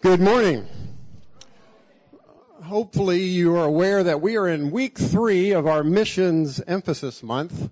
Good 0.00 0.20
morning. 0.20 0.64
Hopefully 2.62 3.24
you 3.24 3.56
are 3.56 3.64
aware 3.64 4.04
that 4.04 4.20
we 4.20 4.36
are 4.36 4.46
in 4.46 4.70
week 4.70 4.96
three 4.96 5.50
of 5.50 5.66
our 5.66 5.82
missions 5.82 6.60
emphasis 6.68 7.20
month. 7.20 7.68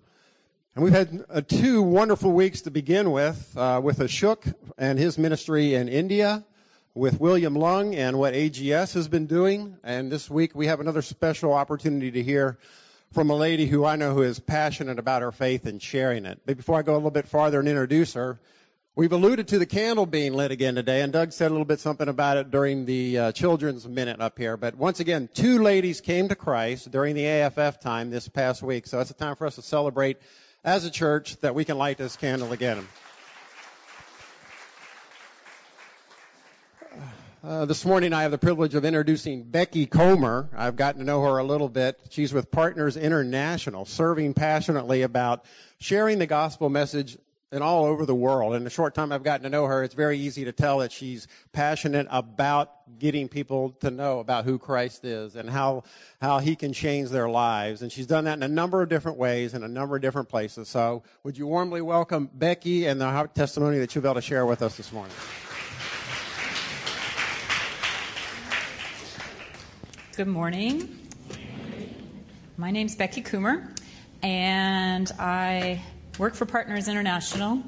And 0.75 0.85
we've 0.85 0.93
had 0.93 1.25
uh, 1.31 1.43
two 1.47 1.83
wonderful 1.83 2.33
weeks 2.33 2.61
to 2.63 2.73
begin 2.73 3.13
with, 3.13 3.57
uh, 3.57 3.81
with 3.81 4.01
Ashok 4.01 4.55
and 4.77 4.99
his 4.99 5.17
ministry 5.17 5.75
in 5.75 5.89
India, 5.89 6.45
with 6.95 7.21
William 7.21 7.55
Lung 7.55 7.95
and 7.95 8.19
what 8.19 8.35
AGS 8.35 8.95
has 8.95 9.07
been 9.07 9.27
doing. 9.27 9.77
And 9.85 10.11
this 10.11 10.29
week 10.29 10.53
we 10.53 10.67
have 10.67 10.81
another 10.81 11.03
special 11.03 11.53
opportunity 11.53 12.11
to 12.11 12.25
hear 12.25 12.59
from 13.13 13.31
a 13.31 13.37
lady 13.37 13.67
who 13.67 13.85
I 13.85 13.95
know 13.95 14.15
who 14.15 14.23
is 14.23 14.41
passionate 14.41 14.99
about 14.99 15.23
her 15.23 15.31
faith 15.31 15.65
and 15.65 15.81
sharing 15.81 16.27
it. 16.27 16.41
But 16.45 16.57
before 16.57 16.77
I 16.77 16.83
go 16.83 16.95
a 16.95 16.97
little 16.97 17.13
bit 17.13 17.29
farther 17.29 17.61
and 17.61 17.69
introduce 17.69 18.15
her, 18.15 18.41
We've 18.99 19.13
alluded 19.13 19.47
to 19.49 19.59
the 19.59 19.67
candle 19.67 20.07
being 20.07 20.33
lit 20.33 20.51
again 20.51 20.75
today, 20.75 21.03
and 21.03 21.13
Doug 21.13 21.31
said 21.31 21.49
a 21.49 21.53
little 21.53 21.67
bit 21.67 21.81
something 21.81 22.09
about 22.09 22.39
it 22.39 22.51
during 22.51 22.87
the 22.87 23.19
uh, 23.19 23.33
children's 23.33 23.87
minute 23.87 24.23
up 24.23 24.39
here. 24.39 24.57
But 24.57 24.75
once 24.75 25.01
again, 25.01 25.29
two 25.35 25.63
ladies 25.63 26.01
came 26.01 26.29
to 26.29 26.35
Christ 26.35 26.91
during 26.91 27.15
the 27.15 27.27
AFF 27.27 27.79
time 27.79 28.09
this 28.09 28.27
past 28.27 28.63
week, 28.63 28.87
so 28.87 28.99
it's 28.99 29.11
a 29.11 29.15
time 29.15 29.37
for 29.37 29.47
us 29.47 29.57
to 29.57 29.63
celebrate 29.63 30.17
as 30.65 30.87
a 30.87 30.91
church 30.91 31.37
that 31.41 31.55
we 31.55 31.63
can 31.63 31.77
light 31.77 31.99
this 31.99 32.17
candle 32.17 32.53
again. 32.53 32.89
Uh, 37.45 37.67
this 37.67 37.85
morning, 37.85 38.15
I 38.15 38.23
have 38.23 38.31
the 38.31 38.39
privilege 38.39 38.75
of 38.75 38.87
introducing 38.87 39.43
Becky 39.43 39.85
Comer. 39.85 40.49
I've 40.57 40.77
gotten 40.77 41.01
to 41.01 41.07
know 41.07 41.23
her 41.23 41.37
a 41.37 41.45
little 41.45 41.69
bit. 41.69 42.01
She's 42.09 42.33
with 42.33 42.51
Partners 42.51 42.97
International, 42.97 43.85
serving 43.85 44.33
passionately 44.33 45.03
about 45.03 45.45
sharing 45.79 46.19
the 46.19 46.27
gospel 46.27 46.71
message 46.71 47.19
and 47.53 47.63
all 47.63 47.85
over 47.85 48.05
the 48.05 48.15
world. 48.15 48.55
In 48.55 48.65
the 48.65 48.71
short 48.71 48.95
time 48.95 49.13
I've 49.13 49.23
gotten 49.23 49.45
to 49.45 49.51
know 49.51 49.67
her, 49.67 49.85
it's 49.85 49.95
very 49.95 50.19
easy 50.19 50.45
to 50.45 50.53
tell 50.53 50.79
that 50.79 50.91
she's 50.91 51.29
passionate 51.53 52.09
about 52.11 52.99
getting 52.99 53.29
people 53.29 53.71
to 53.81 53.91
know 53.91 54.19
about 54.19 54.45
who 54.45 54.59
Christ 54.59 55.05
is 55.05 55.37
and 55.37 55.49
how, 55.49 55.85
how 56.21 56.41
he 56.41 56.57
can 56.57 56.73
change 56.73 57.11
their 57.11 57.29
lives. 57.29 57.83
And 57.83 57.93
she's 57.93 58.07
done 58.07 58.25
that 58.25 58.35
in 58.35 58.43
a 58.43 58.49
number 58.49 58.83
of 58.83 58.89
different 58.89 59.17
ways 59.17 59.55
in 59.55 59.63
a 59.63 59.69
number 59.69 59.95
of 59.95 60.03
different 60.03 60.29
places. 60.29 60.69
So 60.69 61.05
would 61.23 61.39
you 61.39 61.47
warmly 61.47 61.83
welcome 61.83 62.29
Becky 62.35 62.87
and 62.87 63.01
the 63.01 63.31
testimony 63.35 63.79
that 63.79 63.95
you'll 63.95 64.03
be 64.03 64.09
able 64.09 64.17
to 64.17 64.23
share 64.23 64.45
with 64.45 64.63
us 64.63 64.77
this 64.77 64.93
morning? 64.93 65.15
Good 70.17 70.27
morning. 70.27 70.99
My 72.57 72.71
name's 72.71 72.97
Becky 72.97 73.23
Coomer, 73.23 73.71
and 74.23 75.13
I 75.19 75.83
work 76.19 76.35
for 76.35 76.47
Partners 76.47 76.89
International. 76.89 77.63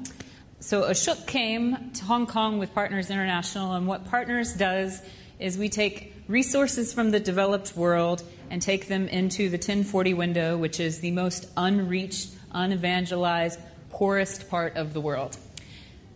So 0.59 0.81
Ashok 0.81 1.27
came 1.27 1.91
to 1.91 2.05
Hong 2.05 2.25
Kong 2.25 2.57
with 2.57 2.73
Partners 2.73 3.11
International, 3.11 3.73
and 3.73 3.85
what 3.85 4.09
Partners 4.09 4.53
does 4.53 5.01
is 5.39 5.57
we 5.57 5.69
take 5.69 6.15
resources 6.27 6.91
from 6.91 7.11
the 7.11 7.19
developed 7.19 7.75
world 7.75 8.23
and 8.49 8.61
take 8.61 8.87
them 8.87 9.07
into 9.07 9.49
the 9.49 9.57
1040 9.57 10.15
window, 10.15 10.57
which 10.57 10.79
is 10.79 10.99
the 10.99 11.11
most 11.11 11.47
unreached, 11.57 12.29
unevangelized, 12.51 13.59
poorest 13.91 14.49
part 14.49 14.75
of 14.77 14.93
the 14.93 15.01
world. 15.01 15.37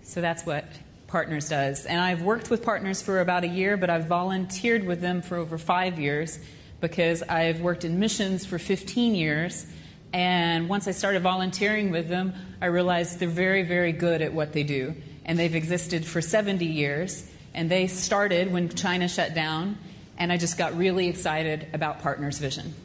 So 0.01 0.19
that's 0.19 0.43
what 0.43 0.65
Partners 1.07 1.49
does. 1.49 1.85
And 1.85 2.01
I've 2.01 2.23
worked 2.23 2.49
with 2.49 2.63
Partners 2.63 3.01
for 3.03 3.21
about 3.21 3.43
a 3.43 3.47
year, 3.47 3.77
but 3.77 3.91
I've 3.91 4.07
volunteered 4.07 4.85
with 4.85 5.01
them 5.01 5.21
for 5.21 5.37
over 5.37 5.59
five 5.59 5.99
years 5.99 6.39
because 6.81 7.21
I've 7.21 7.61
worked 7.61 7.85
in 7.85 7.99
missions 7.99 8.43
for 8.43 8.57
15 8.57 9.13
years 9.13 9.67
and 10.13 10.69
once 10.69 10.87
I 10.87 10.91
started 10.91 11.23
volunteering 11.23 11.89
with 11.89 12.07
them, 12.07 12.33
I 12.61 12.67
realized 12.67 13.19
they're 13.19 13.27
very, 13.27 13.63
very 13.63 13.91
good 13.91 14.21
at 14.21 14.31
what 14.31 14.53
they 14.53 14.61
do. 14.61 14.95
And 15.25 15.39
they've 15.39 15.55
existed 15.55 16.05
for 16.05 16.21
70 16.21 16.65
years. 16.65 17.27
And 17.55 17.69
they 17.69 17.87
started 17.87 18.51
when 18.53 18.69
China 18.69 19.07
shut 19.07 19.33
down. 19.33 19.77
And 20.19 20.31
I 20.31 20.37
just 20.37 20.57
got 20.57 20.77
really 20.77 21.07
excited 21.07 21.67
about 21.73 22.01
Partners 22.01 22.37
Vision. 22.37 22.75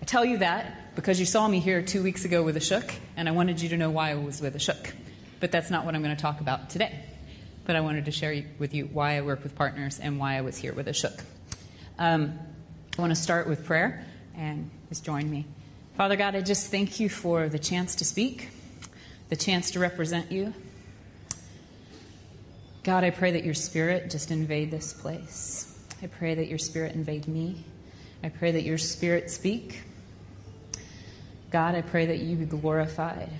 I 0.00 0.06
tell 0.06 0.24
you 0.24 0.38
that 0.38 0.94
because 0.96 1.20
you 1.20 1.26
saw 1.26 1.46
me 1.46 1.60
here 1.60 1.82
two 1.82 2.02
weeks 2.02 2.24
ago 2.24 2.42
with 2.42 2.56
Ashok, 2.56 2.90
and 3.16 3.28
I 3.28 3.32
wanted 3.32 3.60
you 3.60 3.68
to 3.68 3.76
know 3.76 3.90
why 3.90 4.10
I 4.10 4.14
was 4.14 4.40
with 4.40 4.56
Ashok. 4.56 4.92
But 5.38 5.52
that's 5.52 5.70
not 5.70 5.84
what 5.84 5.94
I'm 5.94 6.02
going 6.02 6.16
to 6.16 6.20
talk 6.20 6.40
about 6.40 6.70
today. 6.70 6.98
But 7.66 7.76
I 7.76 7.80
wanted 7.82 8.06
to 8.06 8.10
share 8.10 8.42
with 8.58 8.72
you 8.72 8.86
why 8.86 9.18
I 9.18 9.20
work 9.20 9.42
with 9.42 9.54
partners 9.54 10.00
and 10.00 10.18
why 10.18 10.36
I 10.36 10.40
was 10.40 10.56
here 10.56 10.72
with 10.72 10.86
Ashok. 10.86 11.22
Um, 11.98 12.38
I 12.96 13.02
want 13.02 13.14
to 13.14 13.20
start 13.20 13.46
with 13.46 13.66
prayer, 13.66 14.06
and 14.34 14.70
just 14.88 15.04
join 15.04 15.30
me. 15.30 15.44
Father 15.96 16.16
God, 16.16 16.34
I 16.34 16.40
just 16.40 16.70
thank 16.70 16.98
you 16.98 17.08
for 17.08 17.48
the 17.48 17.58
chance 17.58 17.96
to 17.96 18.04
speak, 18.04 18.48
the 19.28 19.36
chance 19.36 19.72
to 19.72 19.78
represent 19.78 20.32
you. 20.32 20.54
God, 22.82 23.04
I 23.04 23.10
pray 23.10 23.32
that 23.32 23.44
your 23.44 23.54
spirit 23.54 24.10
just 24.10 24.30
invade 24.30 24.70
this 24.70 24.94
place. 24.94 25.78
I 26.02 26.06
pray 26.06 26.34
that 26.34 26.48
your 26.48 26.58
spirit 26.58 26.94
invade 26.94 27.28
me. 27.28 27.64
I 28.24 28.30
pray 28.30 28.52
that 28.52 28.62
your 28.62 28.78
spirit 28.78 29.30
speak. 29.30 29.82
God, 31.50 31.74
I 31.74 31.82
pray 31.82 32.06
that 32.06 32.18
you 32.18 32.36
be 32.36 32.46
glorified. 32.46 33.30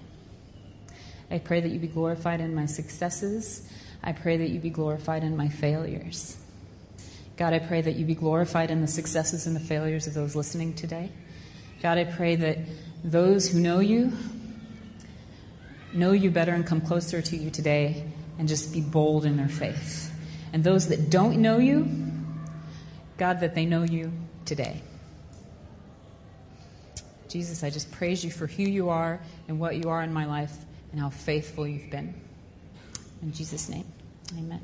I 1.31 1.39
pray 1.39 1.61
that 1.61 1.71
you 1.71 1.79
be 1.79 1.87
glorified 1.87 2.41
in 2.41 2.55
my 2.55 2.67
successes. 2.67 3.71
I 4.03 4.13
pray 4.13 4.37
that 4.39 4.51
you 4.51 4.59
be 4.59 4.71
glorified 4.71 5.23
in 5.23 5.37
my 5.37 5.49
failures. 5.49 6.37
God, 7.37 7.55
I 7.55 7.61
pray 7.61 7.81
that 7.81 7.97
you 7.97 8.05
be 8.05 8.15
glorified 8.15 8.71
in 8.71 8.83
the 8.83 8.89
successes 8.89 9.47
and 9.47 9.57
the 9.57 9.61
failures 9.61 10.07
of 10.07 10.13
those 10.13 10.37
listening 10.37 10.75
today. 10.75 11.11
God, 11.81 11.99
I 11.99 12.05
pray 12.05 12.37
that 12.37 12.59
those 13.03 13.49
who 13.49 13.61
know 13.61 13.81
you 13.81 14.13
know 15.93 16.13
you 16.13 16.31
better 16.31 16.53
and 16.53 16.67
come 16.67 16.81
closer 16.81 17.23
to 17.23 17.37
you 17.37 17.51
today 17.51 18.05
and 18.39 18.49
just 18.49 18.73
be 18.73 18.81
bold 18.81 19.25
in 19.25 19.37
their 19.37 19.49
faith. 19.49 20.13
And 20.53 20.63
those 20.63 20.89
that 20.89 21.11
don't 21.11 21.39
know 21.39 21.59
you, 21.59 21.89
God, 23.17 23.41
that 23.41 23.55
they 23.55 23.65
know 23.65 23.83
you 23.83 24.13
today. 24.45 24.83
Jesus, 27.29 27.63
I 27.63 27.71
just 27.71 27.91
praise 27.93 28.25
you 28.25 28.31
for 28.31 28.47
who 28.47 28.65
you 28.65 28.91
are 28.91 29.21
and 29.47 29.61
what 29.61 29.77
you 29.77 29.89
are 29.89 30.03
in 30.03 30.13
my 30.13 30.27
life 30.27 30.53
and 30.91 31.01
how 31.01 31.11
faithful 31.11 31.67
you've 31.67 31.91
been. 31.91 32.13
In 33.23 33.33
Jesus' 33.33 33.69
name, 33.69 33.85
amen. 34.37 34.61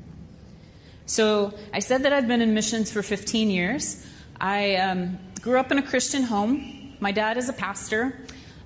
So 1.05 1.53
I 1.73 1.79
said 1.79 2.03
that 2.03 2.11
I've 2.11 2.27
been 2.27 2.41
in 2.41 2.53
missions 2.53 2.91
for 2.91 3.01
15 3.01 3.49
years. 3.49 4.05
I 4.41 4.75
um, 4.75 5.17
grew 5.41 5.59
up 5.59 5.71
in 5.71 5.77
a 5.77 5.81
Christian 5.81 6.23
home. 6.23 6.76
My 6.99 7.11
dad 7.11 7.37
is 7.37 7.47
a 7.47 7.53
pastor. 7.53 8.17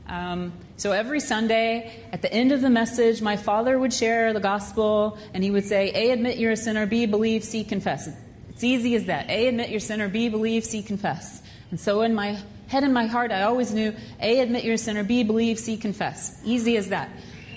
Um, 0.08 0.54
so 0.78 0.92
every 0.92 1.20
Sunday, 1.20 2.04
at 2.12 2.22
the 2.22 2.32
end 2.32 2.52
of 2.52 2.62
the 2.62 2.70
message, 2.70 3.22
my 3.22 3.36
father 3.36 3.78
would 3.78 3.94
share 3.94 4.34
the 4.34 4.40
gospel 4.40 5.18
and 5.34 5.44
he 5.44 5.52
would 5.52 5.66
say, 5.66 5.92
A, 5.94 6.12
admit 6.12 6.38
you're 6.38 6.54
a 6.54 6.58
sinner, 6.58 6.86
B, 6.86 7.06
believe, 7.06 7.44
C, 7.44 7.64
confess. 7.64 8.10
It's 8.50 8.64
easy 8.64 8.96
as 8.96 9.06
that. 9.06 9.30
A, 9.30 9.48
admit 9.48 9.70
you're 9.70 9.78
a 9.78 9.82
sinner, 9.82 10.08
B, 10.08 10.30
believe, 10.30 10.64
C, 10.64 10.82
confess. 10.82 11.42
And 11.72 11.80
so 11.80 12.02
in 12.02 12.14
my 12.14 12.38
head 12.68 12.84
and 12.84 12.94
my 12.94 13.06
heart, 13.06 13.32
I 13.32 13.44
always 13.44 13.74
knew 13.74 13.94
A, 14.22 14.40
admit 14.40 14.64
you're 14.64 14.76
a 14.76 14.78
sinner, 14.78 15.04
B, 15.04 15.24
believe, 15.24 15.60
C, 15.60 15.78
confess. 15.78 16.42
Easy 16.46 16.78
as 16.78 16.90
that. 16.90 17.10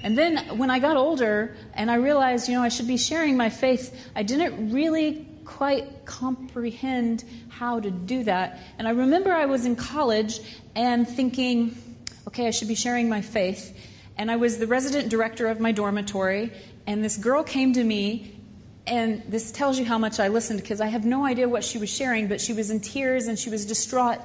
And 0.02 0.18
then 0.18 0.58
when 0.58 0.70
I 0.70 0.80
got 0.80 0.96
older 0.96 1.56
and 1.72 1.90
I 1.90 1.94
realized, 1.94 2.48
you 2.48 2.56
know, 2.56 2.62
I 2.62 2.68
should 2.68 2.88
be 2.88 2.98
sharing 2.98 3.36
my 3.36 3.48
faith, 3.48 4.10
I 4.14 4.22
didn't 4.22 4.72
really 4.72 5.26
quite 5.44 6.04
comprehend 6.04 7.24
how 7.48 7.80
to 7.80 7.90
do 7.90 8.24
that. 8.24 8.60
And 8.78 8.88
I 8.88 8.92
remember 8.92 9.32
I 9.32 9.46
was 9.46 9.66
in 9.66 9.76
college 9.76 10.40
and 10.74 11.08
thinking, 11.08 11.76
okay, 12.28 12.46
I 12.46 12.50
should 12.50 12.68
be 12.68 12.74
sharing 12.74 13.08
my 13.08 13.20
faith. 13.20 13.76
And 14.16 14.30
I 14.30 14.36
was 14.36 14.58
the 14.58 14.66
resident 14.66 15.08
director 15.08 15.48
of 15.48 15.60
my 15.60 15.72
dormitory, 15.72 16.52
and 16.86 17.04
this 17.04 17.16
girl 17.16 17.42
came 17.42 17.72
to 17.74 17.82
me. 17.82 18.30
And 18.86 19.22
this 19.28 19.50
tells 19.50 19.78
you 19.78 19.86
how 19.86 19.96
much 19.96 20.20
I 20.20 20.28
listened 20.28 20.60
because 20.60 20.82
I 20.82 20.88
have 20.88 21.06
no 21.06 21.24
idea 21.24 21.48
what 21.48 21.64
she 21.64 21.78
was 21.78 21.88
sharing, 21.88 22.28
but 22.28 22.38
she 22.38 22.52
was 22.52 22.70
in 22.70 22.80
tears 22.80 23.28
and 23.28 23.38
she 23.38 23.48
was 23.48 23.64
distraught. 23.64 24.18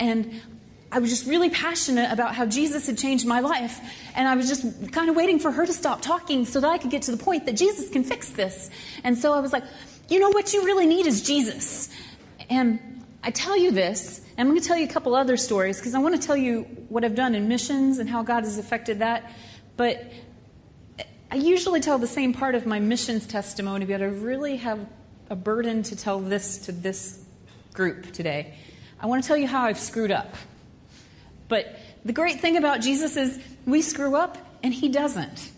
And 0.00 0.42
I 0.90 0.98
was 0.98 1.10
just 1.10 1.26
really 1.26 1.50
passionate 1.50 2.10
about 2.10 2.34
how 2.34 2.44
Jesus 2.46 2.88
had 2.88 2.98
changed 2.98 3.24
my 3.24 3.38
life. 3.38 3.78
And 4.16 4.26
I 4.26 4.34
was 4.34 4.48
just 4.48 4.90
kind 4.90 5.08
of 5.08 5.14
waiting 5.14 5.38
for 5.38 5.52
her 5.52 5.64
to 5.64 5.72
stop 5.72 6.02
talking 6.02 6.44
so 6.44 6.60
that 6.60 6.68
I 6.68 6.78
could 6.78 6.90
get 6.90 7.02
to 7.02 7.12
the 7.12 7.22
point 7.22 7.46
that 7.46 7.56
Jesus 7.56 7.88
can 7.88 8.02
fix 8.02 8.30
this. 8.30 8.68
And 9.04 9.16
so 9.16 9.32
I 9.32 9.38
was 9.38 9.52
like, 9.52 9.62
you 10.10 10.18
know 10.18 10.30
what 10.30 10.52
you 10.52 10.64
really 10.64 10.86
need 10.86 11.06
is 11.06 11.22
Jesus. 11.22 11.88
And 12.50 13.04
I 13.22 13.30
tell 13.30 13.56
you 13.56 13.70
this, 13.70 14.20
and 14.36 14.40
I'm 14.40 14.48
going 14.48 14.60
to 14.60 14.66
tell 14.66 14.76
you 14.76 14.84
a 14.84 14.92
couple 14.92 15.14
other 15.14 15.36
stories 15.36 15.78
because 15.78 15.94
I 15.94 16.00
want 16.00 16.20
to 16.20 16.26
tell 16.26 16.36
you 16.36 16.62
what 16.88 17.04
I've 17.04 17.14
done 17.14 17.34
in 17.34 17.46
missions 17.46 17.98
and 17.98 18.10
how 18.10 18.22
God 18.22 18.44
has 18.44 18.58
affected 18.58 18.98
that. 18.98 19.32
But 19.76 20.12
I 21.30 21.36
usually 21.36 21.80
tell 21.80 21.98
the 21.98 22.08
same 22.08 22.34
part 22.34 22.56
of 22.56 22.66
my 22.66 22.80
missions 22.80 23.26
testimony, 23.26 23.84
but 23.84 24.02
I 24.02 24.06
really 24.06 24.56
have 24.56 24.84
a 25.30 25.36
burden 25.36 25.84
to 25.84 25.96
tell 25.96 26.18
this 26.18 26.58
to 26.66 26.72
this 26.72 27.24
group 27.72 28.12
today. 28.12 28.54
I 28.98 29.06
want 29.06 29.22
to 29.22 29.28
tell 29.28 29.36
you 29.36 29.46
how 29.46 29.62
I've 29.62 29.78
screwed 29.78 30.10
up. 30.10 30.34
But 31.46 31.78
the 32.04 32.12
great 32.12 32.40
thing 32.40 32.56
about 32.56 32.80
Jesus 32.80 33.16
is 33.16 33.38
we 33.64 33.80
screw 33.80 34.16
up 34.16 34.38
and 34.62 34.74
he 34.74 34.88
doesn't. 34.88 35.50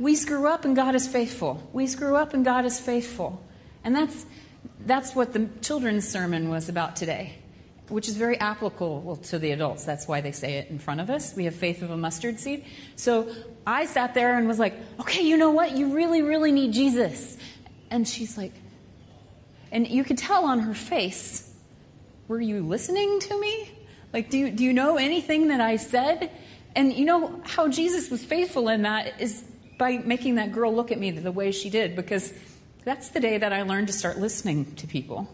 We 0.00 0.16
screw 0.16 0.48
up 0.48 0.64
and 0.64 0.74
God 0.74 0.96
is 0.96 1.06
faithful. 1.06 1.68
We 1.72 1.86
screw 1.86 2.16
up 2.16 2.34
and 2.34 2.44
God 2.44 2.64
is 2.64 2.80
faithful. 2.80 3.40
And 3.84 3.94
that's, 3.94 4.26
that's 4.86 5.14
what 5.14 5.32
the 5.32 5.48
children's 5.62 6.06
sermon 6.06 6.48
was 6.48 6.68
about 6.68 6.96
today, 6.96 7.34
which 7.88 8.08
is 8.08 8.16
very 8.16 8.38
applicable 8.38 9.16
to 9.16 9.38
the 9.38 9.52
adults. 9.52 9.84
That's 9.84 10.06
why 10.06 10.20
they 10.20 10.32
say 10.32 10.58
it 10.58 10.70
in 10.70 10.78
front 10.78 11.00
of 11.00 11.10
us. 11.10 11.34
We 11.34 11.44
have 11.44 11.54
faith 11.54 11.82
of 11.82 11.90
a 11.90 11.96
mustard 11.96 12.38
seed. 12.38 12.64
So 12.96 13.28
I 13.66 13.86
sat 13.86 14.14
there 14.14 14.36
and 14.36 14.46
was 14.46 14.58
like, 14.58 14.74
okay, 15.00 15.22
you 15.22 15.36
know 15.36 15.50
what? 15.50 15.76
You 15.76 15.94
really, 15.94 16.22
really 16.22 16.52
need 16.52 16.72
Jesus. 16.72 17.36
And 17.90 18.06
she's 18.06 18.36
like, 18.36 18.52
And 19.72 19.86
you 19.86 20.04
could 20.04 20.18
tell 20.18 20.44
on 20.44 20.60
her 20.60 20.74
face, 20.74 21.52
were 22.28 22.40
you 22.40 22.62
listening 22.62 23.20
to 23.20 23.40
me? 23.40 23.70
Like, 24.12 24.30
do 24.30 24.38
you, 24.38 24.50
do 24.50 24.64
you 24.64 24.72
know 24.72 24.96
anything 24.96 25.48
that 25.48 25.60
I 25.60 25.76
said? 25.76 26.30
And 26.76 26.92
you 26.92 27.04
know 27.04 27.40
how 27.44 27.68
Jesus 27.68 28.10
was 28.10 28.24
faithful 28.24 28.68
in 28.68 28.82
that 28.82 29.20
is 29.20 29.42
by 29.78 29.98
making 29.98 30.36
that 30.36 30.52
girl 30.52 30.74
look 30.74 30.92
at 30.92 30.98
me 30.98 31.10
the 31.10 31.32
way 31.32 31.52
she 31.52 31.70
did, 31.70 31.96
because 31.96 32.32
that's 32.84 33.10
the 33.10 33.20
day 33.20 33.38
that 33.38 33.52
I 33.52 33.62
learned 33.62 33.88
to 33.88 33.92
start 33.92 34.18
listening 34.18 34.74
to 34.76 34.86
people. 34.86 35.28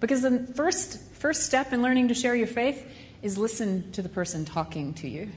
Because 0.00 0.22
the 0.22 0.46
first, 0.54 1.00
first 1.14 1.44
step 1.44 1.72
in 1.72 1.82
learning 1.82 2.08
to 2.08 2.14
share 2.14 2.34
your 2.34 2.46
faith 2.46 2.86
is 3.22 3.38
listen 3.38 3.90
to 3.92 4.02
the 4.02 4.08
person 4.08 4.44
talking 4.44 4.94
to 4.94 5.08
you. 5.08 5.30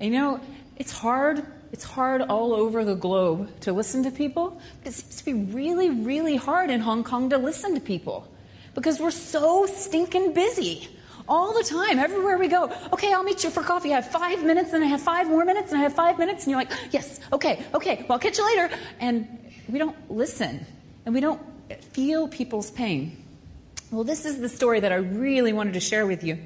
And 0.00 0.12
you 0.12 0.20
know, 0.20 0.40
it's 0.76 0.92
hard. 0.92 1.44
It's 1.72 1.84
hard 1.84 2.22
all 2.22 2.54
over 2.54 2.84
the 2.84 2.94
globe 2.94 3.60
to 3.60 3.72
listen 3.72 4.02
to 4.04 4.10
people. 4.10 4.60
It 4.84 4.92
seems 4.92 5.16
to 5.16 5.24
be 5.24 5.34
really, 5.34 5.90
really 5.90 6.36
hard 6.36 6.70
in 6.70 6.80
Hong 6.80 7.04
Kong 7.04 7.30
to 7.30 7.38
listen 7.38 7.74
to 7.74 7.80
people 7.80 8.26
because 8.74 9.00
we're 9.00 9.10
so 9.10 9.66
stinking 9.66 10.34
busy 10.34 10.88
all 11.28 11.52
the 11.52 11.62
time, 11.62 11.98
everywhere 11.98 12.38
we 12.38 12.48
go. 12.48 12.72
Okay, 12.92 13.12
I'll 13.12 13.22
meet 13.22 13.44
you 13.44 13.50
for 13.50 13.62
coffee. 13.62 13.92
I 13.92 13.96
have 13.96 14.10
five 14.10 14.42
minutes, 14.44 14.72
and 14.72 14.82
I 14.82 14.86
have 14.86 15.02
five 15.02 15.28
more 15.28 15.44
minutes, 15.44 15.72
and 15.72 15.78
I 15.78 15.82
have 15.82 15.92
five 15.92 16.18
minutes, 16.18 16.44
and 16.44 16.50
you're 16.50 16.60
like, 16.60 16.72
yes, 16.90 17.20
okay, 17.32 17.62
okay, 17.74 17.96
well, 18.08 18.12
I'll 18.12 18.18
catch 18.18 18.38
you 18.38 18.46
later. 18.46 18.74
And 18.98 19.47
we 19.68 19.78
don't 19.78 20.10
listen, 20.10 20.66
and 21.04 21.14
we 21.14 21.20
don't 21.20 21.40
feel 21.92 22.28
people's 22.28 22.70
pain. 22.70 23.22
Well, 23.90 24.04
this 24.04 24.24
is 24.24 24.40
the 24.40 24.48
story 24.48 24.80
that 24.80 24.92
I 24.92 24.96
really 24.96 25.52
wanted 25.52 25.74
to 25.74 25.80
share 25.80 26.06
with 26.06 26.24
you. 26.24 26.38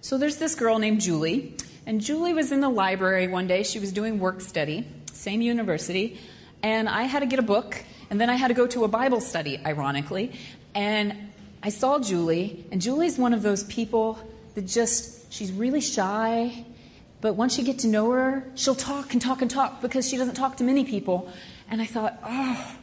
So 0.00 0.18
there's 0.18 0.36
this 0.36 0.54
girl 0.54 0.78
named 0.78 1.00
Julie, 1.00 1.56
and 1.86 2.00
Julie 2.00 2.32
was 2.32 2.52
in 2.52 2.60
the 2.60 2.68
library 2.68 3.28
one 3.28 3.46
day. 3.46 3.62
She 3.62 3.78
was 3.78 3.92
doing 3.92 4.18
work 4.18 4.40
study, 4.40 4.86
same 5.12 5.42
university, 5.42 6.18
and 6.62 6.88
I 6.88 7.02
had 7.02 7.20
to 7.20 7.26
get 7.26 7.38
a 7.38 7.42
book, 7.42 7.82
and 8.10 8.20
then 8.20 8.30
I 8.30 8.34
had 8.34 8.48
to 8.48 8.54
go 8.54 8.66
to 8.68 8.84
a 8.84 8.88
Bible 8.88 9.20
study, 9.20 9.60
ironically. 9.64 10.32
And 10.74 11.14
I 11.62 11.68
saw 11.68 11.98
Julie, 11.98 12.64
and 12.72 12.80
Julie's 12.80 13.18
one 13.18 13.34
of 13.34 13.42
those 13.42 13.64
people 13.64 14.18
that 14.54 14.66
just, 14.66 15.32
she's 15.32 15.52
really 15.52 15.80
shy, 15.80 16.64
but 17.20 17.34
once 17.34 17.58
you 17.58 17.64
get 17.64 17.80
to 17.80 17.88
know 17.88 18.10
her, 18.10 18.50
she'll 18.54 18.74
talk 18.74 19.12
and 19.12 19.20
talk 19.20 19.42
and 19.42 19.50
talk 19.50 19.82
because 19.82 20.08
she 20.08 20.16
doesn't 20.16 20.34
talk 20.34 20.56
to 20.56 20.64
many 20.64 20.84
people. 20.84 21.30
And 21.70 21.80
I 21.80 21.86
thought, 21.86 22.18
oh, 22.24 22.76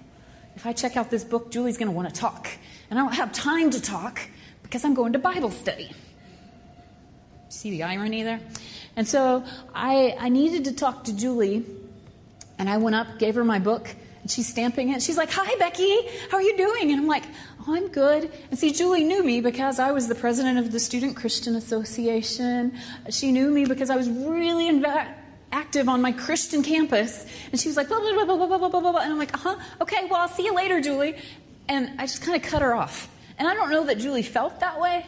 if 0.55 0.65
I 0.65 0.73
check 0.73 0.97
out 0.97 1.11
this 1.11 1.23
book, 1.23 1.51
Julie's 1.51 1.77
going 1.77 1.89
to 1.89 1.95
want 1.95 2.07
to 2.07 2.19
talk. 2.19 2.49
And 2.89 2.97
I 2.97 3.03
don't 3.03 3.13
have 3.13 3.31
time 3.33 3.69
to 3.71 3.81
talk 3.81 4.21
because 4.63 4.83
I'm 4.85 4.93
going 4.93 5.13
to 5.13 5.19
Bible 5.19 5.51
study. 5.51 5.91
See 7.49 7.69
the 7.69 7.83
irony 7.83 8.23
there? 8.23 8.39
And 8.95 9.07
so 9.07 9.43
I, 9.75 10.15
I 10.19 10.29
needed 10.29 10.65
to 10.65 10.73
talk 10.73 11.03
to 11.05 11.15
Julie, 11.15 11.65
and 12.57 12.69
I 12.69 12.77
went 12.77 12.95
up, 12.95 13.19
gave 13.19 13.35
her 13.35 13.43
my 13.43 13.59
book, 13.59 13.93
and 14.21 14.31
she's 14.31 14.47
stamping 14.47 14.89
it. 14.89 15.01
She's 15.01 15.17
like, 15.17 15.29
Hi, 15.31 15.55
Becky, 15.57 15.95
how 16.31 16.37
are 16.37 16.41
you 16.41 16.57
doing? 16.57 16.91
And 16.91 16.99
I'm 16.99 17.07
like, 17.07 17.23
Oh, 17.67 17.75
I'm 17.75 17.89
good. 17.89 18.31
And 18.49 18.57
see, 18.57 18.71
Julie 18.71 19.03
knew 19.03 19.23
me 19.23 19.41
because 19.41 19.77
I 19.79 19.91
was 19.91 20.07
the 20.07 20.15
president 20.15 20.57
of 20.57 20.71
the 20.71 20.79
Student 20.79 21.15
Christian 21.15 21.55
Association. 21.55 22.77
She 23.09 23.31
knew 23.31 23.51
me 23.51 23.65
because 23.65 23.89
I 23.89 23.97
was 23.97 24.09
really 24.09 24.69
inv- 24.71 25.13
active 25.51 25.87
on 25.89 26.01
my 26.01 26.11
Christian 26.11 26.63
campus. 26.63 27.25
And 27.51 27.59
she 27.59 27.67
was 27.67 27.77
like, 27.77 27.87
blah, 27.87 27.99
blah, 27.99 28.13
blah, 28.13 28.25
blah, 28.25 28.47
blah, 28.47 28.57
blah, 28.57 28.69
blah, 28.69 28.91
blah. 28.91 29.01
And 29.01 29.11
I'm 29.11 29.19
like, 29.19 29.33
uh 29.33 29.37
huh, 29.37 29.55
okay, 29.81 30.07
well, 30.09 30.21
I'll 30.21 30.27
see 30.27 30.45
you 30.45 30.55
later, 30.55 30.81
Julie. 30.81 31.15
And 31.67 31.99
I 31.99 32.05
just 32.05 32.21
kind 32.21 32.41
of 32.41 32.49
cut 32.49 32.61
her 32.61 32.73
off. 32.73 33.09
And 33.37 33.47
I 33.47 33.53
don't 33.53 33.69
know 33.69 33.85
that 33.85 33.99
Julie 33.99 34.23
felt 34.23 34.59
that 34.61 34.79
way, 34.79 35.05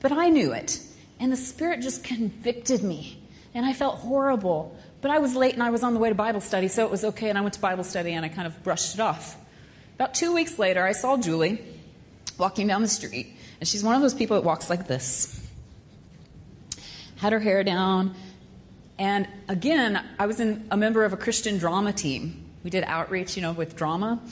but 0.00 0.12
I 0.12 0.28
knew 0.28 0.52
it. 0.52 0.80
And 1.20 1.30
the 1.30 1.36
Spirit 1.36 1.80
just 1.80 2.02
convicted 2.02 2.82
me. 2.82 3.18
And 3.54 3.64
I 3.64 3.72
felt 3.72 3.98
horrible. 3.98 4.76
But 5.00 5.10
I 5.10 5.18
was 5.18 5.34
late 5.34 5.54
and 5.54 5.62
I 5.62 5.70
was 5.70 5.82
on 5.82 5.94
the 5.94 6.00
way 6.00 6.08
to 6.08 6.14
Bible 6.14 6.40
study, 6.40 6.68
so 6.68 6.84
it 6.84 6.90
was 6.90 7.04
okay. 7.04 7.28
And 7.28 7.36
I 7.36 7.40
went 7.40 7.54
to 7.54 7.60
Bible 7.60 7.84
study 7.84 8.12
and 8.12 8.24
I 8.24 8.28
kind 8.28 8.46
of 8.46 8.62
brushed 8.62 8.94
it 8.94 9.00
off. 9.00 9.36
About 9.96 10.14
two 10.14 10.32
weeks 10.32 10.58
later, 10.58 10.84
I 10.84 10.92
saw 10.92 11.16
Julie 11.16 11.62
walking 12.38 12.66
down 12.66 12.82
the 12.82 12.88
street. 12.88 13.36
And 13.60 13.68
she's 13.68 13.84
one 13.84 13.94
of 13.94 14.02
those 14.02 14.14
people 14.14 14.36
that 14.36 14.44
walks 14.44 14.68
like 14.70 14.88
this. 14.88 15.40
Had 17.16 17.32
her 17.32 17.38
hair 17.38 17.62
down. 17.62 18.14
And 19.02 19.26
again, 19.48 20.00
I 20.16 20.26
was 20.26 20.38
in, 20.38 20.64
a 20.70 20.76
member 20.76 21.04
of 21.04 21.12
a 21.12 21.16
Christian 21.16 21.58
drama 21.58 21.92
team. 21.92 22.48
We 22.62 22.70
did 22.70 22.84
outreach, 22.84 23.34
you 23.34 23.42
know, 23.42 23.50
with 23.50 23.74
drama. 23.74 24.22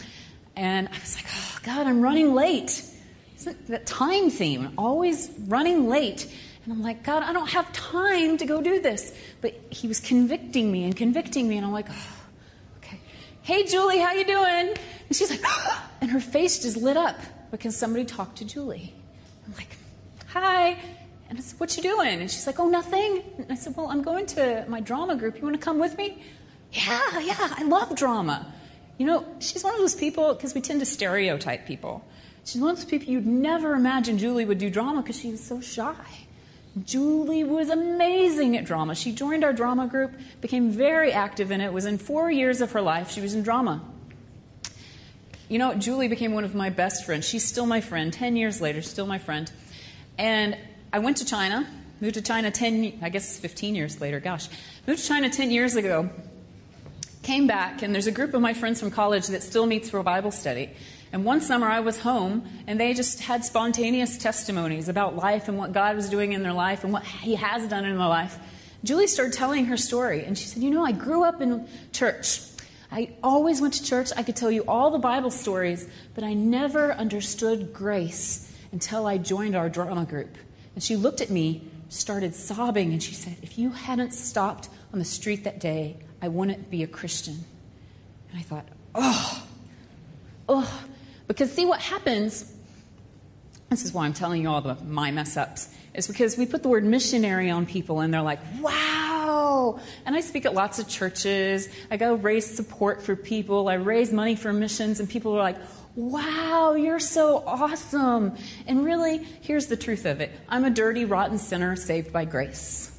And 0.55 0.87
I 0.87 0.93
was 0.93 1.17
like, 1.17 1.27
oh, 1.29 1.59
God, 1.65 1.89
I'm 1.89 2.01
running 2.01 2.35
late. 2.35 2.81
Isn't 3.37 3.67
that 3.67 3.85
time 3.85 4.31
theme? 4.31 4.73
Always 4.79 5.29
running 5.49 5.89
late. 5.89 6.33
And 6.63 6.73
I'm 6.73 6.83
like, 6.83 7.03
God, 7.03 7.25
I 7.25 7.33
don't 7.33 7.49
have 7.49 7.73
time 7.73 8.37
to 8.37 8.47
go 8.47 8.63
do 8.63 8.81
this. 8.81 9.13
But 9.41 9.61
he 9.71 9.89
was 9.89 9.99
convicting 9.99 10.71
me 10.71 10.85
and 10.85 10.97
convicting 10.97 11.49
me, 11.49 11.57
and 11.57 11.67
I'm 11.67 11.73
like, 11.73 11.89
oh, 11.91 12.17
okay. 12.77 13.01
Hey, 13.43 13.65
Julie, 13.65 13.99
how 13.99 14.13
you 14.13 14.25
doing? 14.25 14.77
And 15.09 15.17
she's 15.17 15.31
like, 15.31 15.43
oh, 15.45 15.91
and 16.01 16.13
her 16.13 16.21
face 16.21 16.63
just 16.63 16.77
lit 16.77 16.97
up 16.97 17.19
because 17.51 17.77
somebody 17.77 18.05
talked 18.05 18.39
to 18.39 18.45
Julie. 18.45 18.95
I'm 19.49 19.55
like, 19.57 19.77
hi. 20.29 20.79
And 21.31 21.39
I 21.39 21.43
said, 21.43 21.61
what 21.61 21.77
you 21.77 21.83
doing? 21.83 22.21
And 22.21 22.31
she's 22.31 22.47
like, 22.47 22.59
oh, 22.59 22.69
nothing. 22.69 23.23
And 23.39 23.47
I 23.51 23.55
said, 23.55 23.77
well, 23.77 23.87
I'm 23.87 24.03
going 24.03 24.27
to 24.27 24.65
my 24.69 24.81
drama 24.81 25.15
group. 25.15 25.37
You 25.37 25.45
want 25.45 25.55
to 25.55 25.65
come 25.65 25.79
with 25.79 25.97
me? 25.97 26.21
Yeah, 26.73 27.21
yeah, 27.21 27.55
I 27.57 27.63
love 27.63 27.95
drama. 27.95 28.53
You 28.99 29.07
know, 29.07 29.25
she's 29.39 29.63
one 29.63 29.73
of 29.73 29.79
those 29.81 29.95
people, 29.95 30.35
because 30.35 30.55
we 30.55 30.61
tend 30.61 30.81
to 30.81 30.87
stereotype 30.87 31.67
people. 31.67 32.05
She's 32.45 32.61
one 32.61 32.73
of 32.73 32.77
those 32.77 32.85
people 32.85 33.09
you'd 33.09 33.27
never 33.27 33.75
imagine 33.75 34.19
Julie 34.19 34.45
would 34.45 34.59
do 34.59 34.71
drama 34.71 35.03
because 35.03 35.21
she 35.21 35.31
was 35.31 35.43
so 35.43 35.61
shy. 35.61 35.95
Julie 36.85 37.45
was 37.45 37.71
amazing 37.71 38.57
at 38.57 38.65
drama. 38.65 38.97
She 38.97 39.13
joined 39.13 39.45
our 39.45 39.53
drama 39.53 39.87
group, 39.87 40.13
became 40.41 40.71
very 40.71 41.13
active 41.13 41.51
in 41.53 41.61
it, 41.61 41.73
was 41.73 41.85
in 41.85 41.99
four 41.99 42.31
years 42.31 42.61
of 42.61 42.73
her 42.73 42.81
life, 42.81 43.11
she 43.11 43.21
was 43.21 43.35
in 43.35 43.43
drama. 43.43 43.83
You 45.49 45.59
know, 45.59 45.75
Julie 45.75 46.09
became 46.09 46.33
one 46.33 46.45
of 46.45 46.55
my 46.55 46.71
best 46.71 47.05
friends. 47.05 47.27
She's 47.27 47.45
still 47.45 47.67
my 47.67 47.81
friend, 47.81 48.13
10 48.13 48.37
years 48.37 48.61
later, 48.61 48.83
still 48.83 49.07
my 49.07 49.19
friend. 49.19 49.51
And 50.17 50.57
I 50.93 50.99
went 50.99 51.19
to 51.19 51.25
China, 51.25 51.69
moved 52.01 52.15
to 52.15 52.23
China 52.23 52.51
10, 52.51 52.99
I 53.01 53.11
guess 53.11 53.39
15 53.39 53.77
years 53.77 54.01
later, 54.01 54.19
gosh. 54.19 54.49
Moved 54.89 55.01
to 55.01 55.07
China 55.07 55.31
10 55.31 55.53
years 55.53 55.77
ago, 55.77 56.11
came 57.23 57.47
back, 57.47 57.83
and 57.83 57.95
there's 57.95 58.09
a 58.09 58.13
group 58.13 58.35
of 58.35 58.41
my 58.41 58.55
friends 58.55 58.81
from 58.81 58.91
college 58.91 59.29
that 59.29 59.45
still 59.45 59.67
meets 59.67 59.89
for 59.89 59.99
a 59.99 60.03
Bible 60.03 60.33
study. 60.33 60.71
And 61.13 61.25
one 61.25 61.41
summer 61.41 61.69
I 61.69 61.79
was 61.79 62.01
home 62.01 62.49
and 62.67 62.81
they 62.81 62.93
just 62.95 63.21
had 63.21 63.45
spontaneous 63.45 64.19
testimonies 64.19 64.89
about 64.89 65.17
life 65.17 65.49
and 65.49 65.59
what 65.59 65.73
God 65.73 65.95
was 65.95 66.09
doing 66.09 66.33
in 66.33 66.43
their 66.43 66.53
life 66.53 66.83
and 66.83 66.93
what 66.93 67.05
He 67.05 67.37
has 67.37 67.69
done 67.69 67.85
in 67.85 67.97
their 67.97 68.09
life. 68.09 68.39
Julie 68.83 69.07
started 69.07 69.35
telling 69.35 69.67
her 69.67 69.77
story 69.77 70.25
and 70.25 70.37
she 70.37 70.47
said, 70.47 70.63
You 70.63 70.71
know, 70.71 70.85
I 70.85 70.93
grew 70.93 71.23
up 71.23 71.41
in 71.41 71.69
church. 71.93 72.41
I 72.93 73.13
always 73.23 73.61
went 73.61 73.75
to 73.75 73.85
church. 73.85 74.11
I 74.17 74.23
could 74.23 74.37
tell 74.37 74.51
you 74.51 74.65
all 74.67 74.91
the 74.91 74.99
Bible 74.99 75.31
stories, 75.31 75.89
but 76.15 76.25
I 76.25 76.35
never 76.35 76.93
understood 76.93 77.73
grace 77.73 78.53
until 78.73 79.07
I 79.07 79.19
joined 79.19 79.55
our 79.55 79.69
drama 79.69 80.05
group. 80.05 80.37
And 80.75 80.83
she 80.83 80.97
looked 80.97 81.21
at 81.21 81.31
me, 81.31 81.63
started 81.89 82.35
sobbing, 82.35 82.93
and 82.93 83.03
she 83.03 83.15
said, 83.15 83.37
If 83.43 83.59
you 83.59 83.71
hadn't 83.71 84.13
stopped 84.13 84.69
on 84.93 84.99
the 84.99 85.05
street 85.05 85.45
that 85.45 85.61
day, 85.61 85.97
I 86.23 86.29
wouldn't 86.29 86.71
be 86.71 86.83
a 86.83 86.87
Christian. 86.87 87.45
And 88.31 88.39
I 88.39 88.43
thought, 88.43 88.67
Oh, 88.95 89.47
oh. 90.49 90.85
Because 91.27 91.53
see 91.53 91.65
what 91.65 91.81
happens, 91.81 92.53
this 93.69 93.85
is 93.85 93.93
why 93.93 94.05
I'm 94.05 94.13
telling 94.13 94.43
you 94.43 94.49
all 94.49 94.61
the 94.61 94.75
my 94.85 95.13
mess 95.13 95.37
ups, 95.37 95.69
is 95.95 96.09
because 96.09 96.37
we 96.37 96.47
put 96.47 96.63
the 96.63 96.69
word 96.69 96.85
missionary 96.85 97.51
on 97.51 97.67
people 97.67 98.01
and 98.01 98.13
they're 98.13 98.23
like, 98.23 98.41
wow. 98.61 99.81
And 100.07 100.17
I 100.17 100.21
speak 100.21 100.47
at 100.47 100.55
lots 100.55 100.79
of 100.79 100.89
churches. 100.89 101.69
I 101.91 101.97
go 101.97 102.15
raise 102.15 102.47
support 102.47 103.03
for 103.03 103.15
people. 103.15 103.69
I 103.69 103.75
raise 103.75 104.13
money 104.13 104.35
for 104.35 104.53
missions 104.53 105.01
and 105.01 105.09
people 105.09 105.37
are 105.37 105.43
like, 105.43 105.59
wow, 106.09 106.75
you're 106.75 107.01
so 107.01 107.43
awesome. 107.47 108.37
And 108.67 108.85
really, 108.85 109.19
here's 109.43 109.67
the 109.67 109.77
truth 109.77 110.07
of 110.07 110.21
it. 110.21 110.31
I'm 110.49 110.65
a 110.65 110.71
dirty, 110.71 111.05
rotten 111.05 111.39
sinner 111.39 111.77
saved 111.77 112.13
by 112.13 112.25
grace. 112.25 112.99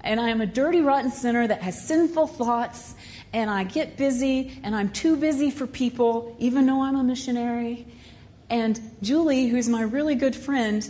And 0.00 0.20
I 0.20 0.28
am 0.28 0.40
a 0.40 0.46
dirty, 0.46 0.80
rotten 0.80 1.10
sinner 1.10 1.46
that 1.46 1.62
has 1.62 1.86
sinful 1.86 2.28
thoughts 2.28 2.94
and 3.32 3.50
I 3.50 3.64
get 3.64 3.96
busy 3.96 4.60
and 4.62 4.74
I'm 4.74 4.90
too 4.90 5.16
busy 5.16 5.50
for 5.50 5.66
people, 5.66 6.36
even 6.38 6.66
though 6.66 6.82
I'm 6.82 6.96
a 6.96 7.02
missionary. 7.02 7.86
And 8.48 8.80
Julie, 9.02 9.48
who's 9.48 9.68
my 9.68 9.82
really 9.82 10.14
good 10.14 10.36
friend, 10.36 10.88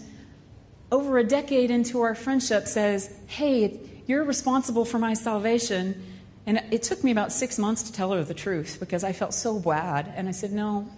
over 0.92 1.18
a 1.18 1.24
decade 1.24 1.70
into 1.70 2.02
our 2.02 2.14
friendship 2.14 2.66
says, 2.68 3.12
Hey, 3.26 3.80
you're 4.06 4.24
responsible 4.24 4.84
for 4.84 4.98
my 4.98 5.14
salvation. 5.14 6.02
And 6.46 6.62
it 6.70 6.82
took 6.82 7.02
me 7.02 7.10
about 7.10 7.32
six 7.32 7.58
months 7.58 7.82
to 7.84 7.92
tell 7.92 8.12
her 8.12 8.22
the 8.22 8.34
truth 8.34 8.76
because 8.78 9.02
I 9.02 9.12
felt 9.12 9.34
so 9.34 9.58
bad. 9.58 10.12
And 10.14 10.28
I 10.28 10.32
said, 10.32 10.52
No, 10.52 10.88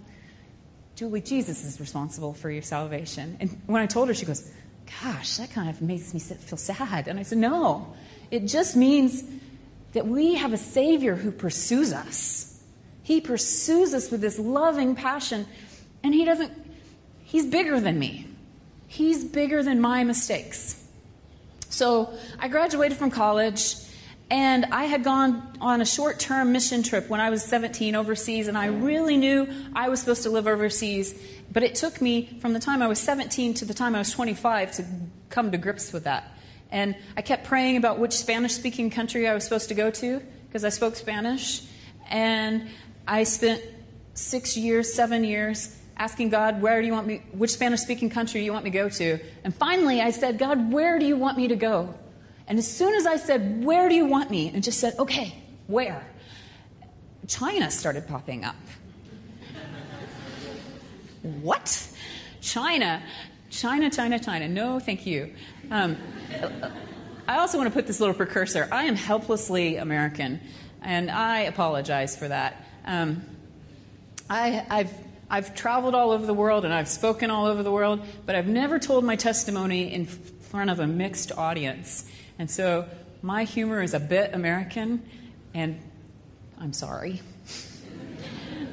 Julie, 0.98 1.20
Jesus 1.20 1.64
is 1.64 1.78
responsible 1.78 2.34
for 2.34 2.50
your 2.50 2.62
salvation. 2.62 3.36
And 3.38 3.62
when 3.66 3.80
I 3.80 3.86
told 3.86 4.08
her, 4.08 4.14
she 4.14 4.26
goes, 4.26 4.50
Gosh, 5.00 5.36
that 5.36 5.52
kind 5.52 5.70
of 5.70 5.80
makes 5.80 6.12
me 6.12 6.18
feel 6.18 6.58
sad. 6.58 7.06
And 7.06 7.20
I 7.20 7.22
said, 7.22 7.38
No, 7.38 7.94
it 8.32 8.46
just 8.46 8.74
means 8.74 9.22
that 9.92 10.08
we 10.08 10.34
have 10.34 10.52
a 10.52 10.56
Savior 10.56 11.14
who 11.14 11.30
pursues 11.30 11.92
us. 11.92 12.60
He 13.04 13.20
pursues 13.20 13.94
us 13.94 14.10
with 14.10 14.20
this 14.20 14.40
loving 14.40 14.96
passion, 14.96 15.46
and 16.02 16.12
He 16.12 16.24
doesn't, 16.24 16.52
He's 17.22 17.46
bigger 17.46 17.78
than 17.78 17.96
me. 17.96 18.26
He's 18.88 19.22
bigger 19.22 19.62
than 19.62 19.80
my 19.80 20.02
mistakes. 20.02 20.84
So 21.68 22.12
I 22.40 22.48
graduated 22.48 22.98
from 22.98 23.12
college, 23.12 23.76
And 24.30 24.66
I 24.66 24.84
had 24.84 25.04
gone 25.04 25.56
on 25.60 25.80
a 25.80 25.86
short 25.86 26.18
term 26.18 26.52
mission 26.52 26.82
trip 26.82 27.08
when 27.08 27.20
I 27.20 27.30
was 27.30 27.42
17 27.44 27.94
overseas, 27.94 28.46
and 28.48 28.58
I 28.58 28.66
really 28.66 29.16
knew 29.16 29.48
I 29.74 29.88
was 29.88 30.00
supposed 30.00 30.24
to 30.24 30.30
live 30.30 30.46
overseas. 30.46 31.18
But 31.50 31.62
it 31.62 31.74
took 31.74 32.00
me 32.02 32.38
from 32.40 32.52
the 32.52 32.60
time 32.60 32.82
I 32.82 32.88
was 32.88 32.98
17 32.98 33.54
to 33.54 33.64
the 33.64 33.72
time 33.72 33.94
I 33.94 34.00
was 34.00 34.12
25 34.12 34.72
to 34.72 34.84
come 35.30 35.50
to 35.52 35.58
grips 35.58 35.92
with 35.92 36.04
that. 36.04 36.30
And 36.70 36.94
I 37.16 37.22
kept 37.22 37.44
praying 37.44 37.78
about 37.78 37.98
which 37.98 38.12
Spanish 38.12 38.52
speaking 38.52 38.90
country 38.90 39.26
I 39.26 39.32
was 39.32 39.44
supposed 39.44 39.68
to 39.70 39.74
go 39.74 39.90
to 39.90 40.20
because 40.46 40.64
I 40.64 40.68
spoke 40.68 40.96
Spanish. 40.96 41.62
And 42.10 42.68
I 43.06 43.24
spent 43.24 43.62
six 44.12 44.56
years, 44.58 44.92
seven 44.92 45.24
years 45.24 45.74
asking 45.96 46.28
God, 46.28 46.60
where 46.60 46.80
do 46.80 46.86
you 46.86 46.92
want 46.92 47.06
me, 47.06 47.22
which 47.32 47.50
Spanish 47.50 47.80
speaking 47.80 48.10
country 48.10 48.40
do 48.40 48.44
you 48.44 48.52
want 48.52 48.64
me 48.64 48.70
to 48.70 48.78
go 48.78 48.88
to? 48.88 49.18
And 49.42 49.54
finally 49.54 50.00
I 50.00 50.10
said, 50.10 50.38
God, 50.38 50.70
where 50.70 50.98
do 50.98 51.06
you 51.06 51.16
want 51.16 51.38
me 51.38 51.48
to 51.48 51.56
go? 51.56 51.94
And 52.48 52.58
as 52.58 52.66
soon 52.66 52.94
as 52.94 53.06
I 53.06 53.16
said, 53.16 53.62
Where 53.64 53.88
do 53.88 53.94
you 53.94 54.06
want 54.06 54.30
me? 54.30 54.48
and 54.48 54.64
just 54.64 54.80
said, 54.80 54.94
Okay, 54.98 55.36
where? 55.66 56.04
China 57.28 57.70
started 57.70 58.08
popping 58.08 58.44
up. 58.44 58.56
what? 61.22 61.88
China. 62.40 63.02
China, 63.50 63.90
China, 63.90 64.18
China. 64.18 64.48
No, 64.48 64.78
thank 64.78 65.06
you. 65.06 65.34
Um, 65.70 65.96
I 67.26 67.38
also 67.38 67.58
want 67.58 67.68
to 67.68 67.74
put 67.74 67.86
this 67.86 68.00
little 68.00 68.14
precursor. 68.14 68.66
I 68.72 68.84
am 68.84 68.96
helplessly 68.96 69.76
American, 69.76 70.40
and 70.82 71.10
I 71.10 71.40
apologize 71.40 72.16
for 72.16 72.28
that. 72.28 72.64
Um, 72.86 73.22
I, 74.30 74.48
have 74.70 74.92
I've 75.30 75.54
traveled 75.54 75.94
all 75.94 76.10
over 76.10 76.24
the 76.24 76.34
world 76.34 76.64
and 76.64 76.72
I've 76.72 76.88
spoken 76.88 77.30
all 77.30 77.46
over 77.46 77.62
the 77.62 77.72
world, 77.72 78.00
but 78.24 78.34
I've 78.34 78.46
never 78.46 78.78
told 78.78 79.04
my 79.04 79.16
testimony 79.16 79.92
in 79.92 80.06
front 80.06 80.70
of 80.70 80.80
a 80.80 80.86
mixed 80.86 81.32
audience. 81.32 82.10
And 82.38 82.50
so 82.50 82.88
my 83.22 83.44
humor 83.44 83.82
is 83.82 83.94
a 83.94 84.00
bit 84.00 84.34
American, 84.34 85.02
and 85.54 85.80
I'm 86.60 86.72
sorry. 86.72 87.20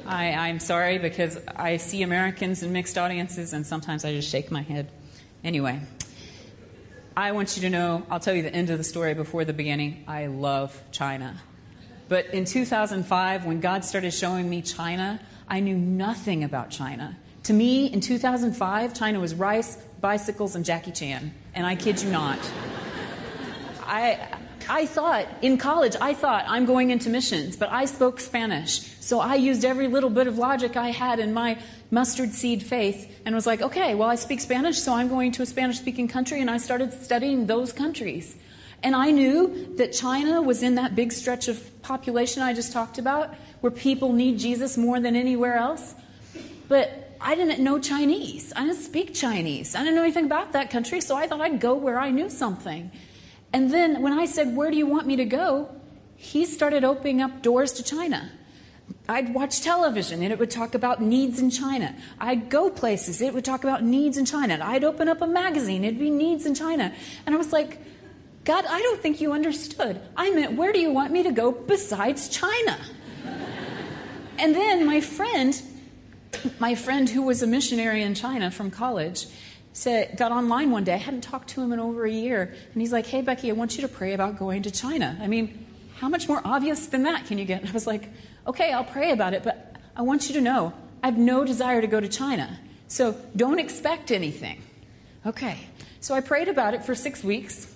I, 0.06 0.32
I'm 0.32 0.60
sorry 0.60 0.98
because 0.98 1.38
I 1.56 1.78
see 1.78 2.02
Americans 2.02 2.62
in 2.62 2.72
mixed 2.72 2.96
audiences, 2.96 3.52
and 3.52 3.66
sometimes 3.66 4.04
I 4.04 4.12
just 4.12 4.30
shake 4.30 4.50
my 4.50 4.62
head. 4.62 4.90
Anyway, 5.42 5.80
I 7.16 7.32
want 7.32 7.56
you 7.56 7.62
to 7.62 7.70
know, 7.70 8.06
I'll 8.08 8.20
tell 8.20 8.34
you 8.34 8.42
the 8.42 8.54
end 8.54 8.70
of 8.70 8.78
the 8.78 8.84
story 8.84 9.14
before 9.14 9.44
the 9.44 9.52
beginning. 9.52 10.04
I 10.06 10.26
love 10.26 10.80
China. 10.92 11.40
But 12.08 12.26
in 12.26 12.44
2005, 12.44 13.46
when 13.46 13.60
God 13.60 13.84
started 13.84 14.12
showing 14.12 14.48
me 14.48 14.62
China, 14.62 15.20
I 15.48 15.58
knew 15.58 15.76
nothing 15.76 16.44
about 16.44 16.70
China. 16.70 17.16
To 17.44 17.52
me, 17.52 17.86
in 17.86 18.00
2005, 18.00 18.94
China 18.94 19.18
was 19.18 19.34
rice, 19.34 19.76
bicycles, 20.00 20.54
and 20.54 20.64
Jackie 20.64 20.92
Chan. 20.92 21.34
And 21.54 21.66
I 21.66 21.74
kid 21.74 22.00
you 22.00 22.10
not. 22.10 22.38
I, 23.86 24.28
I 24.68 24.86
thought 24.86 25.26
in 25.42 25.58
college, 25.58 25.96
I 26.00 26.12
thought 26.14 26.44
I'm 26.48 26.66
going 26.66 26.90
into 26.90 27.08
missions, 27.08 27.56
but 27.56 27.70
I 27.70 27.84
spoke 27.84 28.20
Spanish. 28.20 28.80
So 29.00 29.20
I 29.20 29.36
used 29.36 29.64
every 29.64 29.88
little 29.88 30.10
bit 30.10 30.26
of 30.26 30.38
logic 30.38 30.76
I 30.76 30.90
had 30.90 31.20
in 31.20 31.32
my 31.32 31.58
mustard 31.90 32.32
seed 32.32 32.62
faith 32.62 33.20
and 33.24 33.34
was 33.34 33.46
like, 33.46 33.62
okay, 33.62 33.94
well, 33.94 34.08
I 34.08 34.16
speak 34.16 34.40
Spanish, 34.40 34.78
so 34.78 34.92
I'm 34.92 35.08
going 35.08 35.32
to 35.32 35.42
a 35.42 35.46
Spanish 35.46 35.78
speaking 35.78 36.08
country, 36.08 36.40
and 36.40 36.50
I 36.50 36.58
started 36.58 36.92
studying 36.92 37.46
those 37.46 37.72
countries. 37.72 38.36
And 38.82 38.94
I 38.94 39.10
knew 39.10 39.74
that 39.76 39.92
China 39.92 40.42
was 40.42 40.62
in 40.62 40.74
that 40.74 40.94
big 40.94 41.12
stretch 41.12 41.48
of 41.48 41.82
population 41.82 42.42
I 42.42 42.52
just 42.52 42.72
talked 42.72 42.98
about, 42.98 43.34
where 43.60 43.70
people 43.70 44.12
need 44.12 44.38
Jesus 44.38 44.76
more 44.76 45.00
than 45.00 45.16
anywhere 45.16 45.56
else. 45.56 45.94
But 46.68 47.16
I 47.20 47.34
didn't 47.34 47.62
know 47.62 47.78
Chinese. 47.78 48.52
I 48.54 48.64
didn't 48.66 48.82
speak 48.82 49.14
Chinese. 49.14 49.74
I 49.74 49.80
didn't 49.80 49.94
know 49.94 50.02
anything 50.02 50.26
about 50.26 50.52
that 50.52 50.70
country, 50.70 51.00
so 51.00 51.16
I 51.16 51.26
thought 51.26 51.40
I'd 51.40 51.60
go 51.60 51.74
where 51.74 51.98
I 51.98 52.10
knew 52.10 52.28
something. 52.28 52.90
And 53.52 53.70
then 53.70 54.02
when 54.02 54.12
I 54.12 54.26
said, 54.26 54.56
Where 54.56 54.70
do 54.70 54.76
you 54.76 54.86
want 54.86 55.06
me 55.06 55.16
to 55.16 55.24
go? 55.24 55.76
he 56.16 56.44
started 56.46 56.82
opening 56.82 57.20
up 57.20 57.42
doors 57.42 57.72
to 57.72 57.82
China. 57.82 58.30
I'd 59.08 59.34
watch 59.34 59.60
television 59.60 60.22
and 60.22 60.32
it 60.32 60.38
would 60.38 60.50
talk 60.50 60.74
about 60.74 61.00
needs 61.00 61.38
in 61.38 61.50
China. 61.50 61.94
I'd 62.18 62.48
go 62.48 62.70
places, 62.70 63.20
it 63.20 63.34
would 63.34 63.44
talk 63.44 63.62
about 63.62 63.84
needs 63.84 64.16
in 64.16 64.24
China. 64.24 64.58
I'd 64.62 64.82
open 64.82 65.08
up 65.08 65.20
a 65.20 65.26
magazine, 65.26 65.84
it'd 65.84 66.00
be 66.00 66.10
needs 66.10 66.46
in 66.46 66.54
China. 66.54 66.92
And 67.24 67.34
I 67.34 67.38
was 67.38 67.52
like, 67.52 67.78
God, 68.44 68.64
I 68.68 68.80
don't 68.80 69.00
think 69.00 69.20
you 69.20 69.32
understood. 69.32 70.00
I 70.16 70.30
meant, 70.30 70.52
where 70.52 70.72
do 70.72 70.80
you 70.80 70.92
want 70.92 71.12
me 71.12 71.24
to 71.24 71.32
go 71.32 71.52
besides 71.52 72.28
China? 72.28 72.78
and 74.38 74.54
then 74.54 74.86
my 74.86 75.00
friend, 75.00 75.60
my 76.58 76.74
friend 76.74 77.08
who 77.08 77.22
was 77.22 77.42
a 77.42 77.46
missionary 77.46 78.02
in 78.02 78.14
China 78.14 78.50
from 78.50 78.70
college, 78.70 79.26
said, 79.76 80.16
got 80.16 80.32
online 80.32 80.70
one 80.70 80.84
day. 80.84 80.94
I 80.94 80.96
hadn't 80.96 81.20
talked 81.20 81.48
to 81.50 81.62
him 81.62 81.70
in 81.70 81.78
over 81.78 82.06
a 82.06 82.10
year. 82.10 82.54
And 82.72 82.80
he's 82.80 82.92
like, 82.92 83.06
Hey, 83.06 83.20
Becky, 83.20 83.50
I 83.50 83.52
want 83.52 83.76
you 83.76 83.82
to 83.82 83.88
pray 83.88 84.14
about 84.14 84.38
going 84.38 84.62
to 84.62 84.70
China. 84.70 85.18
I 85.20 85.26
mean, 85.26 85.66
how 85.96 86.08
much 86.08 86.28
more 86.28 86.40
obvious 86.44 86.86
than 86.86 87.02
that 87.02 87.26
can 87.26 87.36
you 87.36 87.44
get? 87.44 87.60
And 87.60 87.68
I 87.70 87.72
was 87.72 87.86
like, 87.86 88.08
Okay, 88.46 88.72
I'll 88.72 88.84
pray 88.84 89.12
about 89.12 89.34
it, 89.34 89.42
but 89.42 89.76
I 89.94 90.02
want 90.02 90.28
you 90.28 90.34
to 90.36 90.40
know 90.40 90.72
I 91.02 91.08
have 91.08 91.18
no 91.18 91.44
desire 91.44 91.80
to 91.82 91.86
go 91.86 92.00
to 92.00 92.08
China. 92.08 92.58
So 92.88 93.16
don't 93.34 93.58
expect 93.58 94.10
anything. 94.10 94.62
Okay. 95.26 95.58
So 96.00 96.14
I 96.14 96.20
prayed 96.20 96.48
about 96.48 96.72
it 96.72 96.84
for 96.84 96.94
six 96.94 97.22
weeks, 97.22 97.72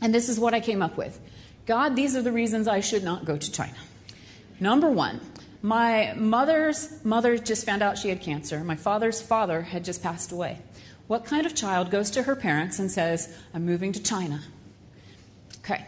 and 0.00 0.14
this 0.14 0.28
is 0.28 0.38
what 0.38 0.54
I 0.54 0.60
came 0.60 0.82
up 0.82 0.96
with 0.96 1.20
God, 1.66 1.96
these 1.96 2.16
are 2.16 2.22
the 2.22 2.32
reasons 2.32 2.66
I 2.66 2.80
should 2.80 3.04
not 3.04 3.26
go 3.26 3.36
to 3.36 3.52
China. 3.52 3.76
Number 4.58 4.88
one, 4.90 5.20
my 5.62 6.14
mother's 6.16 7.04
mother 7.04 7.36
just 7.36 7.66
found 7.66 7.82
out 7.82 7.98
she 7.98 8.08
had 8.08 8.22
cancer. 8.22 8.64
My 8.64 8.76
father's 8.76 9.20
father 9.20 9.62
had 9.62 9.84
just 9.84 10.02
passed 10.02 10.32
away. 10.32 10.58
What 11.10 11.24
kind 11.24 11.44
of 11.44 11.56
child 11.56 11.90
goes 11.90 12.08
to 12.12 12.22
her 12.22 12.36
parents 12.36 12.78
and 12.78 12.88
says, 12.88 13.36
I'm 13.52 13.66
moving 13.66 13.90
to 13.94 14.00
China? 14.00 14.40
Okay. 15.58 15.84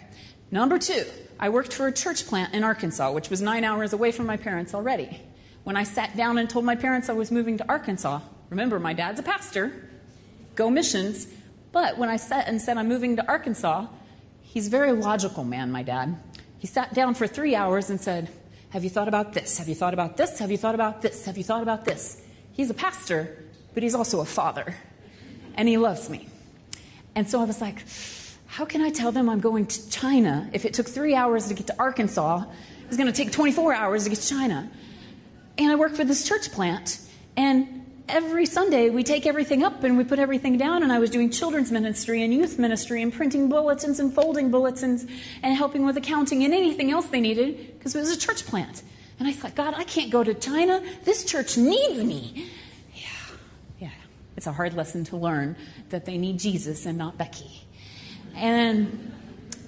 Number 0.50 0.80
two, 0.80 1.04
I 1.38 1.48
worked 1.48 1.72
for 1.72 1.86
a 1.86 1.92
church 1.92 2.26
plant 2.26 2.54
in 2.54 2.64
Arkansas, 2.64 3.12
which 3.12 3.30
was 3.30 3.40
nine 3.40 3.62
hours 3.62 3.92
away 3.92 4.10
from 4.10 4.26
my 4.26 4.36
parents 4.36 4.74
already. 4.74 5.22
When 5.62 5.76
I 5.76 5.84
sat 5.84 6.16
down 6.16 6.38
and 6.38 6.50
told 6.50 6.64
my 6.64 6.74
parents 6.74 7.08
I 7.08 7.12
was 7.12 7.30
moving 7.30 7.56
to 7.58 7.68
Arkansas, 7.68 8.18
remember, 8.50 8.80
my 8.80 8.94
dad's 8.94 9.20
a 9.20 9.22
pastor, 9.22 9.88
go 10.56 10.68
missions. 10.68 11.28
But 11.70 11.98
when 11.98 12.08
I 12.08 12.16
sat 12.16 12.48
and 12.48 12.60
said 12.60 12.76
I'm 12.76 12.88
moving 12.88 13.14
to 13.14 13.28
Arkansas, 13.28 13.86
he's 14.40 14.66
a 14.66 14.70
very 14.70 14.90
logical 14.90 15.44
man, 15.44 15.70
my 15.70 15.84
dad. 15.84 16.16
He 16.58 16.66
sat 16.66 16.94
down 16.94 17.14
for 17.14 17.28
three 17.28 17.54
hours 17.54 17.90
and 17.90 18.00
said, 18.00 18.28
Have 18.70 18.82
you 18.82 18.90
thought 18.90 19.06
about 19.06 19.34
this? 19.34 19.58
Have 19.58 19.68
you 19.68 19.76
thought 19.76 19.94
about 19.94 20.16
this? 20.16 20.40
Have 20.40 20.50
you 20.50 20.58
thought 20.58 20.74
about 20.74 21.00
this? 21.00 21.26
Have 21.26 21.38
you 21.38 21.44
thought 21.44 21.62
about 21.62 21.84
this? 21.84 22.20
He's 22.50 22.70
a 22.70 22.74
pastor, 22.74 23.44
but 23.72 23.84
he's 23.84 23.94
also 23.94 24.20
a 24.20 24.24
father 24.24 24.74
and 25.56 25.68
he 25.68 25.76
loves 25.76 26.08
me. 26.08 26.28
And 27.14 27.28
so 27.28 27.40
I 27.40 27.44
was 27.44 27.60
like, 27.60 27.84
how 28.46 28.64
can 28.64 28.80
I 28.80 28.90
tell 28.90 29.12
them 29.12 29.28
I'm 29.28 29.40
going 29.40 29.66
to 29.66 29.90
China 29.90 30.48
if 30.52 30.64
it 30.64 30.74
took 30.74 30.86
three 30.86 31.14
hours 31.14 31.48
to 31.48 31.54
get 31.54 31.66
to 31.68 31.74
Arkansas? 31.78 32.44
It's 32.86 32.96
going 32.96 33.10
to 33.10 33.12
take 33.12 33.32
24 33.32 33.72
hours 33.72 34.04
to 34.04 34.10
get 34.10 34.18
to 34.18 34.28
China. 34.28 34.70
And 35.58 35.70
I 35.70 35.76
work 35.76 35.92
for 35.94 36.04
this 36.04 36.26
church 36.26 36.50
plant, 36.52 36.98
and 37.36 37.82
every 38.08 38.46
Sunday 38.46 38.90
we 38.90 39.02
take 39.02 39.26
everything 39.26 39.62
up 39.62 39.84
and 39.84 39.96
we 39.96 40.04
put 40.04 40.18
everything 40.18 40.58
down. 40.58 40.82
And 40.82 40.92
I 40.92 40.98
was 40.98 41.10
doing 41.10 41.30
children's 41.30 41.72
ministry 41.72 42.22
and 42.22 42.32
youth 42.32 42.58
ministry 42.58 43.02
and 43.02 43.12
printing 43.12 43.48
bulletins 43.48 44.00
and 44.00 44.12
folding 44.12 44.50
bulletins 44.50 45.06
and 45.42 45.56
helping 45.56 45.84
with 45.84 45.96
accounting 45.96 46.44
and 46.44 46.52
anything 46.52 46.90
else 46.90 47.06
they 47.06 47.20
needed 47.20 47.78
because 47.78 47.94
it 47.94 48.00
was 48.00 48.10
a 48.10 48.18
church 48.18 48.46
plant. 48.46 48.82
And 49.18 49.28
I 49.28 49.32
thought, 49.32 49.54
God, 49.54 49.74
I 49.76 49.84
can't 49.84 50.10
go 50.10 50.24
to 50.24 50.34
China. 50.34 50.82
This 51.04 51.24
church 51.24 51.56
needs 51.56 52.02
me. 52.02 52.50
It's 54.42 54.48
a 54.48 54.52
hard 54.52 54.74
lesson 54.74 55.04
to 55.04 55.16
learn 55.16 55.54
that 55.90 56.04
they 56.04 56.18
need 56.18 56.40
Jesus 56.40 56.84
and 56.84 56.98
not 56.98 57.16
Becky. 57.16 57.62
And 58.34 59.14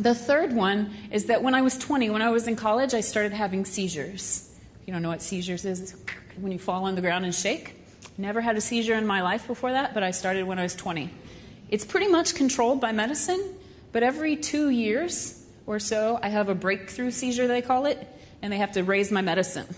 the 0.01 0.17
third 0.17 0.53
one 0.53 0.93
is 1.13 1.27
that 1.27 1.45
when 1.45 1.55
I 1.55 1.63
was 1.63 1.79
20, 1.79 2.11
when 2.11 2.23
I 2.23 2.31
was 2.31 2.49
in 2.49 2.57
college, 2.57 2.93
I 2.93 3.01
started 3.01 3.31
having 3.31 3.65
seizures. 3.67 4.51
If 4.83 4.89
you 4.89 4.93
don't 4.93 5.01
know 5.01 5.11
what 5.11 5.23
seizures 5.23 5.65
is, 5.65 5.95
when 6.41 6.51
you 6.51 6.59
fall 6.59 6.87
on 6.87 6.97
the 6.97 7.01
ground 7.01 7.25
and 7.25 7.33
shake. 7.33 7.77
Never 8.19 8.41
had 8.41 8.57
a 8.57 8.61
seizure 8.61 8.95
in 8.95 9.07
my 9.07 9.23
life 9.23 9.47
before 9.47 9.71
that, 9.71 9.95
but 9.95 10.03
I 10.03 10.11
started 10.11 10.43
when 10.43 10.59
I 10.59 10.65
was 10.65 10.75
20. 10.75 11.09
It's 11.69 11.85
pretty 11.85 12.09
much 12.09 12.35
controlled 12.35 12.81
by 12.81 12.91
medicine, 12.91 13.55
but 13.93 14.03
every 14.03 14.35
two 14.35 14.71
years 14.71 15.41
or 15.69 15.79
so, 15.79 16.19
I 16.21 16.31
have 16.31 16.49
a 16.49 16.55
breakthrough 16.57 17.13
seizure, 17.13 17.47
they 17.47 17.63
call 17.63 17.87
it, 17.87 18.09
and 18.43 18.53
they 18.53 18.59
have 18.59 18.73
to 18.73 18.83
raise 18.83 19.13
my 19.13 19.21
medicine. 19.21 19.73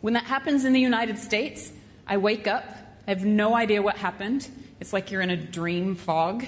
When 0.00 0.14
that 0.14 0.24
happens 0.24 0.64
in 0.64 0.72
the 0.72 0.80
United 0.80 1.20
States, 1.20 1.70
I 2.04 2.16
wake 2.16 2.48
up 2.48 2.64
I 3.06 3.10
have 3.10 3.24
no 3.24 3.54
idea 3.54 3.82
what 3.82 3.96
happened. 3.96 4.48
It's 4.80 4.92
like 4.92 5.10
you're 5.10 5.20
in 5.20 5.30
a 5.30 5.36
dream 5.36 5.94
fog. 5.94 6.46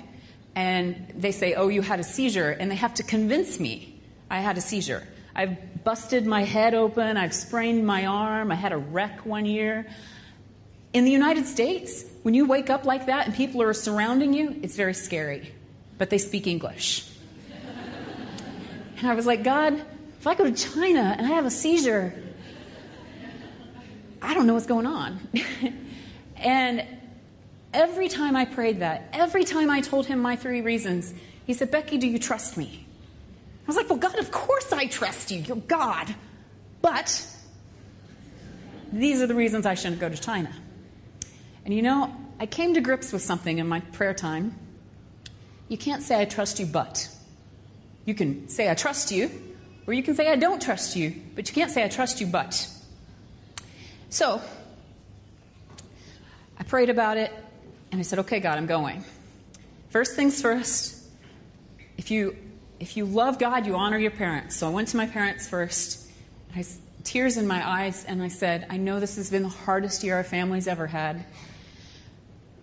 And 0.55 1.13
they 1.15 1.33
say, 1.33 1.55
Oh, 1.55 1.69
you 1.69 1.83
had 1.83 2.01
a 2.01 2.05
seizure. 2.05 2.51
And 2.51 2.71
they 2.71 2.77
have 2.77 2.95
to 2.95 3.03
convince 3.03 3.61
me 3.61 4.01
I 4.31 4.41
had 4.41 4.59
a 4.59 4.61
seizure. 4.61 5.07
I've 5.35 5.85
busted 5.85 6.27
my 6.27 6.45
head 6.45 6.75
open. 6.75 7.17
I've 7.17 7.35
sprained 7.35 7.87
my 7.87 8.07
arm. 8.07 8.51
I 8.51 8.55
had 8.55 8.73
a 8.73 8.77
wreck 8.77 9.25
one 9.27 9.45
year. 9.45 9.87
In 10.93 11.05
the 11.05 11.11
United 11.11 11.47
States, 11.47 12.05
when 12.23 12.35
you 12.35 12.47
wake 12.47 12.71
up 12.71 12.85
like 12.85 13.07
that 13.07 13.27
and 13.27 13.35
people 13.35 13.63
are 13.63 13.75
surrounding 13.75 14.33
you, 14.33 14.59
it's 14.63 14.77
very 14.77 14.95
scary. 14.95 15.53
But 15.99 16.11
they 16.11 16.19
speak 16.19 16.47
English. 16.47 17.09
and 18.99 19.07
I 19.07 19.15
was 19.15 19.27
like, 19.27 19.45
God, 19.45 19.75
if 20.19 20.27
I 20.27 20.35
go 20.35 20.45
to 20.45 20.53
China 20.53 21.15
and 21.17 21.27
I 21.27 21.31
have 21.31 21.45
a 21.45 21.51
seizure, 21.51 22.15
I 24.23 24.35
don't 24.35 24.47
know 24.47 24.55
what's 24.55 24.67
going 24.67 24.87
on. 24.87 25.21
And 26.47 26.87
every 27.75 28.09
time 28.09 28.37
I 28.37 28.45
prayed 28.45 28.79
that, 28.79 29.09
every 29.13 29.45
time 29.45 29.69
I 29.69 29.81
told 29.81 30.07
him 30.07 30.21
my 30.21 30.37
three 30.37 30.61
reasons, 30.61 31.13
he 31.45 31.55
said, 31.55 31.73
Becky, 31.73 31.99
do 31.99 32.07
you 32.07 32.21
trust 32.21 32.57
me? 32.57 32.87
I 33.65 33.67
was 33.67 33.77
like, 33.77 33.91
Well, 33.91 33.99
God, 33.99 34.17
of 34.21 34.31
course 34.31 34.73
I 34.73 34.87
trust 34.87 35.33
you. 35.33 35.41
You're 35.41 35.57
God. 35.57 36.15
But 36.83 37.27
these 38.93 39.21
are 39.21 39.27
the 39.27 39.35
reasons 39.35 39.67
I 39.67 39.75
shouldn't 39.75 40.01
go 40.01 40.09
to 40.09 40.17
China. 40.17 40.53
And 41.65 41.75
you 41.75 41.83
know, 41.83 42.15
I 42.39 42.47
came 42.47 42.75
to 42.75 42.81
grips 42.81 43.13
with 43.13 43.23
something 43.23 43.59
in 43.59 43.67
my 43.67 43.81
prayer 43.81 44.15
time. 44.15 44.55
You 45.69 45.77
can't 45.77 46.05
say, 46.05 46.21
I 46.21 46.27
trust 46.27 46.61
you, 46.61 46.67
but. 46.67 47.09
You 48.05 48.15
can 48.15 48.49
say, 48.49 48.71
I 48.71 48.75
trust 48.75 49.11
you, 49.11 49.33
or 49.89 49.95
you 49.95 50.05
can 50.05 50.15
say, 50.15 50.29
I 50.31 50.37
don't 50.37 50.63
trust 50.63 50.95
you, 50.95 51.13
but 51.35 51.49
you 51.49 51.55
can't 51.55 51.73
say, 51.73 51.83
I 51.83 51.89
trust 51.89 52.21
you, 52.21 52.29
but. 52.29 52.69
So, 54.11 54.41
prayed 56.67 56.91
about 56.91 57.17
it, 57.17 57.33
and 57.93 57.99
I 57.99 58.03
said, 58.03 58.19
Okay, 58.21 58.41
God, 58.41 58.59
I'm 58.59 58.67
going. 58.67 59.05
First 59.91 60.17
things 60.17 60.41
first, 60.41 61.03
if 61.97 62.11
you, 62.11 62.37
if 62.81 62.97
you 62.97 63.05
love 63.07 63.39
God, 63.39 63.67
you 63.67 63.77
honor 63.77 63.99
your 63.99 64.11
parents. 64.11 64.57
So 64.57 64.67
I 64.67 64.71
went 64.71 64.89
to 64.89 64.97
my 64.97 65.07
parents 65.07 65.49
first. 65.49 66.11
I, 66.55 66.65
tears 67.07 67.37
in 67.37 67.47
my 67.47 67.67
eyes, 67.67 68.05
and 68.05 68.23
I 68.23 68.29
said, 68.29 68.67
I 68.69 68.77
know 68.77 69.01
this 69.01 69.17
has 69.17 69.31
been 69.31 69.45
the 69.45 69.49
hardest 69.49 70.03
year 70.03 70.17
our 70.17 70.25
family's 70.25 70.67
ever 70.67 70.87
had. 70.87 71.25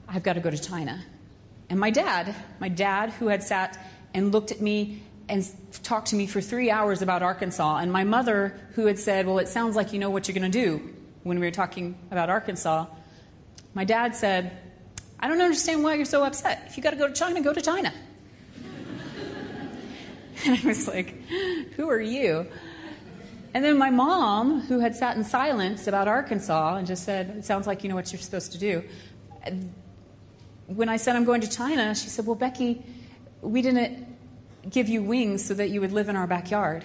I've 0.08 0.22
got 0.22 0.34
to 0.34 0.42
go 0.42 0.50
to 0.50 0.58
China. 0.58 1.04
And 1.70 1.80
my 1.80 1.90
dad, 1.90 2.36
my 2.60 2.68
dad, 2.68 3.12
who 3.12 3.28
had 3.28 3.42
sat 3.42 3.80
and 4.14 4.32
looked 4.32 4.52
at 4.52 4.62
me 4.62 5.02
and 5.30 5.50
talked 5.82 6.10
to 6.10 6.16
me 6.16 6.28
for 6.28 6.42
three 6.42 6.70
hours 6.70 7.02
about 7.02 7.24
Arkansas, 7.24 7.78
and 7.78 7.92
my 7.92 8.04
mother, 8.04 8.60
who 8.74 8.86
had 8.86 9.00
said, 9.00 9.26
Well, 9.26 9.40
it 9.40 9.48
sounds 9.48 9.76
like 9.76 9.94
you 9.94 10.00
know 10.00 10.10
what 10.10 10.28
you're 10.28 10.38
going 10.38 10.52
to 10.52 10.66
do 10.66 10.94
when 11.24 11.40
we 11.40 11.48
were 11.48 11.52
talking 11.52 11.98
about 12.12 12.30
Arkansas, 12.30 12.86
my 13.74 13.86
dad 13.86 14.16
said, 14.16 14.58
I 15.20 15.28
don't 15.28 15.42
understand 15.42 15.84
why 15.84 15.96
you're 15.96 16.06
so 16.06 16.24
upset. 16.24 16.66
If 16.68 16.78
you 16.78 16.84
got 16.84 16.92
to 16.92 16.98
go 16.98 17.08
to 17.08 17.14
China, 17.14 17.42
go 17.42 17.54
to 17.54 17.62
China. 17.62 17.94
and 20.46 20.60
I 20.60 20.68
was 20.68 20.88
like, 20.88 21.16
Who 21.76 21.90
are 21.90 22.02
you? 22.02 22.46
And 23.54 23.64
then 23.64 23.78
my 23.78 23.90
mom, 23.90 24.62
who 24.62 24.80
had 24.80 24.96
sat 24.96 25.16
in 25.16 25.24
silence 25.24 25.88
about 25.88 26.08
Arkansas 26.08 26.76
and 26.76 26.88
just 26.88 27.04
said, 27.04 27.30
It 27.38 27.46
sounds 27.46 27.68
like 27.68 27.84
you 27.84 27.90
know 27.90 27.96
what 27.96 28.12
you're 28.12 28.22
supposed 28.22 28.52
to 28.54 28.58
do. 28.58 28.84
When 30.68 30.90
I 30.90 30.98
said 30.98 31.16
I'm 31.16 31.26
going 31.26 31.42
to 31.42 31.50
China, 31.50 31.96
she 31.96 32.10
said, 32.10 32.26
Well, 32.26 32.36
Becky, 32.36 32.84
we 33.42 33.62
didn't 33.62 34.08
give 34.70 34.90
you 34.90 35.04
wings 35.04 35.46
so 35.46 35.54
that 35.54 35.70
you 35.70 35.82
would 35.82 35.92
live 35.92 36.10
in 36.10 36.16
our 36.16 36.28
backyard. 36.28 36.84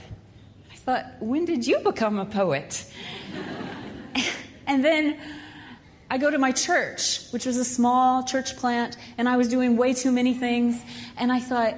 I 0.71 0.76
thought, 0.76 1.04
When 1.21 1.45
did 1.45 1.66
you 1.66 1.80
become 1.80 2.18
a 2.18 2.26
poet? 2.26 2.87
and 4.66 4.85
then 4.85 5.18
I 6.10 6.16
go 6.16 6.30
to 6.30 6.38
my 6.38 6.52
church, 6.52 7.28
which 7.32 7.44
was 7.44 7.58
a 7.58 7.64
small 7.64 8.22
church 8.24 8.56
plant, 8.56 8.96
and 9.18 9.28
I 9.28 9.36
was 9.36 9.48
doing 9.48 9.76
way 9.76 9.92
too 9.92 10.10
many 10.10 10.32
things. 10.32 10.82
And 11.18 11.30
I 11.30 11.40
thought, 11.40 11.74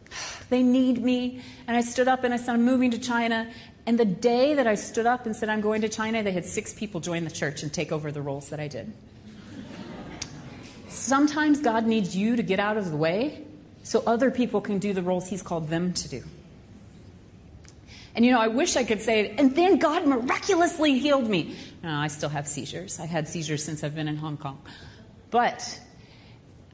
they 0.48 0.62
need 0.62 1.02
me. 1.02 1.42
And 1.66 1.76
I 1.76 1.82
stood 1.82 2.08
up 2.08 2.24
and 2.24 2.34
I 2.34 2.38
said, 2.38 2.54
I'm 2.54 2.64
moving 2.64 2.90
to 2.90 2.98
China. 2.98 3.48
And 3.86 3.98
the 3.98 4.04
day 4.04 4.54
that 4.54 4.66
I 4.66 4.74
stood 4.74 5.06
up 5.06 5.26
and 5.26 5.34
said, 5.34 5.48
I'm 5.48 5.60
going 5.60 5.82
to 5.82 5.88
China, 5.88 6.22
they 6.22 6.32
had 6.32 6.44
six 6.44 6.74
people 6.74 7.00
join 7.00 7.24
the 7.24 7.30
church 7.30 7.62
and 7.62 7.72
take 7.72 7.92
over 7.92 8.10
the 8.10 8.20
roles 8.20 8.50
that 8.50 8.60
I 8.60 8.68
did. 8.68 8.92
Sometimes 10.88 11.60
God 11.60 11.86
needs 11.86 12.16
you 12.16 12.36
to 12.36 12.42
get 12.42 12.58
out 12.58 12.76
of 12.76 12.90
the 12.90 12.96
way 12.96 13.44
so 13.82 14.02
other 14.06 14.30
people 14.30 14.60
can 14.60 14.78
do 14.78 14.92
the 14.92 15.02
roles 15.02 15.28
He's 15.28 15.42
called 15.42 15.68
them 15.68 15.92
to 15.94 16.08
do. 16.08 16.22
And 18.18 18.24
you 18.24 18.32
know, 18.32 18.40
I 18.40 18.48
wish 18.48 18.74
I 18.74 18.82
could 18.82 19.00
say, 19.00 19.20
it 19.20 19.38
and 19.38 19.54
then 19.54 19.78
God 19.78 20.04
miraculously 20.04 20.98
healed 20.98 21.30
me. 21.30 21.54
No, 21.84 21.94
I 21.94 22.08
still 22.08 22.28
have 22.28 22.48
seizures. 22.48 22.98
I've 22.98 23.10
had 23.10 23.28
seizures 23.28 23.62
since 23.62 23.84
I've 23.84 23.94
been 23.94 24.08
in 24.08 24.16
Hong 24.16 24.36
Kong. 24.36 24.60
But 25.30 25.78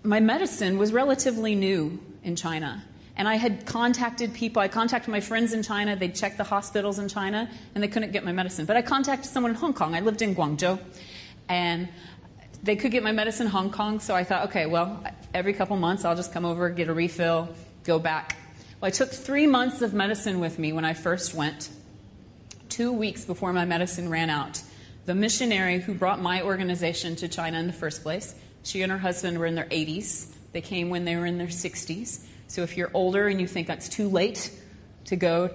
my 0.02 0.20
medicine 0.20 0.78
was 0.78 0.90
relatively 0.90 1.54
new 1.54 2.00
in 2.22 2.34
China. 2.34 2.82
And 3.18 3.28
I 3.28 3.34
had 3.34 3.66
contacted 3.66 4.32
people. 4.32 4.62
I 4.62 4.68
contacted 4.68 5.10
my 5.10 5.20
friends 5.20 5.52
in 5.52 5.62
China. 5.62 5.94
They'd 5.96 6.14
checked 6.14 6.38
the 6.38 6.44
hospitals 6.44 6.98
in 6.98 7.10
China, 7.10 7.50
and 7.74 7.84
they 7.84 7.88
couldn't 7.88 8.12
get 8.12 8.24
my 8.24 8.32
medicine. 8.32 8.64
But 8.64 8.78
I 8.78 8.80
contacted 8.80 9.30
someone 9.30 9.50
in 9.50 9.56
Hong 9.58 9.74
Kong. 9.74 9.94
I 9.94 10.00
lived 10.00 10.22
in 10.22 10.34
Guangzhou, 10.34 10.80
and 11.50 11.90
they 12.62 12.74
could 12.74 12.90
get 12.90 13.02
my 13.02 13.12
medicine 13.12 13.48
in 13.48 13.52
Hong 13.52 13.70
Kong. 13.70 14.00
So 14.00 14.14
I 14.14 14.24
thought, 14.24 14.48
okay, 14.48 14.64
well, 14.64 15.04
every 15.34 15.52
couple 15.52 15.76
months 15.76 16.06
I'll 16.06 16.16
just 16.16 16.32
come 16.32 16.46
over, 16.46 16.70
get 16.70 16.88
a 16.88 16.94
refill, 16.94 17.50
go 17.82 17.98
back. 17.98 18.38
Well, 18.84 18.88
I 18.88 18.90
took 18.90 19.12
three 19.12 19.46
months 19.46 19.80
of 19.80 19.94
medicine 19.94 20.40
with 20.40 20.58
me 20.58 20.74
when 20.74 20.84
I 20.84 20.92
first 20.92 21.32
went. 21.32 21.70
Two 22.68 22.92
weeks 22.92 23.24
before 23.24 23.50
my 23.54 23.64
medicine 23.64 24.10
ran 24.10 24.28
out, 24.28 24.60
the 25.06 25.14
missionary 25.14 25.80
who 25.80 25.94
brought 25.94 26.20
my 26.20 26.42
organization 26.42 27.16
to 27.16 27.26
China 27.26 27.58
in 27.58 27.66
the 27.66 27.72
first 27.72 28.02
place, 28.02 28.34
she 28.62 28.82
and 28.82 28.92
her 28.92 28.98
husband 28.98 29.38
were 29.38 29.46
in 29.46 29.54
their 29.54 29.64
80s. 29.64 30.34
They 30.52 30.60
came 30.60 30.90
when 30.90 31.06
they 31.06 31.16
were 31.16 31.24
in 31.24 31.38
their 31.38 31.46
60s. 31.46 32.26
So 32.46 32.60
if 32.60 32.76
you're 32.76 32.90
older 32.92 33.26
and 33.26 33.40
you 33.40 33.46
think 33.46 33.68
that's 33.68 33.88
too 33.88 34.06
late 34.06 34.52
to 35.06 35.16
go 35.16 35.48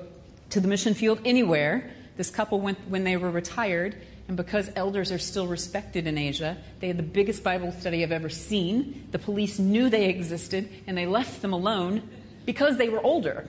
to 0.49 0.59
the 0.59 0.67
mission 0.67 0.95
field 0.95 1.19
anywhere, 1.23 1.91
this 2.17 2.31
couple 2.31 2.59
went 2.59 2.79
when 2.89 3.03
they 3.03 3.15
were 3.15 3.29
retired, 3.29 3.95
and 4.27 4.37
because 4.37 4.71
elders 4.75 5.11
are 5.11 5.19
still 5.19 5.45
respected 5.45 6.07
in 6.07 6.17
Asia, 6.17 6.57
they 6.79 6.87
had 6.87 6.97
the 6.97 7.03
biggest 7.03 7.43
Bible 7.43 7.73
study 7.73 8.01
I've 8.01 8.11
ever 8.11 8.29
seen. 8.29 9.07
The 9.11 9.19
police 9.19 9.59
knew 9.59 9.87
they 9.87 10.05
existed, 10.05 10.67
and 10.87 10.97
they 10.97 11.05
left 11.05 11.43
them 11.43 11.53
alone 11.53 12.09
because 12.49 12.77
they 12.77 12.89
were 12.89 12.99
older. 13.03 13.47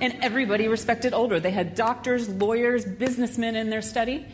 And 0.00 0.16
everybody 0.22 0.68
respected 0.68 1.12
older. 1.12 1.38
They 1.38 1.50
had 1.50 1.74
doctors, 1.74 2.30
lawyers, 2.30 2.86
businessmen 2.86 3.54
in 3.56 3.68
their 3.68 3.82
study. 3.82 4.24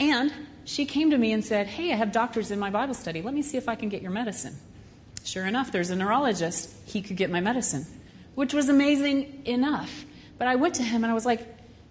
And 0.00 0.32
she 0.64 0.84
came 0.84 1.12
to 1.12 1.16
me 1.16 1.30
and 1.30 1.44
said, 1.44 1.68
Hey, 1.68 1.92
I 1.92 1.94
have 1.94 2.10
doctors 2.10 2.50
in 2.50 2.58
my 2.58 2.70
Bible 2.70 2.92
study. 2.92 3.22
Let 3.22 3.34
me 3.34 3.42
see 3.42 3.56
if 3.56 3.68
I 3.68 3.76
can 3.76 3.88
get 3.88 4.02
your 4.02 4.10
medicine. 4.10 4.56
Sure 5.24 5.46
enough, 5.46 5.70
there's 5.70 5.90
a 5.90 5.94
neurologist. 5.94 6.74
He 6.86 7.00
could 7.00 7.16
get 7.16 7.30
my 7.30 7.38
medicine, 7.40 7.86
which 8.34 8.52
was 8.52 8.68
amazing 8.68 9.46
enough. 9.46 10.04
But 10.38 10.48
I 10.48 10.56
went 10.56 10.74
to 10.74 10.82
him 10.82 11.04
and 11.04 11.12
I 11.12 11.14
was 11.14 11.24
like, 11.24 11.46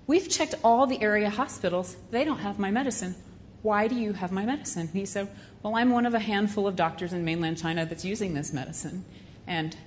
We've 0.08 0.28
checked 0.28 0.56
all 0.62 0.88
the 0.88 1.02
area 1.02 1.30
hospitals. 1.30 1.96
They 2.12 2.26
don't 2.26 2.40
have 2.40 2.60
my 2.60 2.70
medicine. 2.70 3.16
Why 3.62 3.88
do 3.88 3.96
you 3.96 4.12
have 4.12 4.34
my 4.34 4.44
medicine? 4.44 4.82
And 4.82 4.90
he 4.90 5.06
said, 5.06 5.30
Well, 5.64 5.78
I'm 5.78 5.92
one 5.92 6.06
of 6.06 6.16
a 6.16 6.20
handful 6.20 6.68
of 6.68 6.76
doctors 6.76 7.14
in 7.14 7.24
mainland 7.24 7.60
China 7.60 7.86
that's 7.86 8.04
using 8.04 8.34
this 8.34 8.52
medicine. 8.52 9.06
And 9.48 9.78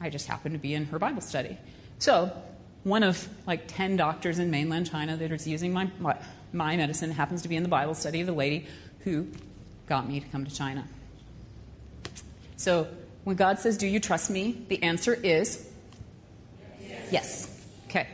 I 0.00 0.10
just 0.10 0.26
happened 0.26 0.54
to 0.54 0.58
be 0.58 0.74
in 0.74 0.86
her 0.86 0.98
Bible 0.98 1.20
study. 1.20 1.58
So, 1.98 2.32
one 2.84 3.02
of 3.02 3.28
like 3.46 3.64
10 3.66 3.96
doctors 3.96 4.38
in 4.38 4.50
mainland 4.50 4.90
China 4.90 5.16
that 5.16 5.30
is 5.30 5.46
using 5.46 5.72
my, 5.72 5.90
my, 5.98 6.16
my 6.52 6.76
medicine 6.76 7.10
happens 7.10 7.42
to 7.42 7.48
be 7.48 7.56
in 7.56 7.62
the 7.62 7.68
Bible 7.68 7.94
study 7.94 8.20
of 8.20 8.26
the 8.26 8.32
lady 8.32 8.66
who 9.00 9.26
got 9.86 10.08
me 10.08 10.20
to 10.20 10.26
come 10.28 10.44
to 10.44 10.54
China. 10.54 10.86
So 12.56 12.88
when 13.24 13.36
God 13.36 13.58
says, 13.58 13.76
Do 13.76 13.86
you 13.86 14.00
trust 14.00 14.30
me? 14.30 14.64
the 14.68 14.82
answer 14.82 15.14
is 15.14 15.66
yes. 16.80 17.08
yes. 17.10 17.64
Okay. 17.86 18.08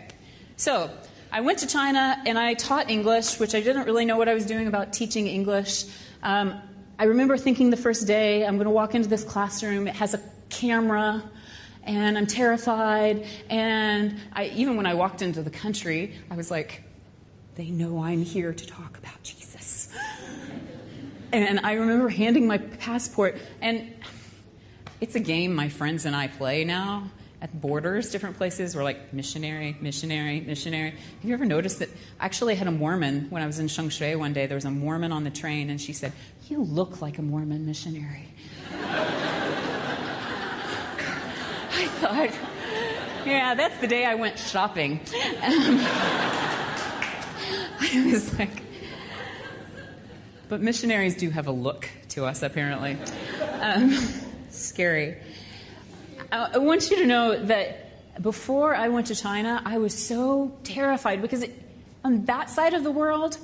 So 0.57 0.90
I 1.31 1.40
went 1.42 1.61
to 1.61 1.66
China 1.66 2.20
and 2.27 2.38
I 2.38 2.55
taught 2.55 2.90
English, 2.90 3.38
which 3.38 3.55
I 3.55 3.61
didn't 3.61 3.85
really 3.85 4.05
know 4.05 4.16
what 4.16 4.29
I 4.29 4.35
was 4.35 4.46
doing 4.46 4.66
about 4.66 4.92
teaching 4.92 5.27
English. 5.27 5.85
Um, 6.22 6.61
I 6.99 7.05
remember 7.05 7.37
thinking 7.37 7.70
the 7.70 7.77
first 7.77 8.07
day, 8.07 8.44
I'm 8.44 8.57
going 8.57 8.64
to 8.64 8.70
walk 8.70 8.94
into 8.94 9.09
this 9.09 9.22
classroom, 9.22 9.87
it 9.87 9.94
has 9.94 10.14
a 10.14 10.20
camera, 10.49 11.22
and 11.87 12.18
I'm 12.18 12.27
terrified. 12.27 13.27
And 13.49 14.18
I, 14.33 14.46
even 14.46 14.77
when 14.77 14.87
I 14.87 14.94
walked 14.94 15.22
into 15.22 15.42
the 15.42 15.51
country, 15.51 16.14
I 16.31 16.37
was 16.37 16.51
like, 16.51 16.83
they 17.55 17.70
know 17.70 18.03
I'm 18.03 18.22
here 18.22 18.53
to 18.53 18.66
talk 18.66 18.99
about 18.99 19.22
Jesus. 19.22 19.88
and 21.33 21.61
I 21.61 21.75
remember 21.75 22.09
handing 22.09 22.46
my 22.46 22.59
passport, 22.59 23.38
and 23.62 23.94
it's 25.01 25.14
a 25.14 25.20
game 25.20 25.55
my 25.55 25.68
friends 25.68 26.05
and 26.05 26.14
I 26.14 26.29
play 26.29 26.64
now 26.64 27.11
at 27.40 27.61
borders, 27.61 28.11
different 28.11 28.37
places. 28.37 28.75
We're 28.75 28.83
like 28.83 29.12
missionary, 29.12 29.77
missionary, 29.81 30.40
missionary. 30.40 30.90
Have 30.90 31.25
you 31.25 31.35
ever 31.35 31.44
noticed 31.44 31.79
that? 31.81 31.90
I 32.18 32.25
actually, 32.25 32.55
had 32.55 32.66
a 32.66 32.70
Mormon 32.72 33.27
when 33.31 33.42
I 33.42 33.46
was 33.46 33.59
in 33.59 33.66
Shengshui 33.66 34.18
one 34.18 34.33
day. 34.33 34.46
There 34.46 34.57
was 34.57 34.64
a 34.64 34.70
Mormon 34.70 35.12
on 35.12 35.25
the 35.25 35.31
train, 35.31 35.70
and 35.70 35.81
she 35.81 35.92
said, 35.92 36.12
"You 36.49 36.62
look 36.62 37.01
like 37.01 37.18
a 37.18 37.22
Mormon 37.22 37.66
missionary." 37.66 38.29
I 42.03 42.29
thought, 42.29 43.27
yeah, 43.27 43.55
that's 43.55 43.79
the 43.79 43.87
day 43.87 44.05
I 44.05 44.17
went 44.17 44.39
shopping. 44.39 45.01
I 47.81 48.11
was 48.13 48.39
like, 48.39 48.63
but 50.49 50.61
missionaries 50.61 51.17
do 51.17 51.31
have 51.31 51.47
a 51.47 51.53
look 51.53 51.89
to 52.11 52.27
us, 52.27 52.43
apparently. 52.43 52.99
Um, 53.61 53.97
scary. 54.51 55.17
I 56.31 56.59
want 56.59 56.91
you 56.91 56.97
to 56.99 57.07
know 57.07 57.45
that 57.47 58.23
before 58.23 58.75
I 58.75 58.89
went 58.89 59.07
to 59.07 59.15
China, 59.15 59.63
I 59.65 59.79
was 59.79 59.97
so 59.97 60.55
terrified 60.65 61.23
because 61.23 61.43
it, 61.43 61.63
on 62.05 62.27
that 62.27 62.51
side 62.51 62.75
of 62.75 62.85
the 62.85 62.91
world, 62.91 63.39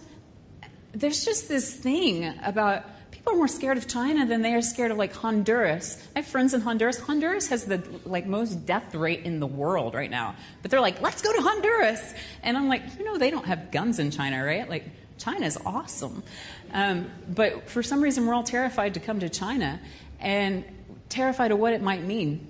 there's 0.92 1.24
just 1.24 1.48
this 1.48 1.72
thing 1.72 2.38
about 2.44 2.84
people 3.22 3.34
are 3.34 3.36
more 3.36 3.46
scared 3.46 3.78
of 3.78 3.86
China 3.86 4.26
than 4.26 4.42
they 4.42 4.52
are 4.52 4.62
scared 4.62 4.90
of 4.90 4.98
like 4.98 5.14
Honduras. 5.14 5.96
I 6.16 6.18
have 6.18 6.26
friends 6.26 6.54
in 6.54 6.60
Honduras. 6.60 6.98
Honduras 6.98 7.46
has 7.48 7.64
the 7.64 7.80
like 8.04 8.26
most 8.26 8.66
death 8.66 8.96
rate 8.96 9.20
in 9.24 9.38
the 9.38 9.46
world 9.46 9.94
right 9.94 10.10
now. 10.10 10.34
But 10.60 10.72
they're 10.72 10.80
like, 10.80 11.00
let's 11.00 11.22
go 11.22 11.32
to 11.32 11.40
Honduras. 11.40 12.14
And 12.42 12.56
I'm 12.56 12.66
like, 12.66 12.82
you 12.98 13.04
know, 13.04 13.18
they 13.18 13.30
don't 13.30 13.46
have 13.46 13.70
guns 13.70 14.00
in 14.00 14.10
China, 14.10 14.44
right? 14.44 14.68
Like, 14.68 14.86
China's 15.18 15.56
awesome. 15.64 16.24
Um, 16.72 17.12
but 17.28 17.70
for 17.70 17.80
some 17.80 18.02
reason, 18.02 18.26
we're 18.26 18.34
all 18.34 18.42
terrified 18.42 18.94
to 18.94 19.00
come 19.00 19.20
to 19.20 19.28
China 19.28 19.78
and 20.18 20.64
terrified 21.08 21.52
of 21.52 21.60
what 21.60 21.74
it 21.74 21.80
might 21.80 22.02
mean. 22.02 22.44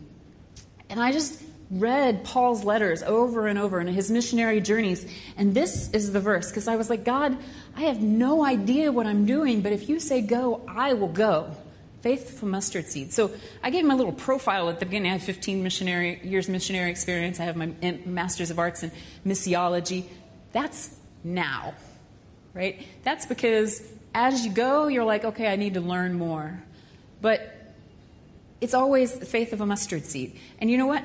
And 0.89 0.99
I 0.99 1.13
just 1.13 1.43
read 1.73 2.23
Paul's 2.23 2.65
letters 2.65 3.03
over 3.03 3.47
and 3.47 3.59
over 3.59 3.81
in 3.81 3.87
his 3.87 4.11
missionary 4.11 4.61
journeys. 4.61 5.07
And 5.37 5.55
this 5.55 5.91
is 5.91 6.13
the 6.13 6.21
verse 6.21 6.49
because 6.49 6.69
I 6.69 6.77
was 6.77 6.91
like, 6.91 7.05
God, 7.05 7.37
I 7.75 7.83
have 7.83 8.01
no 8.01 8.45
idea 8.45 8.93
what 8.93 9.07
I'm 9.07 9.25
doing, 9.25 9.63
but 9.63 9.73
if 9.73 9.89
you 9.89 9.99
say 9.99 10.21
go, 10.21 10.61
I 10.69 10.93
will 10.93 11.09
go. 11.09 11.57
Faith 12.03 12.39
from 12.39 12.51
mustard 12.51 12.87
seed. 12.87 13.13
So 13.13 13.31
I 13.63 13.71
gave 13.71 13.89
a 13.89 13.95
little 13.95 14.13
profile 14.13 14.69
at 14.69 14.81
the 14.81 14.87
beginning. 14.87 15.11
I 15.11 15.15
have 15.15 15.23
15 15.23 15.63
missionary 15.63 16.21
years 16.25 16.49
missionary 16.49 16.91
experience. 16.91 17.39
I 17.39 17.45
have 17.45 17.57
my 17.57 17.73
master's 18.05 18.51
of 18.51 18.59
arts 18.59 18.83
in 18.83 18.91
missiology. 19.25 20.07
That's 20.51 20.95
now, 21.23 21.75
right? 22.55 22.85
That's 23.05 23.25
because 23.25 23.83
as 24.15 24.45
you 24.45 24.53
go, 24.53 24.89
you're 24.89 25.05
like, 25.05 25.25
okay, 25.25 25.47
I 25.47 25.55
need 25.55 25.75
to 25.75 25.81
learn 25.81 26.15
more. 26.15 26.61
But 27.21 27.55
it's 28.61 28.75
always 28.75 29.15
the 29.15 29.27
faith 29.27 29.53
of 29.53 29.61
a 29.61 29.67
mustard 29.67 30.05
seed. 30.05 30.39
And 30.59 30.69
you 30.69 30.79
know 30.79 30.87
what? 30.87 31.05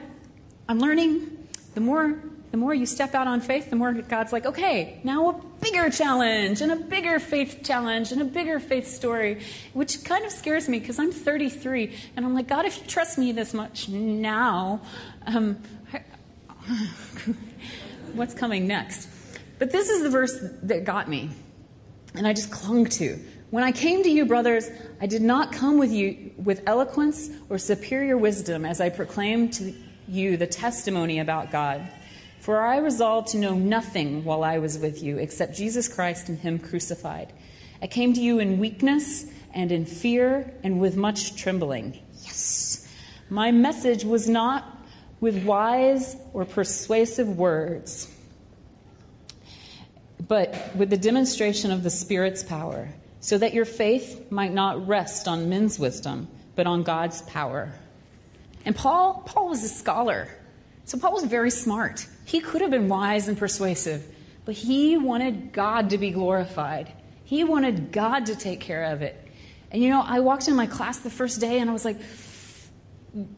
I'm 0.68 0.80
learning 0.80 1.48
the 1.74 1.82
more 1.82 2.20
the 2.52 2.58
more 2.58 2.74
you 2.74 2.86
step 2.86 3.14
out 3.14 3.28
on 3.28 3.42
faith, 3.42 3.70
the 3.70 3.76
more 3.76 3.92
God's 3.94 4.32
like, 4.32 4.46
okay, 4.46 5.02
now 5.04 5.30
a 5.30 5.34
bigger 5.62 5.90
challenge 5.90 6.62
and 6.62 6.72
a 6.72 6.78
bigger 6.78 7.20
faith 7.20 7.60
challenge 7.64 8.14
and 8.14 8.22
a 8.22 8.26
bigger 8.26 8.60
faith 8.60 8.88
story, 8.88 9.44
which 9.74 10.04
kind 10.06 10.26
of 10.26 10.32
scares 10.32 10.70
me 10.70 10.80
because 10.80 10.98
I'm 10.98 11.12
33 11.12 11.94
and 12.16 12.26
I'm 12.26 12.34
like, 12.34 12.48
God, 12.48 12.66
if 12.66 12.78
you 12.80 12.88
trust 12.88 13.18
me 13.18 13.34
this 13.34 13.54
much 13.54 13.90
now, 13.90 14.82
um, 15.26 15.58
what's 18.14 18.34
coming 18.34 18.66
next? 18.66 19.10
But 19.60 19.72
this 19.72 19.90
is 19.90 20.02
the 20.04 20.10
verse 20.10 20.38
that 20.64 20.86
got 20.86 21.10
me, 21.10 21.32
and 22.14 22.28
I 22.28 22.34
just 22.34 22.52
clung 22.52 22.86
to. 22.86 23.20
When 23.50 23.64
I 23.64 23.72
came 23.72 24.04
to 24.04 24.10
you, 24.10 24.26
brothers, 24.26 24.70
I 25.02 25.08
did 25.08 25.22
not 25.22 25.52
come 25.52 25.78
with 25.78 25.92
you 25.92 26.32
with 26.38 26.62
eloquence 26.66 27.30
or 27.50 27.58
superior 27.58 28.18
wisdom 28.18 28.66
as 28.66 28.80
I 28.80 28.90
proclaimed 28.90 29.54
to 29.54 29.74
you 30.08 30.38
the 30.38 30.48
testimony 30.48 31.20
about 31.20 31.52
God. 31.52 31.88
For 32.39 32.62
I 32.62 32.78
resolved 32.78 33.30
to 33.30 33.38
know 33.38 33.54
nothing 33.54 34.24
while 34.24 34.43
I 34.43 34.60
was 34.60 34.80
with 34.80 35.04
you 35.04 35.17
except 35.17 35.56
Jesus 35.56 35.88
Christ 35.88 36.30
and 36.30 36.39
Him 36.39 36.60
crucified. 36.60 37.34
I 37.82 37.88
came 37.88 38.13
to 38.13 38.22
you 38.22 38.39
in 38.39 38.60
weakness 38.60 39.26
and 39.54 39.72
in 39.72 39.86
fear 39.86 40.54
and 40.63 40.80
with 40.80 40.96
much 40.96 41.36
trembling. 41.36 42.00
Yes. 42.24 42.88
My 43.30 43.52
message 43.52 44.06
was 44.06 44.30
not 44.30 44.78
with 45.20 45.43
wise 45.43 46.15
or 46.34 46.46
persuasive 46.46 47.38
words, 47.38 48.13
but 50.28 50.76
with 50.76 50.89
the 50.89 50.98
demonstration 50.98 51.72
of 51.72 51.84
the 51.84 51.89
Spirit's 51.89 52.43
power 52.43 52.89
so 53.20 53.38
that 53.38 53.54
your 53.54 53.65
faith 53.65 54.32
might 54.32 54.54
not 54.54 54.88
rest 54.88 55.28
on 55.28 55.50
men's 55.50 55.78
wisdom, 55.78 56.28
but 56.56 56.67
on 56.67 56.84
God's 56.84 57.22
power. 57.24 57.74
And 58.68 58.76
Paul, 58.76 59.24
Paul 59.26 59.48
was 59.48 59.64
a 59.64 59.70
scholar. 59.70 60.28
So 60.84 61.00
Paul 61.00 61.14
was 61.14 61.24
very 61.24 61.52
smart. 61.52 62.06
He 62.26 62.42
could 62.42 62.60
have 62.60 62.70
been 62.70 62.90
wise 62.90 63.30
and 63.30 63.38
persuasive, 63.38 64.06
but 64.44 64.56
he 64.56 64.98
wanted 64.98 65.54
God 65.54 65.92
to 65.92 65.98
be 65.98 66.12
glorified. 66.12 66.92
He 67.24 67.46
wanted 67.46 67.94
God 67.94 68.26
to 68.26 68.36
take 68.36 68.60
care 68.60 68.84
of 68.92 69.02
it. 69.02 69.26
And 69.72 69.82
you 69.82 69.90
know, 69.90 70.04
I 70.06 70.20
walked 70.20 70.50
in 70.50 70.56
my 70.58 70.66
class 70.66 71.00
the 71.00 71.10
first 71.10 71.40
day 71.40 71.60
and 71.60 71.70
I 71.70 71.74
was 71.74 71.86
like, 71.86 71.98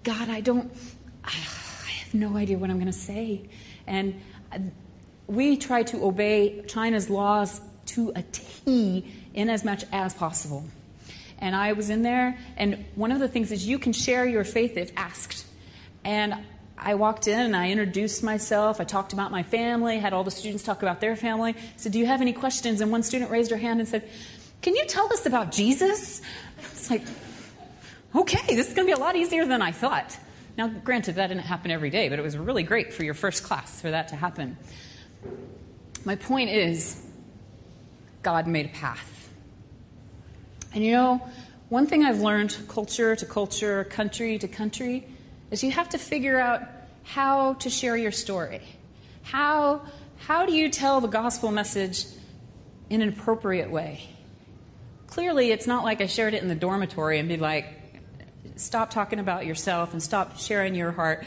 God, 0.01 0.29
I 0.29 0.41
don't, 0.41 0.73
I 1.23 1.29
have 1.29 2.15
no 2.15 2.35
idea 2.35 2.57
what 2.57 2.71
I'm 2.71 2.77
going 2.77 2.91
to 2.91 2.91
say. 2.91 3.49
And 3.85 4.19
we 5.27 5.57
try 5.57 5.83
to 5.83 6.05
obey 6.05 6.63
China's 6.67 7.07
laws 7.07 7.61
to 7.93 8.11
a 8.15 8.23
T 8.23 9.05
in 9.35 9.47
as 9.51 9.63
much 9.63 9.85
as 9.91 10.15
possible. 10.15 10.65
And 11.39 11.55
I 11.55 11.73
was 11.73 11.89
in 11.89 12.01
there, 12.01 12.37
and 12.57 12.85
one 12.95 13.11
of 13.11 13.19
the 13.19 13.27
things 13.27 13.51
is 13.51 13.65
you 13.65 13.79
can 13.79 13.93
share 13.93 14.25
your 14.25 14.43
faith 14.43 14.75
if 14.75 14.91
asked. 14.97 15.45
And 16.03 16.35
I 16.77 16.95
walked 16.95 17.27
in 17.27 17.39
and 17.39 17.55
I 17.55 17.71
introduced 17.71 18.23
myself. 18.23 18.79
I 18.79 18.83
talked 18.83 19.13
about 19.13 19.31
my 19.31 19.43
family, 19.43 19.99
had 19.99 20.13
all 20.13 20.23
the 20.23 20.31
students 20.31 20.63
talk 20.63 20.81
about 20.81 21.01
their 21.01 21.15
family. 21.15 21.55
Said, 21.75 21.91
Do 21.91 21.99
you 21.99 22.05
have 22.05 22.21
any 22.21 22.33
questions? 22.33 22.81
And 22.81 22.91
one 22.91 23.03
student 23.03 23.31
raised 23.31 23.51
her 23.51 23.57
hand 23.57 23.79
and 23.79 23.87
said, 23.87 24.07
Can 24.61 24.75
you 24.75 24.85
tell 24.85 25.11
us 25.11 25.25
about 25.25 25.51
Jesus? 25.51 26.21
It's 26.71 26.89
like, 26.89 27.03
okay, 28.15 28.55
this 28.55 28.69
is 28.69 28.73
going 28.73 28.87
to 28.87 28.95
be 28.95 28.99
a 28.99 29.03
lot 29.03 29.15
easier 29.15 29.45
than 29.45 29.61
I 29.61 29.71
thought. 29.71 30.17
Now, 30.57 30.67
granted, 30.67 31.15
that 31.15 31.27
didn't 31.27 31.43
happen 31.43 31.71
every 31.71 31.89
day, 31.89 32.09
but 32.09 32.19
it 32.19 32.21
was 32.21 32.37
really 32.37 32.63
great 32.63 32.93
for 32.93 33.03
your 33.03 33.13
first 33.13 33.43
class 33.43 33.79
for 33.81 33.91
that 33.91 34.09
to 34.09 34.15
happen. 34.15 34.57
My 36.05 36.15
point 36.15 36.49
is, 36.49 37.01
God 38.23 38.47
made 38.47 38.65
a 38.65 38.69
path. 38.69 39.18
And 40.73 40.83
you 40.83 40.91
know, 40.91 41.27
one 41.69 41.87
thing 41.87 42.03
I've 42.03 42.19
learned 42.19 42.55
culture 42.67 43.15
to 43.15 43.25
culture, 43.25 43.83
country 43.83 44.37
to 44.39 44.47
country, 44.47 45.07
is 45.51 45.63
you 45.63 45.71
have 45.71 45.89
to 45.89 45.97
figure 45.97 46.39
out 46.39 46.61
how 47.03 47.53
to 47.55 47.69
share 47.69 47.97
your 47.97 48.11
story. 48.11 48.61
How, 49.23 49.81
how 50.17 50.45
do 50.45 50.53
you 50.53 50.69
tell 50.69 51.01
the 51.01 51.07
gospel 51.07 51.51
message 51.51 52.05
in 52.89 53.01
an 53.01 53.09
appropriate 53.09 53.69
way? 53.71 54.07
Clearly, 55.07 55.51
it's 55.51 55.65
not 55.65 55.83
like 55.83 56.01
I 56.01 56.05
shared 56.05 56.33
it 56.33 56.43
in 56.43 56.49
the 56.49 56.55
dormitory 56.55 57.19
and 57.19 57.27
be 57.27 57.37
like, 57.37 57.65
stop 58.55 58.91
talking 58.91 59.19
about 59.19 59.45
yourself 59.45 59.93
and 59.93 60.01
stop 60.01 60.37
sharing 60.37 60.75
your 60.75 60.91
heart. 60.91 61.25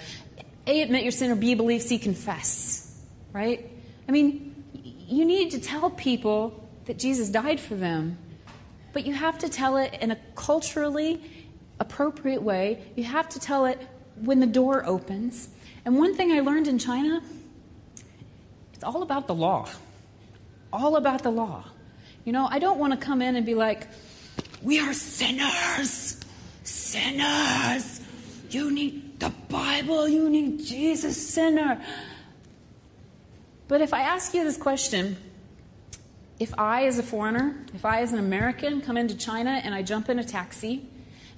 A, 0.67 0.83
admit 0.83 1.03
your 1.03 1.13
sin, 1.13 1.31
or 1.31 1.35
B, 1.35 1.55
believe, 1.55 1.83
C, 1.83 1.99
confess. 1.99 3.01
Right? 3.33 3.71
I 4.09 4.13
mean, 4.13 4.65
you 5.09 5.25
need 5.25 5.51
to 5.53 5.61
tell 5.61 5.91
people 5.91 6.69
that 6.85 6.99
Jesus 6.99 7.29
died 7.29 7.59
for 7.59 7.75
them 7.75 8.19
but 8.93 9.07
you 9.07 9.15
have 9.15 9.39
to 9.39 9.49
tell 9.49 9.77
it 9.77 9.97
in 10.01 10.11
a 10.11 10.17
culturally 10.35 11.21
appropriate 11.81 12.43
way. 12.43 12.83
You 12.97 13.05
have 13.05 13.29
to 13.31 13.41
tell 13.41 13.67
it 13.67 13.87
when 14.17 14.41
the 14.41 14.47
door 14.47 14.85
opens. 14.87 15.49
And 15.85 15.99
one 15.99 16.15
thing 16.15 16.33
I 16.33 16.41
learned 16.41 16.69
in 16.69 16.79
China, 16.79 17.23
it's 18.75 18.85
all 18.85 19.03
about 19.03 19.27
the 19.27 19.35
law. 19.35 19.69
All 20.73 20.97
about 20.97 21.23
the 21.23 21.31
law. 21.31 21.65
You 22.25 22.33
know, 22.33 22.47
I 22.51 22.59
don't 22.59 22.79
want 22.79 22.93
to 22.93 22.99
come 22.99 23.21
in 23.21 23.37
and 23.37 23.45
be 23.45 23.55
like, 23.55 23.89
we 24.63 24.79
are 24.79 24.93
sinners. 24.93 26.21
Sinners. 26.63 28.01
You 28.51 28.71
need 28.71 29.19
the 29.19 29.31
Bible. 29.49 30.09
You 30.09 30.31
need 30.31 30.65
Jesus, 30.65 31.31
sinner. 31.31 31.83
But 33.67 33.81
if 33.81 33.95
I 33.95 34.03
ask 34.03 34.35
you 34.35 34.45
this 34.45 34.57
question, 34.57 35.17
if 36.39 36.53
I, 36.59 36.87
as 36.87 36.99
a 36.99 37.03
foreigner, 37.03 37.65
if 37.75 37.85
I, 37.85 38.01
as 38.01 38.13
an 38.13 38.19
American, 38.19 38.81
come 38.81 38.97
into 38.97 39.17
China 39.17 39.61
and 39.63 39.75
I 39.75 39.83
jump 39.83 40.09
in 40.09 40.19
a 40.19 40.25
taxi 40.25 40.89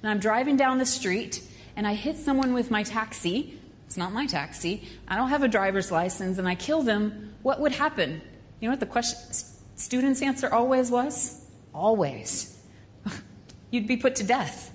and 0.01 0.09
I'm 0.09 0.19
driving 0.19 0.57
down 0.57 0.77
the 0.77 0.85
street 0.85 1.41
and 1.75 1.85
I 1.87 1.93
hit 1.93 2.17
someone 2.17 2.53
with 2.53 2.71
my 2.71 2.83
taxi, 2.83 3.59
it's 3.85 3.97
not 3.97 4.13
my 4.13 4.25
taxi, 4.25 4.87
I 5.07 5.15
don't 5.15 5.29
have 5.29 5.43
a 5.43 5.47
driver's 5.47 5.91
license, 5.91 6.37
and 6.37 6.47
I 6.47 6.55
kill 6.55 6.81
them, 6.81 7.33
what 7.43 7.59
would 7.59 7.73
happen? 7.73 8.21
You 8.59 8.67
know 8.67 8.71
what 8.71 8.79
the 8.79 8.85
question, 8.85 9.19
student's 9.75 10.21
answer 10.21 10.51
always 10.51 10.89
was? 10.89 11.45
Always. 11.73 12.57
You'd 13.71 13.87
be 13.87 13.97
put 13.97 14.15
to 14.17 14.23
death. 14.23 14.73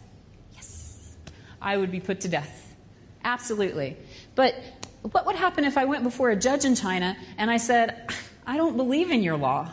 Yes. 0.55 1.17
I 1.61 1.77
would 1.77 1.91
be 1.91 2.01
put 2.01 2.21
to 2.21 2.29
death. 2.29 2.77
Absolutely. 3.25 3.97
But 4.35 4.55
what 5.03 5.27
would 5.27 5.37
happen 5.37 5.65
if 5.65 5.79
I 5.79 5.87
went 5.87 6.05
before 6.05 6.31
a 6.31 6.37
judge 6.37 6.65
in 6.65 6.75
China 6.75 7.17
and 7.39 7.51
I 7.51 7.57
said, 7.57 8.11
I 8.47 8.57
don't 8.57 8.77
believe 8.77 9.11
in 9.11 9.23
your 9.23 9.37
law? 9.37 9.71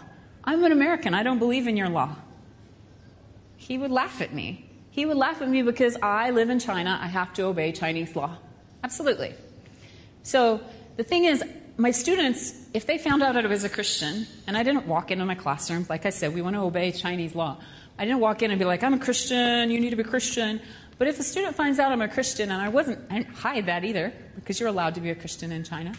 I'm 0.48 0.64
an 0.64 0.72
American. 0.72 1.14
I 1.14 1.24
don't 1.24 1.40
believe 1.40 1.68
in 1.68 1.76
your 1.76 1.90
law. 1.90 2.16
He 3.58 3.78
would 3.78 3.92
laugh 3.92 4.22
at 4.22 4.34
me. 4.34 4.66
He 4.92 5.06
would 5.06 5.18
laugh 5.18 5.42
at 5.42 5.50
me 5.50 5.62
because 5.62 5.98
I 6.02 6.32
live 6.32 6.50
in 6.50 6.58
China. 6.58 6.98
I 7.02 7.08
have 7.08 7.34
to 7.34 7.44
obey 7.44 7.74
Chinese 7.74 8.16
law. 8.16 8.38
Absolutely. 8.82 9.36
So 10.24 10.62
the 10.96 11.04
thing 11.04 11.26
is, 11.26 11.44
my 11.76 11.92
students, 11.92 12.54
if 12.74 12.86
they 12.88 12.98
found 12.98 13.22
out 13.24 13.36
I 13.36 13.46
was 13.46 13.66
a 13.66 13.70
Christian, 13.70 14.26
and 14.48 14.58
I 14.58 14.64
didn't 14.64 14.88
walk 14.88 15.12
into 15.12 15.26
my 15.26 15.36
classroom, 15.36 15.86
like 15.90 16.06
I 16.06 16.12
said, 16.12 16.34
we 16.34 16.42
want 16.42 16.56
to 16.56 16.62
obey 16.62 16.94
Chinese 16.94 17.36
law. 17.36 17.58
I 18.00 18.06
didn't 18.06 18.22
walk 18.22 18.42
in 18.42 18.50
and 18.50 18.58
be 18.58 18.66
like, 18.66 18.84
I'm 18.84 18.94
a 18.94 19.00
Christian, 19.00 19.70
you 19.70 19.82
need 19.82 19.90
to 19.90 19.98
be 19.98 20.04
Christian. 20.04 20.62
But 20.98 21.10
if 21.10 21.20
a 21.20 21.24
student 21.24 21.56
finds 21.56 21.78
out 21.78 21.92
I'm 21.92 22.02
a 22.02 22.08
Christian, 22.08 22.52
and 22.52 22.62
I 22.62 22.70
wasn't, 22.70 23.00
I 23.12 23.18
didn't 23.20 23.36
hide 23.36 23.66
that 23.66 23.84
either, 23.84 24.14
because 24.36 24.62
you're 24.62 24.70
allowed 24.70 24.96
to 24.96 25.02
be 25.02 25.10
a 25.10 25.16
Christian 25.16 25.52
in 25.52 25.66
China, 25.66 25.94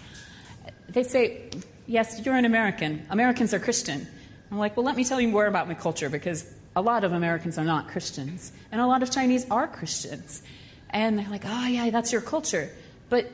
they 0.89 1.03
say, 1.03 1.51
Yes, 1.87 2.21
you're 2.25 2.37
an 2.37 2.45
American. 2.45 3.07
Americans 3.11 3.55
are 3.55 3.59
Christian. 3.59 4.07
I'm 4.51 4.59
like, 4.59 4.77
well, 4.77 4.87
let 4.87 4.97
me 4.97 5.05
tell 5.05 5.21
you 5.21 5.29
more 5.29 5.47
about 5.47 5.69
my 5.69 5.75
culture 5.75 6.09
because 6.09 6.51
a 6.75 6.81
lot 6.81 7.05
of 7.05 7.13
Americans 7.13 7.59
are 7.59 7.65
not 7.65 7.89
Christians, 7.89 8.53
and 8.71 8.81
a 8.81 8.87
lot 8.87 9.03
of 9.03 9.11
Chinese 9.11 9.47
are 9.51 9.67
Christians. 9.67 10.43
And 10.91 11.19
they're 11.19 11.29
like, 11.29 11.43
oh, 11.45 11.67
yeah, 11.67 11.91
that's 11.91 12.13
your 12.13 12.21
culture. 12.21 12.71
But 13.09 13.31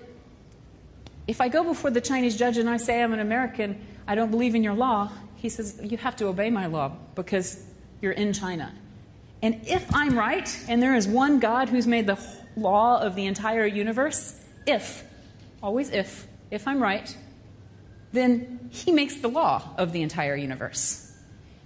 if 1.27 1.40
I 1.40 1.48
go 1.48 1.62
before 1.62 1.90
the 1.90 2.00
Chinese 2.00 2.37
judge 2.37 2.57
and 2.57 2.68
I 2.68 2.79
say 2.79 3.03
I'm 3.03 3.12
an 3.12 3.20
American, 3.20 3.85
I 4.07 4.14
don't 4.14 4.31
believe 4.31 4.55
in 4.55 4.64
your 4.64 4.74
law, 4.74 5.11
he 5.37 5.48
says, 5.48 5.79
you 5.83 5.96
have 5.98 6.16
to 6.16 6.27
obey 6.27 6.50
my 6.50 6.66
law 6.66 6.92
because 7.14 7.64
you're 8.00 8.12
in 8.12 8.33
China. 8.33 8.72
And 9.42 9.61
if 9.66 9.87
I'm 9.94 10.18
right, 10.18 10.48
and 10.68 10.83
there 10.83 10.94
is 10.94 11.07
one 11.07 11.38
God 11.38 11.68
who's 11.68 11.87
made 11.87 12.07
the 12.07 12.18
law 12.57 13.00
of 13.00 13.14
the 13.14 13.27
entire 13.27 13.66
universe, 13.66 14.40
if, 14.66 15.05
always 15.62 15.90
if, 15.90 16.27
if 16.50 16.66
I'm 16.66 16.83
right, 16.83 17.14
then 18.12 18.70
he 18.72 18.90
makes 18.90 19.16
the 19.16 19.29
law 19.29 19.74
of 19.77 19.92
the 19.92 20.03
entire 20.03 20.35
universe. 20.35 21.03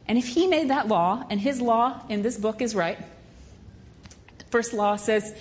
And 0.09 0.17
if 0.17 0.27
he 0.27 0.47
made 0.47 0.71
that 0.71 0.89
law, 0.89 1.25
and 1.29 1.39
his 1.39 1.61
law 1.61 2.01
in 2.09 2.23
this 2.23 2.39
book 2.39 2.63
is 2.63 2.75
right, 2.75 2.99
first 4.51 4.73
law 4.73 4.97
says, 4.97 5.35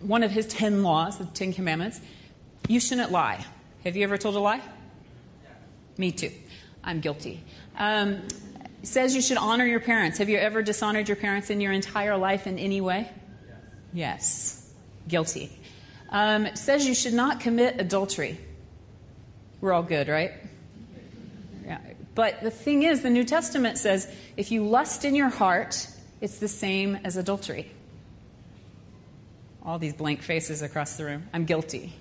one 0.00 0.22
of 0.22 0.30
his 0.30 0.46
ten 0.46 0.82
laws, 0.82 1.18
the 1.18 1.24
Ten 1.24 1.52
Commandments, 1.52 2.00
you 2.68 2.80
shouldn't 2.80 3.10
lie. 3.10 3.44
Have 3.84 3.96
you 3.96 4.04
ever 4.04 4.18
told 4.18 4.36
a 4.36 4.40
lie? 4.40 4.60
Me 5.96 6.12
too. 6.12 6.30
I'm 6.84 7.00
guilty. 7.00 7.42
Um, 7.78 8.22
says 8.82 9.14
you 9.14 9.22
should 9.22 9.38
honor 9.38 9.64
your 9.64 9.80
parents. 9.80 10.18
Have 10.18 10.28
you 10.28 10.38
ever 10.38 10.62
dishonored 10.62 11.08
your 11.08 11.16
parents 11.16 11.50
in 11.50 11.60
your 11.60 11.72
entire 11.72 12.16
life 12.16 12.46
in 12.46 12.58
any 12.58 12.80
way? 12.80 13.08
Yes. 13.92 14.70
Guilty. 15.08 15.50
Um, 16.10 16.48
says 16.54 16.86
you 16.86 16.94
should 16.94 17.14
not 17.14 17.40
commit 17.40 17.80
adultery. 17.80 18.38
We're 19.60 19.72
all 19.72 19.82
good, 19.82 20.08
right? 20.08 20.32
But 22.14 22.42
the 22.42 22.50
thing 22.50 22.82
is, 22.82 23.02
the 23.02 23.10
New 23.10 23.24
Testament 23.24 23.78
says 23.78 24.12
if 24.36 24.50
you 24.50 24.66
lust 24.66 25.04
in 25.04 25.14
your 25.14 25.30
heart, 25.30 25.88
it's 26.20 26.38
the 26.38 26.48
same 26.48 26.98
as 27.04 27.16
adultery. 27.16 27.70
All 29.64 29.78
these 29.78 29.94
blank 29.94 30.22
faces 30.22 30.62
across 30.62 30.96
the 30.96 31.04
room. 31.04 31.28
I'm 31.32 31.44
guilty. 31.44 31.94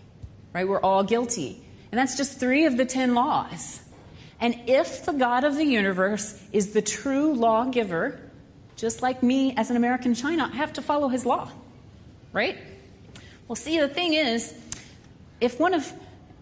Right? 0.54 0.67
We're 0.67 0.82
all 0.82 1.04
guilty. 1.04 1.63
And 1.91 2.00
that's 2.00 2.17
just 2.17 2.39
three 2.39 2.65
of 2.65 2.78
the 2.78 2.86
ten 2.86 3.13
laws. 3.15 3.82
And 4.39 4.60
if 4.67 5.06
the 5.06 5.13
God 5.13 5.43
of 5.43 5.56
the 5.56 5.63
universe 5.63 6.41
is 6.52 6.74
the 6.74 6.82
true 6.82 7.34
lawgiver, 7.34 8.19
just 8.76 9.02
like 9.02 9.21
me 9.21 9.54
as 9.56 9.69
an 9.69 9.78
American 9.78 10.15
China, 10.15 10.50
I 10.52 10.56
have 10.58 10.74
to 10.74 10.82
follow 10.82 11.08
his 11.08 11.26
law. 11.26 11.52
Right? 12.34 12.58
Well, 13.47 13.56
see, 13.56 13.80
the 13.80 13.88
thing 13.88 14.13
is, 14.13 14.54
if 15.39 15.60
one 15.60 15.74
of 15.74 15.91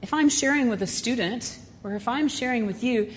if 0.02 0.14
I'm 0.14 0.30
sharing 0.30 0.70
with 0.70 0.82
a 0.82 0.88
student 0.88 1.60
or 1.84 1.96
if 1.96 2.08
I'm 2.08 2.30
sharing 2.30 2.66
with 2.66 2.84
you, 2.84 3.12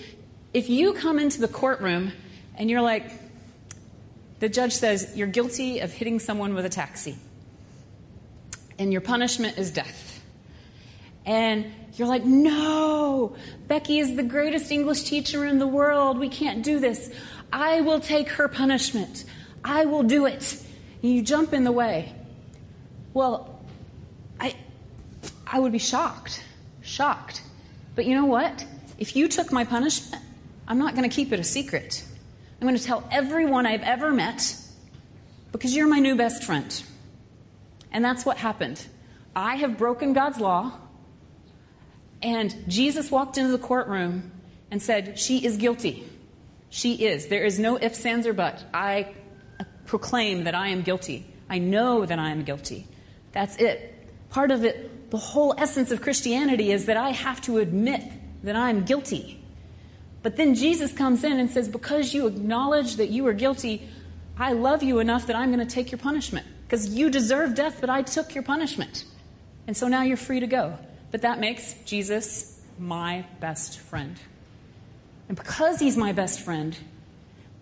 if 0.53 0.69
you 0.69 0.93
come 0.93 1.19
into 1.19 1.41
the 1.41 1.47
courtroom 1.47 2.11
and 2.55 2.69
you're 2.69 2.81
like, 2.81 3.11
the 4.39 4.49
judge 4.49 4.73
says 4.73 5.13
you're 5.15 5.27
guilty 5.27 5.79
of 5.79 5.91
hitting 5.91 6.19
someone 6.19 6.53
with 6.53 6.65
a 6.65 6.69
taxi, 6.69 7.17
and 8.77 8.91
your 8.91 9.01
punishment 9.01 9.57
is 9.57 9.71
death. 9.71 10.21
And 11.25 11.65
you're 11.95 12.07
like, 12.07 12.25
no, 12.25 13.35
Becky 13.67 13.99
is 13.99 14.15
the 14.15 14.23
greatest 14.23 14.71
English 14.71 15.03
teacher 15.03 15.45
in 15.45 15.59
the 15.59 15.67
world. 15.67 16.19
We 16.19 16.27
can't 16.27 16.63
do 16.63 16.79
this. 16.79 17.09
I 17.51 17.81
will 17.81 17.99
take 17.99 18.29
her 18.29 18.47
punishment. 18.47 19.23
I 19.63 19.85
will 19.85 20.03
do 20.03 20.25
it. 20.25 20.61
And 21.01 21.13
you 21.13 21.21
jump 21.21 21.53
in 21.53 21.63
the 21.63 21.71
way. 21.71 22.13
Well, 23.13 23.61
I, 24.39 24.55
I 25.47 25.59
would 25.59 25.71
be 25.71 25.79
shocked. 25.79 26.43
Shocked. 26.81 27.41
But 27.95 28.05
you 28.05 28.15
know 28.15 28.25
what? 28.25 28.65
If 28.97 29.15
you 29.15 29.29
took 29.29 29.51
my 29.51 29.63
punishment, 29.63 30.21
I'm 30.67 30.77
not 30.77 30.95
going 30.95 31.09
to 31.09 31.13
keep 31.13 31.31
it 31.31 31.39
a 31.39 31.43
secret. 31.43 32.03
I'm 32.59 32.67
going 32.67 32.79
to 32.79 32.83
tell 32.83 33.07
everyone 33.11 33.65
I've 33.65 33.83
ever 33.83 34.11
met 34.11 34.55
because 35.51 35.75
you're 35.75 35.87
my 35.87 35.99
new 35.99 36.15
best 36.15 36.43
friend. 36.43 36.83
And 37.91 38.03
that's 38.03 38.25
what 38.25 38.37
happened. 38.37 38.85
I 39.35 39.55
have 39.55 39.77
broken 39.77 40.13
God's 40.13 40.39
law. 40.39 40.73
And 42.21 42.55
Jesus 42.67 43.11
walked 43.11 43.37
into 43.37 43.51
the 43.51 43.57
courtroom 43.57 44.31
and 44.71 44.81
said, 44.81 45.19
She 45.19 45.45
is 45.45 45.57
guilty. 45.57 46.07
She 46.69 47.05
is. 47.05 47.27
There 47.27 47.43
is 47.43 47.59
no 47.59 47.77
ifs, 47.79 48.05
ands, 48.05 48.25
or 48.25 48.33
buts. 48.33 48.63
I 48.73 49.13
proclaim 49.85 50.45
that 50.45 50.55
I 50.55 50.69
am 50.69 50.81
guilty. 50.81 51.25
I 51.49 51.59
know 51.59 52.05
that 52.05 52.17
I 52.17 52.29
am 52.29 52.43
guilty. 52.43 52.87
That's 53.33 53.57
it. 53.57 53.93
Part 54.29 54.49
of 54.49 54.63
it, 54.63 55.11
the 55.11 55.17
whole 55.17 55.53
essence 55.57 55.91
of 55.91 56.01
Christianity 56.01 56.71
is 56.71 56.85
that 56.85 56.97
I 56.97 57.09
have 57.09 57.41
to 57.41 57.59
admit 57.59 58.01
that 58.43 58.55
I'm 58.55 58.85
guilty. 58.85 59.42
But 60.23 60.37
then 60.37 60.55
Jesus 60.55 60.93
comes 60.93 61.23
in 61.25 61.39
and 61.39 61.51
says, 61.51 61.67
Because 61.67 62.13
you 62.13 62.25
acknowledge 62.25 62.95
that 62.95 63.09
you 63.09 63.27
are 63.27 63.33
guilty, 63.33 63.87
I 64.39 64.53
love 64.53 64.81
you 64.81 64.99
enough 64.99 65.27
that 65.27 65.35
I'm 65.35 65.53
going 65.53 65.65
to 65.65 65.71
take 65.71 65.91
your 65.91 65.99
punishment. 65.99 66.47
Because 66.65 66.95
you 66.95 67.09
deserve 67.09 67.53
death, 67.53 67.77
but 67.81 67.89
I 67.89 68.01
took 68.01 68.33
your 68.33 68.43
punishment. 68.43 69.03
And 69.67 69.77
so 69.77 69.87
now 69.87 70.01
you're 70.01 70.17
free 70.17 70.39
to 70.39 70.47
go. 70.47 70.79
But 71.11 71.21
that 71.21 71.39
makes 71.39 71.73
Jesus 71.85 72.59
my 72.79 73.25
best 73.39 73.79
friend. 73.79 74.17
And 75.27 75.37
because 75.37 75.79
he's 75.79 75.97
my 75.97 76.13
best 76.13 76.39
friend, 76.39 76.77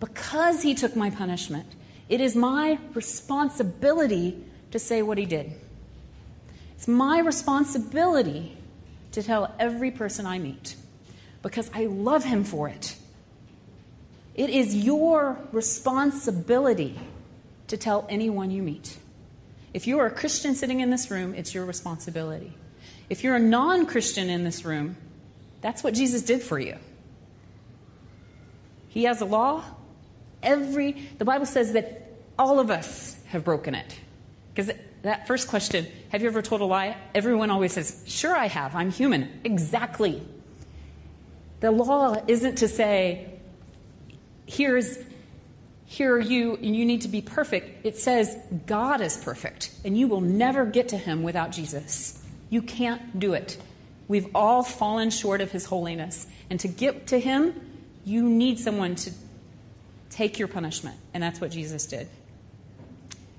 because 0.00 0.62
he 0.62 0.74
took 0.74 0.96
my 0.96 1.10
punishment, 1.10 1.66
it 2.08 2.20
is 2.20 2.34
my 2.34 2.78
responsibility 2.94 4.42
to 4.70 4.78
say 4.78 5.02
what 5.02 5.18
he 5.18 5.26
did. 5.26 5.52
It's 6.76 6.88
my 6.88 7.18
responsibility 7.20 8.56
to 9.12 9.22
tell 9.22 9.54
every 9.58 9.90
person 9.90 10.26
I 10.26 10.38
meet 10.38 10.76
because 11.42 11.70
I 11.74 11.86
love 11.86 12.24
him 12.24 12.44
for 12.44 12.68
it. 12.68 12.96
It 14.34 14.50
is 14.50 14.74
your 14.74 15.38
responsibility 15.52 16.98
to 17.68 17.76
tell 17.76 18.06
anyone 18.08 18.50
you 18.50 18.62
meet. 18.62 18.96
If 19.74 19.86
you 19.86 19.98
are 19.98 20.06
a 20.06 20.10
Christian 20.10 20.54
sitting 20.54 20.80
in 20.80 20.90
this 20.90 21.10
room, 21.10 21.34
it's 21.34 21.54
your 21.54 21.64
responsibility. 21.64 22.52
If 23.10 23.24
you're 23.24 23.36
a 23.36 23.40
non 23.40 23.86
Christian 23.86 24.30
in 24.30 24.44
this 24.44 24.64
room, 24.64 24.96
that's 25.60 25.82
what 25.84 25.94
Jesus 25.94 26.22
did 26.22 26.42
for 26.42 26.58
you. 26.58 26.76
He 28.88 29.04
has 29.04 29.20
a 29.20 29.24
law. 29.24 29.64
Every 30.42 31.08
the 31.18 31.24
Bible 31.24 31.46
says 31.46 31.72
that 31.72 32.10
all 32.38 32.58
of 32.58 32.70
us 32.70 33.16
have 33.26 33.44
broken 33.44 33.74
it. 33.74 33.98
Because 34.54 34.70
that 35.02 35.26
first 35.26 35.48
question, 35.48 35.86
have 36.10 36.22
you 36.22 36.28
ever 36.28 36.42
told 36.42 36.60
a 36.60 36.64
lie? 36.64 36.96
Everyone 37.14 37.50
always 37.50 37.72
says, 37.72 38.02
"Sure 38.06 38.34
I 38.34 38.48
have. 38.48 38.74
I'm 38.74 38.90
human." 38.90 39.40
Exactly. 39.44 40.22
The 41.62 41.70
law 41.70 42.16
isn't 42.28 42.56
to 42.56 42.68
say, 42.68 43.30
"Here's 44.46 44.98
here 45.86 46.14
are 46.16 46.20
you 46.20 46.56
and 46.56 46.76
you 46.76 46.84
need 46.84 47.02
to 47.02 47.08
be 47.08 47.22
perfect." 47.22 47.86
It 47.86 47.96
says 47.96 48.36
God 48.66 49.00
is 49.00 49.16
perfect 49.16 49.70
and 49.84 49.96
you 49.96 50.08
will 50.08 50.20
never 50.20 50.66
get 50.66 50.88
to 50.88 50.98
him 50.98 51.22
without 51.22 51.52
Jesus. 51.52 52.22
You 52.50 52.62
can't 52.62 53.18
do 53.18 53.32
it. 53.32 53.56
We've 54.08 54.28
all 54.34 54.62
fallen 54.62 55.10
short 55.10 55.40
of 55.40 55.52
his 55.52 55.64
holiness. 55.64 56.26
And 56.50 56.58
to 56.60 56.68
get 56.68 57.06
to 57.06 57.18
him, 57.18 57.54
you 58.04 58.28
need 58.28 58.58
someone 58.58 58.96
to 58.96 59.12
take 60.10 60.38
your 60.38 60.48
punishment. 60.48 60.96
And 61.14 61.22
that's 61.22 61.40
what 61.40 61.52
Jesus 61.52 61.86
did. 61.86 62.08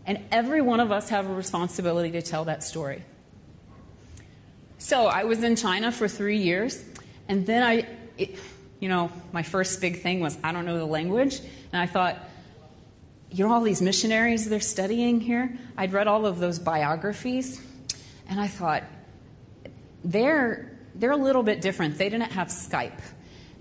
And 0.06 0.20
every 0.32 0.62
one 0.62 0.80
of 0.80 0.92
us 0.92 1.10
have 1.10 1.30
a 1.30 1.34
responsibility 1.34 2.12
to 2.12 2.22
tell 2.22 2.46
that 2.46 2.64
story. 2.64 3.04
So 4.78 5.08
I 5.08 5.26
was 5.26 5.44
in 5.44 5.56
China 5.56 5.92
for 5.92 6.08
three 6.08 6.40
years, 6.40 6.84
and 7.30 7.46
then 7.46 7.64
I, 7.64 7.86
it, 8.17 8.38
you 8.80 8.89
know, 8.89 9.12
my 9.32 9.43
first 9.43 9.82
big 9.82 10.02
thing 10.02 10.19
was 10.19 10.38
I 10.43 10.52
don't 10.52 10.65
know 10.65 10.78
the 10.78 10.86
language, 10.86 11.39
and 11.71 11.82
I 11.82 11.86
thought, 11.86 12.17
you 13.32 13.45
know, 13.45 13.54
all 13.54 13.62
these 13.62 13.82
missionaries 13.82 14.47
they're 14.47 14.60
studying 14.60 15.19
here. 15.19 15.58
I'd 15.78 15.93
read 15.93 16.08
all 16.08 16.26
of 16.26 16.39
those 16.39 16.60
biographies, 16.60 17.62
and 18.28 18.39
I 18.39 18.47
thought, 18.47 18.84
they're 20.04 20.71
they're 20.95 21.12
a 21.12 21.17
little 21.17 21.43
bit 21.43 21.62
different. 21.62 21.97
They 21.97 22.10
didn't 22.10 22.32
have 22.34 22.49
Skype, 22.49 23.02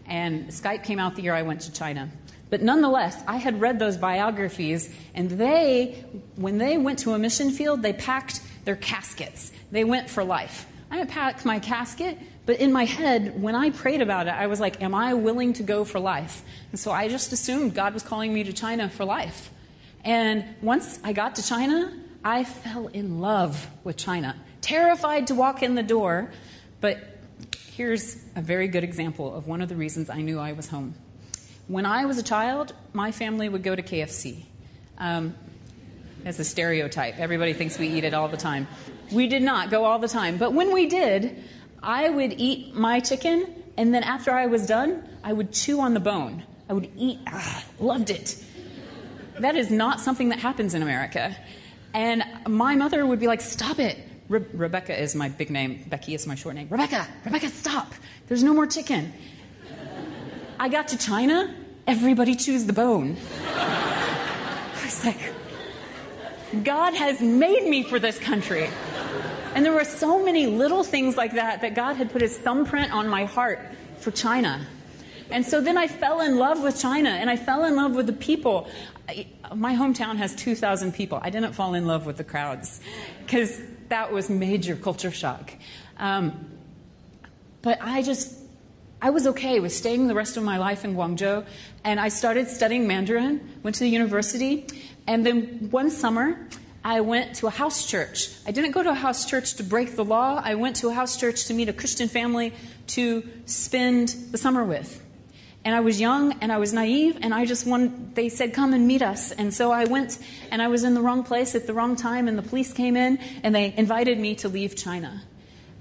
and 0.07 0.49
Skype 0.49 0.85
came 0.85 0.99
out 0.99 1.17
the 1.17 1.23
year 1.23 1.35
I 1.35 1.43
went 1.43 1.63
to 1.63 1.73
China. 1.73 2.11
But 2.53 2.61
nonetheless, 2.61 3.23
I 3.27 3.39
had 3.39 3.63
read 3.63 3.79
those 3.79 3.97
biographies, 3.97 4.95
and 5.15 5.31
they, 5.31 6.05
when 6.37 6.59
they 6.59 6.77
went 6.77 6.99
to 6.99 7.15
a 7.15 7.19
mission 7.19 7.51
field, 7.51 7.81
they 7.81 7.95
packed 7.95 8.43
their 8.67 8.77
caskets. 8.77 9.53
They 9.71 9.85
went 9.85 10.11
for 10.11 10.23
life. 10.23 10.67
I 10.91 10.99
didn't 10.99 11.09
pack 11.09 11.47
my 11.47 11.59
casket, 11.61 12.19
but 12.45 12.59
in 12.59 12.73
my 12.73 12.85
head, 12.85 13.41
when 13.41 13.55
I 13.55 13.71
prayed 13.71 14.03
about 14.03 14.27
it, 14.27 14.35
I 14.35 14.47
was 14.49 14.59
like, 14.59 14.83
Am 14.83 14.95
I 14.95 15.15
willing 15.15 15.53
to 15.55 15.63
go 15.63 15.85
for 15.85 16.01
life? 16.01 16.43
And 16.71 16.81
so 16.81 16.91
I 16.91 17.09
just 17.09 17.33
assumed 17.33 17.75
God 17.75 17.95
was 17.95 18.03
calling 18.03 18.33
me 18.33 18.45
to 18.45 18.53
China 18.53 18.89
for 18.89 19.05
life. 19.05 19.51
And 20.05 20.45
once 20.61 20.99
I 21.05 21.13
got 21.13 21.37
to 21.37 21.43
China, 21.47 21.93
I 22.25 22.45
fell 22.45 22.89
in 22.89 23.21
love 23.21 23.69
with 23.85 23.97
China. 23.97 24.37
Terrified 24.61 25.29
to 25.29 25.35
walk 25.35 25.63
in 25.63 25.75
the 25.75 25.83
door, 25.83 26.33
but 26.81 26.99
here's 27.75 28.17
a 28.37 28.43
very 28.43 28.69
good 28.69 28.85
example 28.85 29.35
of 29.35 29.47
one 29.47 29.61
of 29.61 29.69
the 29.69 29.77
reasons 29.77 30.11
I 30.11 30.21
knew 30.21 30.39
I 30.39 30.53
was 30.53 30.69
home. 30.69 30.95
When 31.69 31.87
I 31.87 32.05
was 32.05 32.19
a 32.19 32.23
child, 32.23 32.75
my 32.93 33.13
family 33.13 33.49
would 33.49 33.63
go 33.63 33.75
to 33.75 33.83
KFC. 33.83 34.45
Um, 34.99 35.35
as 36.25 36.39
a 36.39 36.45
stereotype, 36.45 37.19
everybody 37.19 37.53
thinks 37.53 37.79
we 37.79 37.89
eat 37.89 38.05
it 38.05 38.15
all 38.15 38.29
the 38.29 38.37
time. 38.37 38.69
We 39.11 39.27
did 39.27 39.43
not 39.43 39.71
go 39.71 39.85
all 39.85 39.99
the 39.99 40.09
time, 40.09 40.37
but 40.39 40.53
when 40.53 40.73
we 40.73 40.87
did, 40.87 41.43
I 41.83 42.09
would 42.09 42.35
eat 42.39 42.75
my 42.75 43.01
chicken, 43.01 43.53
and 43.77 43.93
then 43.93 44.03
after 44.03 44.31
I 44.31 44.47
was 44.47 44.67
done, 44.67 45.03
I 45.25 45.33
would 45.33 45.53
chew 45.53 45.81
on 45.81 45.95
the 45.95 46.01
bone. 46.01 46.45
I 46.69 46.75
would 46.75 46.91
eat, 46.97 47.19
ah, 47.27 47.65
loved 47.81 48.11
it. 48.11 48.43
That 49.41 49.57
is 49.57 49.71
not 49.71 50.01
something 50.01 50.29
that 50.29 50.39
happens 50.39 50.75
in 50.75 50.83
America. 50.83 51.37
And 51.95 52.25
my 52.47 52.77
mother 52.77 53.05
would 53.05 53.19
be 53.19 53.27
like, 53.27 53.41
Stop 53.41 53.79
it. 53.79 53.99
Re- 54.29 54.45
Rebecca 54.53 54.99
is 54.99 55.15
my 55.15 55.29
big 55.29 55.51
name. 55.51 55.85
Becky 55.89 56.15
is 56.15 56.27
my 56.27 56.35
short 56.35 56.55
name. 56.55 56.69
Rebecca, 56.71 57.07
Rebecca, 57.25 57.49
stop. 57.49 57.93
There's 58.29 58.43
no 58.43 58.55
more 58.55 58.67
chicken. 58.67 59.13
I 60.59 60.69
got 60.69 60.89
to 60.89 60.99
China, 60.99 61.55
everybody 61.87 62.37
chews 62.37 62.65
the 62.67 62.73
bone. 62.73 63.17
I 63.47 64.81
was 64.85 65.05
like, 65.05 65.19
God 66.63 66.95
has 66.95 67.21
made 67.21 67.69
me 67.69 67.83
for 67.83 67.99
this 67.99 68.19
country. 68.19 68.69
And 69.55 69.65
there 69.65 69.73
were 69.73 69.85
so 69.85 70.25
many 70.25 70.47
little 70.47 70.83
things 70.83 71.17
like 71.17 71.35
that 71.35 71.61
that 71.61 71.75
God 71.75 71.97
had 71.97 72.11
put 72.11 72.23
his 72.23 72.39
thumbprint 72.39 72.93
on 72.93 73.07
my 73.09 73.27
heart 73.27 73.61
for 73.99 74.11
China. 74.11 74.67
And 75.31 75.45
so 75.45 75.61
then 75.61 75.77
I 75.77 75.89
fell 75.89 76.21
in 76.21 76.39
love 76.39 76.63
with 76.63 76.81
China 76.81 77.11
and 77.11 77.29
I 77.29 77.37
fell 77.37 77.65
in 77.65 77.77
love 77.77 77.95
with 77.95 78.07
the 78.07 78.13
people. 78.15 78.69
I, 79.09 79.27
my 79.55 79.75
hometown 79.75 80.17
has 80.17 80.35
2,000 80.37 80.93
people. 80.93 81.19
I 81.23 81.31
didn't 81.31 81.53
fall 81.53 81.75
in 81.75 81.87
love 81.87 82.07
with 82.07 82.17
the 82.17 82.25
crowds 82.25 82.81
because 83.25 83.61
that 83.89 84.11
was 84.11 84.31
major 84.31 84.75
culture 84.75 85.11
shock. 85.11 85.53
Um, 85.99 86.51
but 87.61 87.79
I 87.81 88.03
just, 88.03 88.35
I 89.03 89.11
was 89.11 89.27
okay 89.29 89.61
with 89.61 89.73
staying 89.73 90.07
the 90.09 90.15
rest 90.15 90.37
of 90.37 90.43
my 90.45 90.57
life 90.57 90.85
in 90.85 90.95
Guangzhou. 90.95 91.45
And 91.85 92.01
I 92.01 92.09
started 92.09 92.49
studying 92.49 92.87
Mandarin, 92.87 93.59
went 93.63 93.77
to 93.77 93.85
the 93.85 93.91
university. 93.91 94.67
And 95.07 95.27
then 95.27 95.69
one 95.71 95.91
summer, 95.91 96.49
I 96.85 97.01
went 97.01 97.37
to 97.37 97.47
a 97.47 97.51
house 97.51 97.87
church. 97.87 98.31
I 98.47 98.51
didn't 98.51 98.73
go 98.73 98.83
to 98.83 98.91
a 98.91 98.95
house 98.95 99.27
church 99.27 99.55
to 99.55 99.63
break 99.63 99.95
the 99.95 100.05
law. 100.05 100.41
I 100.43 100.57
went 100.57 100.77
to 100.77 100.89
a 100.89 100.93
house 100.93 101.17
church 101.17 101.47
to 101.47 101.55
meet 101.55 101.69
a 101.69 101.73
Christian 101.73 102.09
family 102.09 102.53
to 102.89 103.29
spend 103.47 104.09
the 104.31 104.39
summer 104.39 104.65
with. 104.65 105.01
And 105.65 105.77
I 105.77 105.81
was 105.81 106.01
young 106.01 106.33
and 106.41 106.51
I 106.51 106.59
was 106.59 106.73
naive 106.73 107.19
and 107.23 107.33
I 107.33 107.47
just 107.47 107.67
wanted, 107.67 108.17
they 108.17 108.29
said, 108.29 108.53
come 108.53 108.75
and 108.75 108.89
meet 108.89 109.01
us. 109.01 109.31
And 109.31 109.55
so 109.55 109.71
I 109.71 109.85
went 109.85 110.19
and 110.51 110.61
I 110.61 110.67
was 110.67 110.83
in 110.83 110.95
the 110.95 111.01
wrong 111.01 111.23
place 111.23 111.55
at 111.55 111.69
the 111.69 111.73
wrong 111.73 111.95
time 111.95 112.27
and 112.27 112.37
the 112.37 112.43
police 112.43 112.73
came 112.73 112.97
in 112.97 113.21
and 113.45 113.55
they 113.55 113.73
invited 113.77 114.19
me 114.19 114.35
to 114.37 114.49
leave 114.49 114.75
China. 114.75 115.23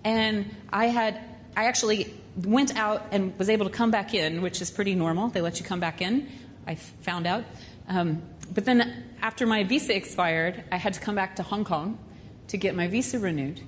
And 0.03 0.53
I 0.71 0.85
had, 0.85 1.19
I 1.57 1.65
actually 1.65 2.13
went 2.43 2.77
out 2.77 3.07
and 3.11 3.37
was 3.39 3.49
able 3.49 3.65
to 3.65 3.71
come 3.71 3.89
back 3.89 4.13
in, 4.13 4.43
which 4.43 4.61
is 4.61 4.69
pretty 4.69 4.93
normal. 4.93 5.29
They 5.29 5.41
let 5.41 5.59
you 5.59 5.65
come 5.65 5.79
back 5.79 5.99
in, 6.01 6.29
I 6.67 6.75
found 6.75 7.25
out. 7.25 7.43
Um, 7.87 8.21
but 8.53 8.65
then 8.65 9.05
after 9.21 9.45
my 9.45 9.63
visa 9.63 9.95
expired, 9.95 10.63
I 10.71 10.77
had 10.77 10.93
to 10.93 10.99
come 10.99 11.15
back 11.15 11.37
to 11.37 11.43
Hong 11.43 11.63
Kong 11.63 11.97
to 12.47 12.57
get 12.57 12.75
my 12.75 12.87
visa 12.87 13.17
renewed. 13.17 13.61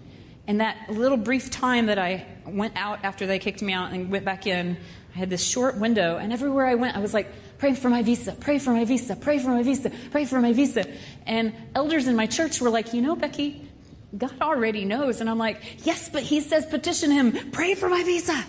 And 0.46 0.60
that 0.60 0.90
little 0.90 1.18
brief 1.18 1.50
time 1.50 1.86
that 1.86 1.98
I 1.98 2.26
went 2.46 2.76
out 2.76 3.00
after 3.04 3.26
they 3.26 3.40
kicked 3.40 3.62
me 3.62 3.72
out 3.72 3.94
and 3.94 4.12
went 4.12 4.26
back 4.26 4.46
in, 4.46 4.78
I 5.16 5.18
had 5.18 5.30
this 5.30 5.44
short 5.44 5.78
window, 5.78 6.18
and 6.18 6.34
everywhere 6.34 6.66
I 6.66 6.76
went, 6.76 6.98
I 6.98 7.00
was 7.00 7.14
like, 7.14 7.32
pray 7.60 7.76
for 7.76 7.90
my 7.90 8.04
visa, 8.04 8.34
pray 8.34 8.60
for 8.60 8.72
my 8.72 8.84
visa, 8.84 9.16
pray 9.16 9.40
for 9.40 9.52
my 9.52 9.64
visa, 9.64 9.90
pray 10.12 10.26
for 10.26 10.42
my 10.42 10.52
visa. 10.52 10.86
And 11.26 11.54
elders 11.76 12.08
in 12.08 12.16
my 12.16 12.28
church 12.28 12.60
were 12.60 12.70
like, 12.70 12.94
you 12.94 13.02
know, 13.02 13.16
Becky, 13.16 13.70
God 14.18 14.34
already 14.42 14.84
knows. 14.84 15.22
And 15.22 15.30
I'm 15.30 15.38
like, 15.38 15.86
yes, 15.86 16.10
but 16.10 16.24
he 16.24 16.42
says 16.42 16.66
petition 16.66 17.10
him, 17.10 17.52
pray 17.52 17.76
for 17.76 17.88
my 17.88 18.04
visa. 18.04 18.44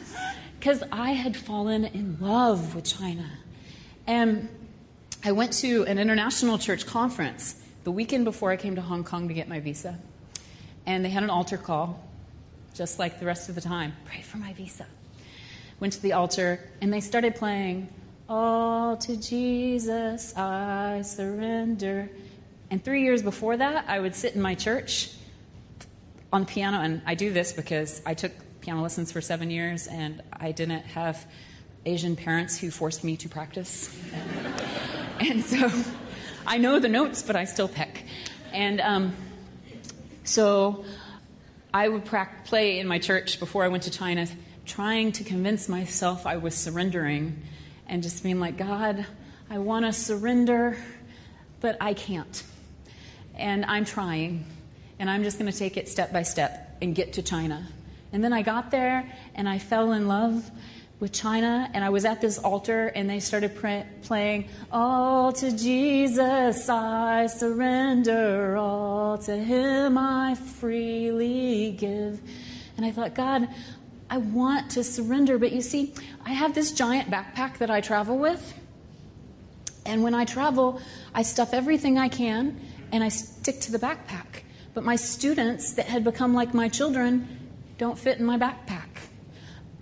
Because 0.59 0.83
I 0.91 1.13
had 1.13 1.37
fallen 1.37 1.85
in 1.85 2.17
love 2.21 2.75
with 2.75 2.85
China. 2.85 3.31
And 4.07 4.49
I 5.27 5.33
went 5.33 5.55
to 5.55 5.85
an 5.87 5.99
international 5.99 6.59
church 6.59 6.85
conference 6.85 7.57
the 7.85 7.91
weekend 7.91 8.27
before 8.27 8.51
I 8.51 8.59
came 8.59 8.75
to 8.75 8.83
Hong 8.83 9.05
Kong 9.05 9.29
to 9.29 9.33
get 9.33 9.49
my 9.49 9.59
visa. 9.59 9.99
And 10.85 11.03
they 11.03 11.09
had 11.09 11.23
an 11.23 11.31
altar 11.31 11.57
call, 11.57 12.07
just 12.75 12.99
like 12.99 13.21
the 13.21 13.25
rest 13.25 13.49
of 13.49 13.55
the 13.55 13.63
time 13.63 13.95
pray 14.05 14.21
for 14.21 14.37
my 14.37 14.53
visa. 14.53 14.85
Went 15.81 15.95
to 15.95 16.03
the 16.03 16.13
altar, 16.13 16.61
and 16.83 16.93
they 16.93 17.01
started 17.01 17.37
playing, 17.37 17.89
All 18.29 18.99
to 18.99 19.17
Jesus 19.17 20.37
I 20.37 21.01
surrender. 21.01 22.11
And 22.71 22.85
three 22.85 23.03
years 23.03 23.23
before 23.23 23.57
that, 23.57 23.87
I 23.89 24.01
would 24.01 24.15
sit 24.15 24.35
in 24.35 24.43
my 24.43 24.55
church 24.55 25.11
on 26.35 26.43
the 26.43 26.47
piano, 26.47 26.81
and 26.81 27.01
I 27.07 27.15
do 27.15 27.33
this 27.33 27.51
because 27.51 28.03
I 28.05 28.13
took 28.13 28.33
piano 28.61 28.83
lessons 28.83 29.11
for 29.11 29.23
seven 29.23 29.51
years, 29.51 29.87
and 29.87 30.23
I 30.35 30.53
didn't 30.53 30.85
have 30.85 31.25
Asian 31.87 32.15
parents 32.15 32.59
who 32.59 32.71
forced 32.71 33.05
me 33.05 33.17
to 33.17 33.29
practice. 33.31 33.89
and 35.21 35.45
so 35.45 35.71
I 36.45 36.59
know 36.59 36.81
the 36.81 36.89
notes, 36.89 37.23
but 37.23 37.37
I 37.37 37.45
still 37.45 37.69
pick. 37.69 38.05
And 38.53 38.81
um, 38.81 39.15
so 40.25 40.85
I 41.73 41.89
would 41.89 42.05
play 42.45 42.81
in 42.81 42.89
my 42.89 42.99
church 42.99 43.39
before 43.39 43.63
I 43.63 43.69
went 43.69 43.85
to 43.85 43.91
China, 43.91 44.27
trying 44.67 45.13
to 45.13 45.25
convince 45.25 45.69
myself 45.69 46.27
I 46.27 46.39
was 46.39 46.57
surrendering 46.57 47.43
and 47.87 48.03
just 48.03 48.25
being 48.25 48.41
like, 48.41 48.57
God, 48.57 49.07
I 49.49 49.59
want 49.59 49.85
to 49.85 49.93
surrender, 49.93 50.77
but 51.61 51.77
I 51.81 51.95
can't. 51.95 52.43
And 53.37 53.65
I'm 53.67 53.85
trying. 53.85 54.45
And 54.99 55.09
I'm 55.09 55.23
just 55.23 55.39
going 55.39 55.51
to 55.51 55.57
take 55.57 55.77
it 55.77 55.89
step 55.89 56.13
by 56.13 56.25
step 56.25 56.77
and 56.83 56.93
get 56.93 57.13
to 57.15 57.23
China. 57.23 57.69
And 58.13 58.25
then 58.25 58.33
I 58.33 58.43
got 58.43 58.73
there 58.73 59.13
and 59.37 59.49
I 59.49 59.61
fell 59.61 59.93
in 59.93 60.09
love 60.09 60.51
with 61.05 61.13
China, 61.13 61.69
and 61.75 61.85
I 61.85 61.91
was 61.91 62.07
at 62.07 62.23
this 62.23 62.39
altar, 62.39 62.87
and 62.87 63.11
they 63.11 63.21
started 63.21 63.55
playing, 64.03 64.49
All 64.73 65.35
to 65.35 65.55
Jesus 65.55 66.67
I 66.71 67.27
surrender, 67.27 68.57
all 68.57 69.19
to 69.19 69.37
Him 69.37 69.99
I 69.99 70.35
freely 70.35 71.77
give. 71.79 72.23
And 72.79 72.87
I 72.87 72.91
thought, 72.91 73.15
God, 73.15 73.51
I 74.09 74.17
want 74.17 74.71
to 74.71 74.83
surrender, 74.83 75.37
but 75.37 75.53
you 75.53 75.61
see, 75.61 75.93
I 76.25 76.31
have 76.31 76.55
this 76.55 76.73
giant 76.73 77.11
backpack 77.11 77.59
that 77.59 77.71
I 77.71 77.83
travel 77.83 78.17
with. 78.17 78.55
And 79.85 80.03
when 80.03 80.15
I 80.15 80.25
travel, 80.25 80.81
I 81.15 81.21
stuff 81.21 81.53
everything 81.53 81.99
I 81.99 82.09
can 82.09 82.59
and 82.93 83.05
I 83.05 83.11
stick 83.11 83.61
to 83.61 83.73
the 83.73 83.79
backpack. 83.79 84.45
But 84.73 84.85
my 84.85 84.97
students 84.97 85.75
that 85.75 85.85
had 85.85 86.03
become 86.03 86.33
like 86.33 86.55
my 86.55 86.71
children 86.71 87.51
don't 87.77 87.99
fit 87.99 88.19
in 88.19 88.25
my 88.25 88.39
backpack. 88.39 88.84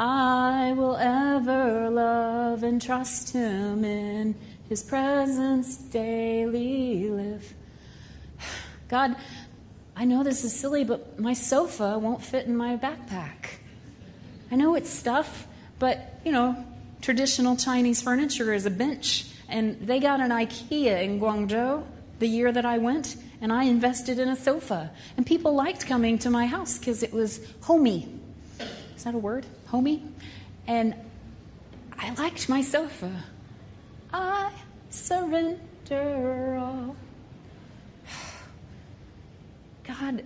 I 0.04 0.72
will 0.72 0.96
ever 0.96 1.88
love 1.88 2.64
and 2.64 2.82
trust 2.82 3.32
him 3.32 3.84
in 3.84 4.34
his 4.68 4.82
presence 4.82 5.76
daily 5.76 7.08
live. 7.08 7.54
God, 8.88 9.14
I 9.94 10.04
know 10.04 10.24
this 10.24 10.42
is 10.42 10.52
silly, 10.52 10.82
but 10.82 11.20
my 11.20 11.34
sofa 11.34 12.00
won't 12.00 12.20
fit 12.20 12.46
in 12.46 12.56
my 12.56 12.76
backpack. 12.76 13.60
I 14.50 14.56
know 14.56 14.74
it's 14.74 14.90
stuff, 14.90 15.46
but 15.78 16.20
you 16.24 16.32
know, 16.32 16.56
traditional 17.00 17.54
Chinese 17.54 18.02
furniture 18.02 18.52
is 18.52 18.66
a 18.66 18.70
bench. 18.70 19.26
And 19.48 19.86
they 19.86 20.00
got 20.00 20.18
an 20.18 20.30
IKEA 20.30 21.04
in 21.04 21.20
Guangzhou 21.20 21.84
the 22.18 22.26
year 22.26 22.50
that 22.50 22.64
I 22.64 22.78
went, 22.78 23.14
and 23.40 23.52
I 23.52 23.64
invested 23.64 24.18
in 24.18 24.28
a 24.28 24.36
sofa. 24.36 24.90
And 25.16 25.24
people 25.24 25.54
liked 25.54 25.86
coming 25.86 26.18
to 26.18 26.30
my 26.30 26.46
house 26.46 26.76
because 26.76 27.04
it 27.04 27.12
was 27.12 27.38
homey. 27.60 28.08
Is 28.96 29.04
that 29.04 29.14
a 29.14 29.18
word? 29.18 29.46
Homey? 29.72 30.02
And 30.66 30.94
I 31.98 32.12
liked 32.12 32.46
my 32.46 32.60
sofa. 32.60 33.24
I 34.12 34.52
surrender 34.90 36.58
all. 36.60 36.94
God, 39.84 40.24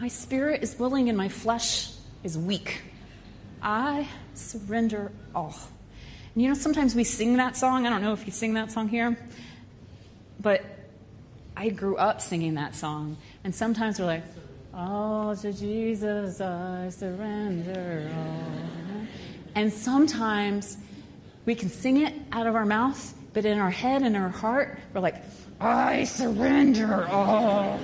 my 0.00 0.08
spirit 0.08 0.62
is 0.62 0.78
willing 0.78 1.10
and 1.10 1.18
my 1.18 1.28
flesh 1.28 1.92
is 2.22 2.38
weak. 2.38 2.80
I 3.60 4.08
surrender 4.32 5.12
all. 5.34 5.54
And 6.34 6.42
you 6.42 6.48
know, 6.48 6.54
sometimes 6.54 6.94
we 6.94 7.04
sing 7.04 7.36
that 7.36 7.58
song. 7.58 7.86
I 7.86 7.90
don't 7.90 8.00
know 8.00 8.14
if 8.14 8.24
you 8.24 8.32
sing 8.32 8.54
that 8.54 8.72
song 8.72 8.88
here, 8.88 9.18
but 10.40 10.64
I 11.58 11.68
grew 11.68 11.98
up 11.98 12.22
singing 12.22 12.54
that 12.54 12.74
song. 12.74 13.18
And 13.44 13.54
sometimes 13.54 14.00
we're 14.00 14.06
like, 14.06 14.24
all 14.76 15.36
to 15.36 15.52
Jesus 15.52 16.40
I 16.40 16.88
surrender 16.90 18.10
all. 18.14 19.06
And 19.54 19.72
sometimes 19.72 20.76
we 21.46 21.54
can 21.54 21.68
sing 21.68 21.98
it 21.98 22.14
out 22.32 22.46
of 22.46 22.54
our 22.56 22.66
mouth, 22.66 23.14
but 23.32 23.44
in 23.44 23.58
our 23.58 23.70
head 23.70 24.02
and 24.02 24.16
our 24.16 24.28
heart, 24.28 24.78
we're 24.92 25.00
like, 25.00 25.22
I 25.60 26.04
surrender 26.04 27.06
all. 27.06 27.78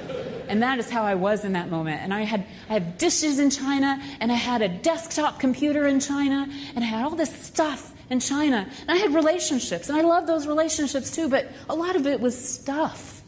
And 0.48 0.62
that 0.62 0.80
is 0.80 0.90
how 0.90 1.04
I 1.04 1.14
was 1.14 1.44
in 1.44 1.52
that 1.52 1.70
moment. 1.70 2.02
And 2.02 2.12
I 2.12 2.22
had 2.22 2.44
I 2.68 2.72
had 2.72 2.98
dishes 2.98 3.38
in 3.38 3.50
China, 3.50 4.02
and 4.18 4.32
I 4.32 4.34
had 4.34 4.62
a 4.62 4.68
desktop 4.68 5.38
computer 5.38 5.86
in 5.86 6.00
China, 6.00 6.48
and 6.74 6.84
I 6.84 6.86
had 6.86 7.04
all 7.04 7.14
this 7.14 7.32
stuff 7.32 7.94
in 8.10 8.18
China. 8.18 8.68
And 8.80 8.90
I 8.90 8.96
had 8.96 9.14
relationships, 9.14 9.88
and 9.88 9.96
I 9.96 10.02
love 10.02 10.26
those 10.26 10.48
relationships 10.48 11.14
too, 11.14 11.28
but 11.28 11.48
a 11.68 11.74
lot 11.74 11.94
of 11.94 12.06
it 12.08 12.20
was 12.20 12.36
stuff. 12.36 13.22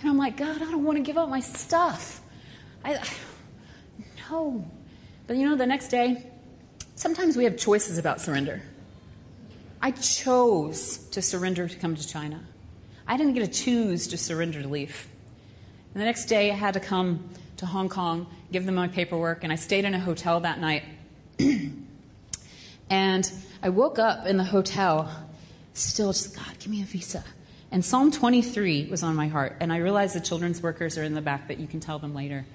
And 0.00 0.10
I'm 0.10 0.18
like, 0.18 0.36
God, 0.36 0.56
I 0.56 0.70
don't 0.70 0.84
want 0.84 0.98
to 0.98 1.02
give 1.02 1.16
up 1.16 1.28
my 1.28 1.40
stuff. 1.40 2.20
I, 2.86 3.02
no. 4.30 4.64
But 5.26 5.36
you 5.36 5.48
know, 5.48 5.56
the 5.56 5.66
next 5.66 5.88
day, 5.88 6.30
sometimes 6.94 7.36
we 7.36 7.44
have 7.44 7.56
choices 7.56 7.98
about 7.98 8.20
surrender. 8.20 8.62
I 9.82 9.90
chose 9.90 10.98
to 11.10 11.20
surrender 11.20 11.68
to 11.68 11.76
come 11.76 11.96
to 11.96 12.06
China. 12.06 12.40
I 13.06 13.16
didn't 13.16 13.34
get 13.34 13.44
to 13.44 13.64
choose 13.64 14.06
to 14.08 14.16
surrender 14.16 14.62
to 14.62 14.68
leave. 14.68 15.08
And 15.94 16.00
the 16.00 16.04
next 16.04 16.26
day, 16.26 16.50
I 16.50 16.54
had 16.54 16.74
to 16.74 16.80
come 16.80 17.28
to 17.56 17.66
Hong 17.66 17.88
Kong, 17.88 18.26
give 18.52 18.66
them 18.66 18.76
my 18.76 18.88
paperwork, 18.88 19.42
and 19.42 19.52
I 19.52 19.56
stayed 19.56 19.84
in 19.84 19.94
a 19.94 20.00
hotel 20.00 20.40
that 20.40 20.60
night. 20.60 20.84
and 22.90 23.32
I 23.62 23.68
woke 23.70 23.98
up 23.98 24.26
in 24.26 24.36
the 24.36 24.44
hotel, 24.44 25.10
still 25.74 26.12
just, 26.12 26.36
God, 26.36 26.58
give 26.60 26.68
me 26.68 26.82
a 26.82 26.84
visa. 26.84 27.24
And 27.72 27.84
Psalm 27.84 28.12
23 28.12 28.88
was 28.90 29.02
on 29.02 29.16
my 29.16 29.26
heart, 29.26 29.56
and 29.58 29.72
I 29.72 29.78
realized 29.78 30.14
the 30.14 30.20
children's 30.20 30.62
workers 30.62 30.96
are 30.98 31.02
in 31.02 31.14
the 31.14 31.20
back, 31.20 31.48
but 31.48 31.58
you 31.58 31.66
can 31.66 31.80
tell 31.80 31.98
them 31.98 32.14
later. 32.14 32.46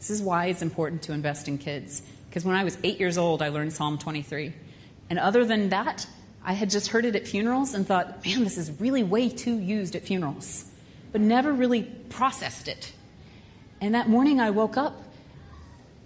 This 0.00 0.10
is 0.10 0.22
why 0.22 0.46
it's 0.46 0.62
important 0.62 1.02
to 1.02 1.12
invest 1.12 1.46
in 1.46 1.58
kids. 1.58 2.02
Because 2.28 2.44
when 2.44 2.56
I 2.56 2.64
was 2.64 2.76
eight 2.82 2.98
years 2.98 3.18
old, 3.18 3.42
I 3.42 3.50
learned 3.50 3.72
Psalm 3.72 3.98
23. 3.98 4.54
And 5.10 5.18
other 5.18 5.44
than 5.44 5.68
that, 5.68 6.06
I 6.42 6.54
had 6.54 6.70
just 6.70 6.88
heard 6.88 7.04
it 7.04 7.14
at 7.14 7.28
funerals 7.28 7.74
and 7.74 7.86
thought, 7.86 8.24
man, 8.24 8.42
this 8.42 8.56
is 8.56 8.80
really 8.80 9.02
way 9.02 9.28
too 9.28 9.58
used 9.58 9.94
at 9.94 10.02
funerals, 10.02 10.64
but 11.12 11.20
never 11.20 11.52
really 11.52 11.82
processed 11.82 12.66
it. 12.66 12.92
And 13.80 13.94
that 13.94 14.08
morning 14.08 14.40
I 14.40 14.50
woke 14.50 14.78
up 14.78 15.02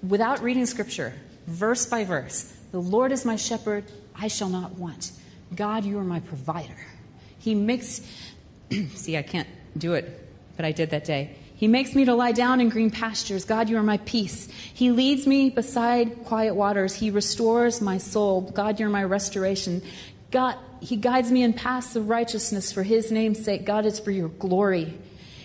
without 0.03 0.42
reading 0.42 0.66
scripture, 0.66 1.14
verse 1.47 1.86
by 1.86 2.05
verse. 2.05 2.53
The 2.72 2.80
Lord 2.80 3.12
is 3.12 3.24
my 3.24 3.36
shepherd, 3.36 3.84
I 4.16 4.26
shall 4.26 4.49
not 4.49 4.72
want. 4.72 5.12
God, 5.55 5.84
you 5.84 5.99
are 5.99 6.05
my 6.05 6.18
provider. 6.18 6.76
He 7.38 7.55
makes, 7.55 8.01
see, 8.95 9.16
I 9.16 9.22
can't 9.22 9.49
do 9.78 9.95
it, 9.95 10.28
but 10.57 10.64
I 10.64 10.72
did 10.72 10.90
that 10.90 11.05
day. 11.05 11.36
He 11.57 11.68
makes 11.68 11.94
me 11.94 12.05
to 12.05 12.14
lie 12.14 12.32
down 12.32 12.61
in 12.61 12.68
green 12.68 12.90
pastures. 12.90 13.44
God, 13.44 13.68
you 13.68 13.76
are 13.76 13.82
my 13.82 13.98
peace. 13.98 14.48
He 14.48 14.90
leads 14.90 15.26
me 15.26 15.50
beside 15.50 16.24
quiet 16.24 16.55
waters. 16.55 16.94
He 16.94 17.11
restores 17.11 17.80
my 17.80 17.98
soul. 17.98 18.40
God, 18.40 18.80
you're 18.80 18.88
my 18.88 19.05
restoration. 19.05 19.80
God, 20.32 20.57
He 20.80 20.96
guides 20.96 21.30
me 21.30 21.42
in 21.42 21.52
paths 21.52 21.94
of 21.94 22.09
righteousness 22.09 22.72
for 22.72 22.82
His 22.82 23.12
name's 23.12 23.44
sake. 23.44 23.64
God, 23.64 23.86
it's 23.86 24.00
for 24.00 24.11
your 24.11 24.28
glory. 24.28 24.98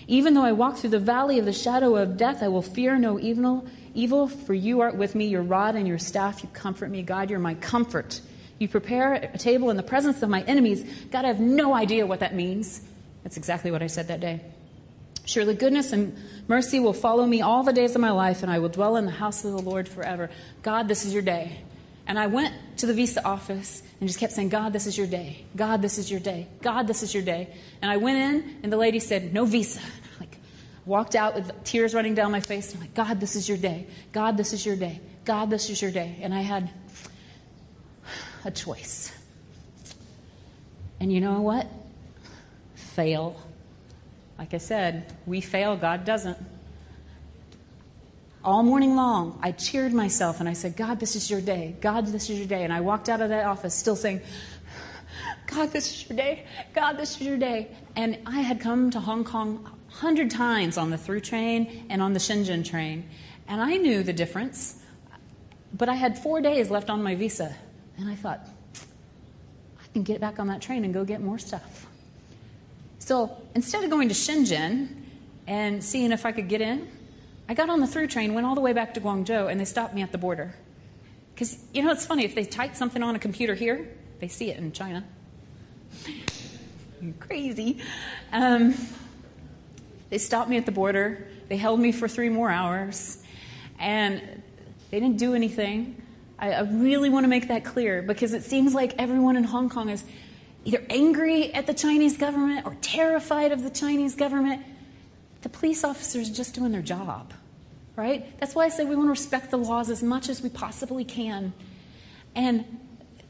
Even 0.08 0.34
though 0.34 0.44
I 0.44 0.54
walk 0.54 0.78
through 0.78 0.90
the 0.90 1.00
valley 1.00 1.38
of 1.38 1.46
the 1.46 1.54
shadow 1.54 1.96
of 1.96 2.18
death, 2.18 2.42
I 2.42 2.48
will 2.48 2.64
fear 2.64 2.98
no 2.98 3.20
evil. 3.20 3.68
Evil, 3.94 4.28
for 4.28 4.56
you 4.56 4.82
art 4.82 4.96
with 4.96 5.14
me. 5.14 5.28
Your 5.28 5.44
rod 5.44 5.76
and 5.76 5.88
your 5.88 6.00
staff, 6.00 6.42
you 6.42 6.50
comfort 6.50 6.90
me. 6.90 7.04
God, 7.04 7.30
you're 7.30 7.38
my 7.38 7.54
comfort. 7.54 8.20
You 8.58 8.68
prepare 8.68 9.14
a 9.14 9.38
table 9.38 9.70
in 9.70 9.78
the 9.78 9.84
presence 9.84 10.24
of 10.24 10.30
my 10.30 10.42
enemies. 10.42 10.84
God, 11.12 11.26
I 11.26 11.28
have 11.28 11.40
no 11.40 11.76
idea 11.76 12.08
what 12.08 12.22
that 12.22 12.34
means. 12.34 12.82
That's 13.24 13.38
exactly 13.38 13.70
what 13.70 13.84
I 13.84 13.88
said 13.88 14.08
that 14.08 14.20
day. 14.20 14.42
Surely 15.30 15.54
goodness 15.54 15.94
and 15.94 16.18
mercy 16.48 16.80
will 16.80 16.92
follow 16.92 17.24
me 17.24 17.42
all 17.44 17.62
the 17.62 17.72
days 17.72 17.94
of 17.94 18.02
my 18.02 18.10
life, 18.10 18.42
and 18.42 18.52
I 18.52 18.58
will 18.58 18.70
dwell 18.70 18.96
in 18.96 19.06
the 19.06 19.12
house 19.12 19.46
of 19.46 19.52
the 19.52 19.62
Lord 19.62 19.88
forever. 19.88 20.32
God, 20.64 20.88
this 20.88 21.06
is 21.06 21.14
your 21.14 21.22
day. 21.22 21.62
And 22.08 22.18
I 22.18 22.26
went 22.26 22.56
to 22.78 22.88
the 22.88 22.96
visa 22.96 23.24
office 23.24 23.84
and 24.00 24.10
just 24.10 24.20
kept 24.20 24.34
saying, 24.34 24.50
God, 24.50 24.74
this 24.74 24.88
is 24.88 24.98
your 24.98 25.06
day. 25.06 25.46
God, 25.56 25.84
this 25.84 26.00
is 26.00 26.10
your 26.10 26.20
day. 26.20 26.48
God, 26.64 26.88
this 26.88 27.04
is 27.04 27.14
your 27.14 27.22
day. 27.22 27.54
And 27.80 27.92
I 27.92 27.98
went 27.98 28.18
in, 28.18 28.58
and 28.64 28.74
the 28.74 28.78
lady 28.78 29.00
said, 29.00 29.32
No 29.32 29.46
visa. 29.46 29.80
Like, 30.20 30.36
walked 30.84 31.14
out 31.14 31.36
with 31.36 31.64
tears 31.64 31.94
running 31.94 32.16
down 32.16 32.32
my 32.32 32.42
face. 32.42 32.74
I'm 32.74 32.82
like, 32.82 32.96
God, 32.96 33.20
this 33.20 33.36
is 33.36 33.48
your 33.48 33.60
day. 33.60 33.86
God, 34.12 34.36
this 34.36 34.52
is 34.52 34.66
your 34.66 34.76
day. 34.76 35.00
God, 35.26 35.52
this 35.52 35.70
is 35.70 35.80
your 35.80 35.92
day. 35.92 36.18
And 36.24 36.34
I 36.34 36.42
had 36.42 36.72
a 38.46 38.50
choice. 38.50 39.16
And 41.00 41.14
you 41.14 41.22
know 41.22 41.42
what? 41.42 41.68
Fail. 42.74 43.40
Like 44.40 44.54
I 44.54 44.58
said, 44.58 45.14
we 45.26 45.42
fail, 45.42 45.76
God 45.76 46.06
doesn't. 46.06 46.38
All 48.42 48.64
morning 48.64 48.96
long, 48.96 49.38
I 49.44 49.52
cheered 49.52 49.92
myself 49.92 50.40
and 50.40 50.48
I 50.48 50.54
said, 50.54 50.78
God, 50.78 50.98
this 50.98 51.18
is 51.18 51.30
your 51.30 51.42
day. 51.42 51.76
God, 51.82 52.08
this 52.08 52.30
is 52.30 52.40
your 52.40 52.48
day. 52.48 52.64
And 52.64 52.72
I 52.72 52.80
walked 52.80 53.10
out 53.10 53.20
of 53.20 53.28
that 53.30 53.46
office 53.46 53.76
still 53.76 53.98
saying, 53.98 54.22
God, 55.46 55.72
this 55.72 55.92
is 55.92 56.10
your 56.10 56.16
day. 56.16 56.46
God, 56.74 56.94
this 56.94 57.18
is 57.18 57.22
your 57.22 57.36
day. 57.36 57.76
And 57.98 58.18
I 58.26 58.40
had 58.40 58.62
come 58.62 58.90
to 58.92 59.02
Hong 59.02 59.26
Kong 59.26 59.70
a 59.90 59.94
hundred 59.94 60.32
times 60.32 60.78
on 60.78 60.90
the 60.90 60.98
through 60.98 61.20
train 61.20 61.88
and 61.90 62.02
on 62.02 62.14
the 62.14 62.20
Shenzhen 62.20 62.64
train. 62.64 63.10
And 63.50 63.60
I 63.60 63.76
knew 63.76 64.04
the 64.04 64.14
difference. 64.14 64.82
But 65.74 65.90
I 65.90 65.96
had 65.96 66.18
four 66.18 66.40
days 66.40 66.72
left 66.72 66.90
on 66.90 67.04
my 67.04 67.14
visa. 67.14 67.54
And 67.98 68.10
I 68.10 68.16
thought, 68.16 68.48
I 69.84 69.88
can 69.92 70.04
get 70.04 70.22
back 70.22 70.40
on 70.40 70.48
that 70.48 70.62
train 70.62 70.86
and 70.86 70.94
go 70.94 71.04
get 71.04 71.20
more 71.20 71.40
stuff. 71.40 71.89
So 73.10 73.36
instead 73.56 73.84
of 73.84 73.90
going 73.90 74.10
to 74.10 74.14
Shenzhen 74.14 74.88
and 75.48 75.84
seeing 75.84 76.12
if 76.12 76.28
I 76.28 76.32
could 76.32 76.48
get 76.48 76.62
in, 76.62 76.88
I 77.48 77.56
got 77.56 77.68
on 77.68 77.80
the 77.80 77.88
through 77.88 78.06
train, 78.06 78.36
went 78.36 78.46
all 78.46 78.54
the 78.54 78.62
way 78.62 78.72
back 78.72 78.94
to 78.94 79.02
Guangzhou, 79.02 79.50
and 79.50 79.60
they 79.60 79.66
stopped 79.66 79.96
me 79.96 80.04
at 80.04 80.12
the 80.12 80.20
border. 80.20 80.54
Because, 81.34 81.58
you 81.74 81.82
know, 81.82 81.90
it's 81.90 82.06
funny, 82.06 82.24
if 82.24 82.36
they 82.36 82.46
type 82.46 82.76
something 82.76 83.02
on 83.02 83.16
a 83.16 83.20
computer 83.20 83.56
here, 83.56 83.90
they 84.20 84.28
see 84.28 84.52
it 84.52 84.60
in 84.60 84.72
China. 84.74 85.04
Crazy. 87.20 87.80
Um, 88.32 88.76
they 90.12 90.20
stopped 90.20 90.52
me 90.52 90.58
at 90.58 90.68
the 90.68 90.72
border. 90.72 91.28
They 91.48 91.58
held 91.58 91.80
me 91.80 91.92
for 91.92 92.08
three 92.08 92.30
more 92.30 92.52
hours. 92.52 93.24
And 93.80 94.22
they 94.92 95.00
didn't 95.00 95.18
do 95.18 95.34
anything. 95.34 96.00
I, 96.38 96.52
I 96.52 96.62
really 96.62 97.10
want 97.10 97.24
to 97.24 97.28
make 97.28 97.48
that 97.48 97.66
clear 97.66 98.04
because 98.04 98.34
it 98.34 98.44
seems 98.44 98.76
like 98.76 98.94
everyone 99.00 99.36
in 99.36 99.46
Hong 99.46 99.68
Kong 99.68 99.90
is 99.90 100.04
either 100.66 100.84
angry 100.90 101.54
at 101.54 101.68
the 101.68 101.74
Chinese 101.74 102.18
government 102.18 102.66
or 102.66 102.76
terrified 102.82 103.52
of 103.52 103.64
the 103.64 103.70
Chinese 103.70 104.16
government. 104.16 104.64
The 105.42 105.50
police 105.50 105.84
officers 105.84 106.30
just 106.30 106.54
doing 106.54 106.72
their 106.72 106.82
job, 106.82 107.34
right? 107.96 108.38
That's 108.40 108.56
why 108.56 108.66
I 108.66 108.70
say 108.70 108.84
we 108.86 108.96
want 108.96 109.08
to 109.08 109.12
respect 109.12 109.52
the 109.52 109.58
laws 109.58 109.90
as 109.90 110.04
much 110.04 110.28
as 110.30 110.42
we 110.42 110.50
possibly 110.50 111.06
can. 111.06 111.54
And 112.36 112.66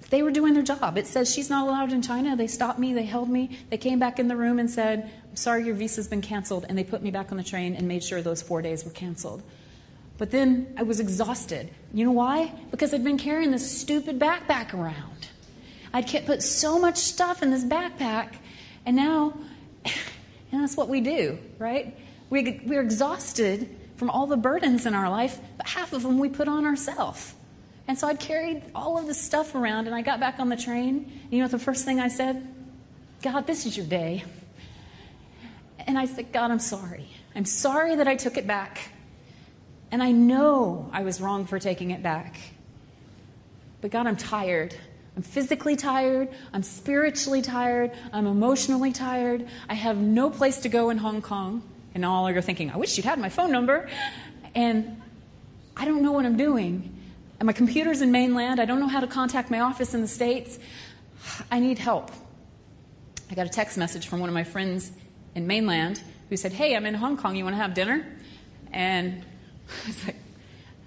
they 0.10 0.24
were 0.24 0.32
doing 0.32 0.54
their 0.54 0.64
job. 0.64 0.98
It 0.98 1.06
says 1.06 1.32
she's 1.32 1.50
not 1.50 1.68
allowed 1.68 1.94
in 1.94 2.02
China. 2.02 2.36
They 2.36 2.48
stopped 2.48 2.80
me, 2.80 2.94
they 2.94 3.06
held 3.06 3.30
me, 3.30 3.60
they 3.70 3.78
came 3.78 4.00
back 4.00 4.18
in 4.20 4.28
the 4.28 4.36
room 4.36 4.58
and 4.58 4.70
said, 4.70 5.12
I'm 5.30 5.36
sorry, 5.36 5.66
your 5.66 5.76
visa's 5.76 6.08
been 6.08 6.22
canceled. 6.22 6.66
And 6.68 6.78
they 6.78 6.84
put 6.84 7.04
me 7.04 7.12
back 7.12 7.32
on 7.32 7.38
the 7.38 7.44
train 7.44 7.76
and 7.76 7.88
made 7.88 8.04
sure 8.04 8.22
those 8.22 8.42
four 8.42 8.62
days 8.62 8.84
were 8.84 8.92
canceled. 8.92 9.44
But 10.18 10.32
then 10.32 10.74
I 10.78 10.84
was 10.84 11.00
exhausted. 11.00 11.70
You 11.94 12.06
know 12.06 12.12
why? 12.12 12.52
Because 12.72 12.94
I'd 12.94 13.04
been 13.04 13.18
carrying 13.18 13.52
this 13.52 13.80
stupid 13.80 14.20
backpack 14.20 14.74
around. 14.74 15.28
I'd 15.94 16.26
put 16.26 16.44
so 16.44 16.80
much 16.80 16.98
stuff 16.98 17.42
in 17.42 17.52
this 17.52 17.64
backpack, 17.64 18.36
and 18.86 18.96
now, 18.96 19.34
and 19.86 20.62
that's 20.62 20.78
what 20.78 20.90
we 20.90 21.02
do, 21.02 21.40
right? 21.58 21.98
We, 22.30 22.62
we're 22.66 22.82
exhausted 22.82 23.76
from 23.96 24.10
all 24.10 24.28
the 24.28 24.38
burdens 24.38 24.86
in 24.86 24.94
our 24.94 25.10
life, 25.10 25.40
but 25.58 25.68
half 25.68 25.94
of 25.94 26.04
them 26.04 26.20
we 26.20 26.30
put 26.30 26.48
on 26.48 26.66
ourselves. 26.66 27.34
And 27.88 27.98
so 27.98 28.08
I'd 28.08 28.20
carried 28.20 28.62
all 28.76 29.00
of 29.00 29.08
this 29.08 29.20
stuff 29.20 29.56
around, 29.56 29.88
and 29.88 29.96
I 29.96 30.02
got 30.02 30.20
back 30.20 30.40
on 30.40 30.50
the 30.50 30.56
train. 30.56 31.12
And 31.24 31.34
you 31.34 31.40
know 31.40 31.48
the 31.48 31.58
first 31.58 31.86
thing 31.86 32.00
I 32.00 32.08
said? 32.08 32.48
God, 33.22 33.48
this 33.48 33.66
is 33.66 33.76
your 33.76 33.86
day. 33.88 34.24
And 35.80 35.98
I 35.98 36.06
said, 36.06 36.32
God, 36.32 36.52
I'm 36.52 36.60
sorry. 36.60 37.10
I'm 37.36 37.46
sorry 37.46 37.96
that 37.96 38.08
I 38.08 38.16
took 38.16 38.38
it 38.38 38.46
back. 38.46 38.92
And 39.92 40.04
I 40.04 40.12
know 40.12 40.90
I 40.94 41.02
was 41.02 41.20
wrong 41.20 41.46
for 41.48 41.58
taking 41.58 41.92
it 41.92 42.04
back. 42.04 42.38
But 43.82 43.92
God, 43.92 44.06
I'm 44.06 44.18
tired. 44.18 44.76
I'm 45.20 45.24
physically 45.24 45.76
tired. 45.76 46.30
I'm 46.54 46.64
spiritually 46.64 47.42
tired. 47.42 47.92
I'm 48.14 48.26
emotionally 48.26 48.94
tired. 48.94 49.50
I 49.68 49.74
have 49.74 49.98
no 49.98 50.30
place 50.30 50.60
to 50.60 50.70
go 50.70 50.92
in 50.92 50.98
Hong 50.98 51.22
Kong. 51.22 51.62
And 51.94 52.06
all 52.06 52.32
you're 52.32 52.42
thinking, 52.42 52.72
I 52.72 52.78
wish 52.78 52.96
you'd 52.96 53.06
had 53.06 53.20
my 53.20 53.28
phone 53.28 53.52
number. 53.52 53.90
And 54.56 55.02
I 55.76 55.84
don't 55.84 56.04
know 56.04 56.14
what 56.14 56.26
I'm 56.26 56.38
doing. 56.38 56.96
And 57.38 57.48
my 57.48 57.52
computer's 57.52 58.02
in 58.02 58.14
mainland. 58.14 58.62
I 58.62 58.66
don't 58.66 58.80
know 58.80 58.88
how 58.88 59.02
to 59.02 59.08
contact 59.08 59.52
my 59.52 59.60
office 59.60 59.94
in 59.94 60.00
the 60.00 60.08
States. 60.08 60.58
I 61.52 61.60
need 61.60 61.80
help. 61.80 62.12
I 63.30 63.36
got 63.36 63.46
a 63.46 63.50
text 63.50 63.78
message 63.78 64.08
from 64.08 64.22
one 64.22 64.30
of 64.30 64.34
my 64.34 64.46
friends 64.46 64.90
in 65.36 65.48
mainland 65.48 66.02
who 66.30 66.38
said, 66.38 66.54
Hey, 66.54 66.78
I'm 66.78 66.86
in 66.86 66.94
Hong 66.94 67.18
Kong. 67.18 67.36
You 67.36 67.44
want 67.44 67.58
to 67.58 67.62
have 67.62 67.74
dinner? 67.74 68.08
And 68.72 69.22
I 69.84 69.88
was 69.88 70.06
like, 70.06 70.16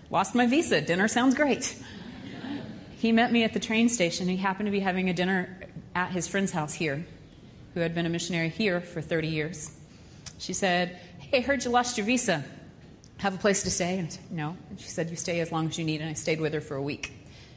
Lost 0.09 0.35
my 0.35 0.47
visa. 0.47 0.81
Dinner 0.81 1.07
sounds 1.07 1.35
great. 1.35 1.77
He 3.03 3.11
met 3.11 3.33
me 3.33 3.43
at 3.43 3.53
the 3.53 3.59
train 3.59 3.89
station. 3.89 4.29
He 4.29 4.37
happened 4.37 4.69
to 4.69 4.71
be 4.71 4.79
having 4.79 5.11
a 5.11 5.13
dinner 5.13 5.59
at 5.93 6.13
his 6.13 6.29
friend's 6.29 6.53
house 6.53 6.73
here, 6.73 7.05
who 7.75 7.81
had 7.81 7.97
been 7.97 8.07
a 8.07 8.09
missionary 8.09 8.49
here 8.49 8.81
for 8.81 9.01
30 9.01 9.27
years. 9.27 9.77
She 10.39 10.53
said, 10.53 11.01
Hey, 11.19 11.39
I 11.39 11.41
heard 11.41 11.65
you 11.65 11.73
lost 11.73 11.99
your 11.99 12.07
visa. 12.07 12.45
Have 13.17 13.35
a 13.35 13.39
place 13.39 13.65
to 13.65 13.73
stay? 13.73 13.99
And 13.99 14.07
I 14.07 14.11
said, 14.13 14.31
No. 14.31 14.57
And 14.71 14.79
she 14.79 14.89
said, 14.89 15.11
You 15.11 15.17
stay 15.17 15.41
as 15.41 15.51
long 15.51 15.67
as 15.67 15.77
you 15.77 15.85
need. 15.85 16.01
And 16.01 16.09
I 16.09 16.13
stayed 16.13 16.41
with 16.41 16.55
her 16.55 16.61
for 16.61 16.77
a 16.77 16.83
week. 16.83 17.13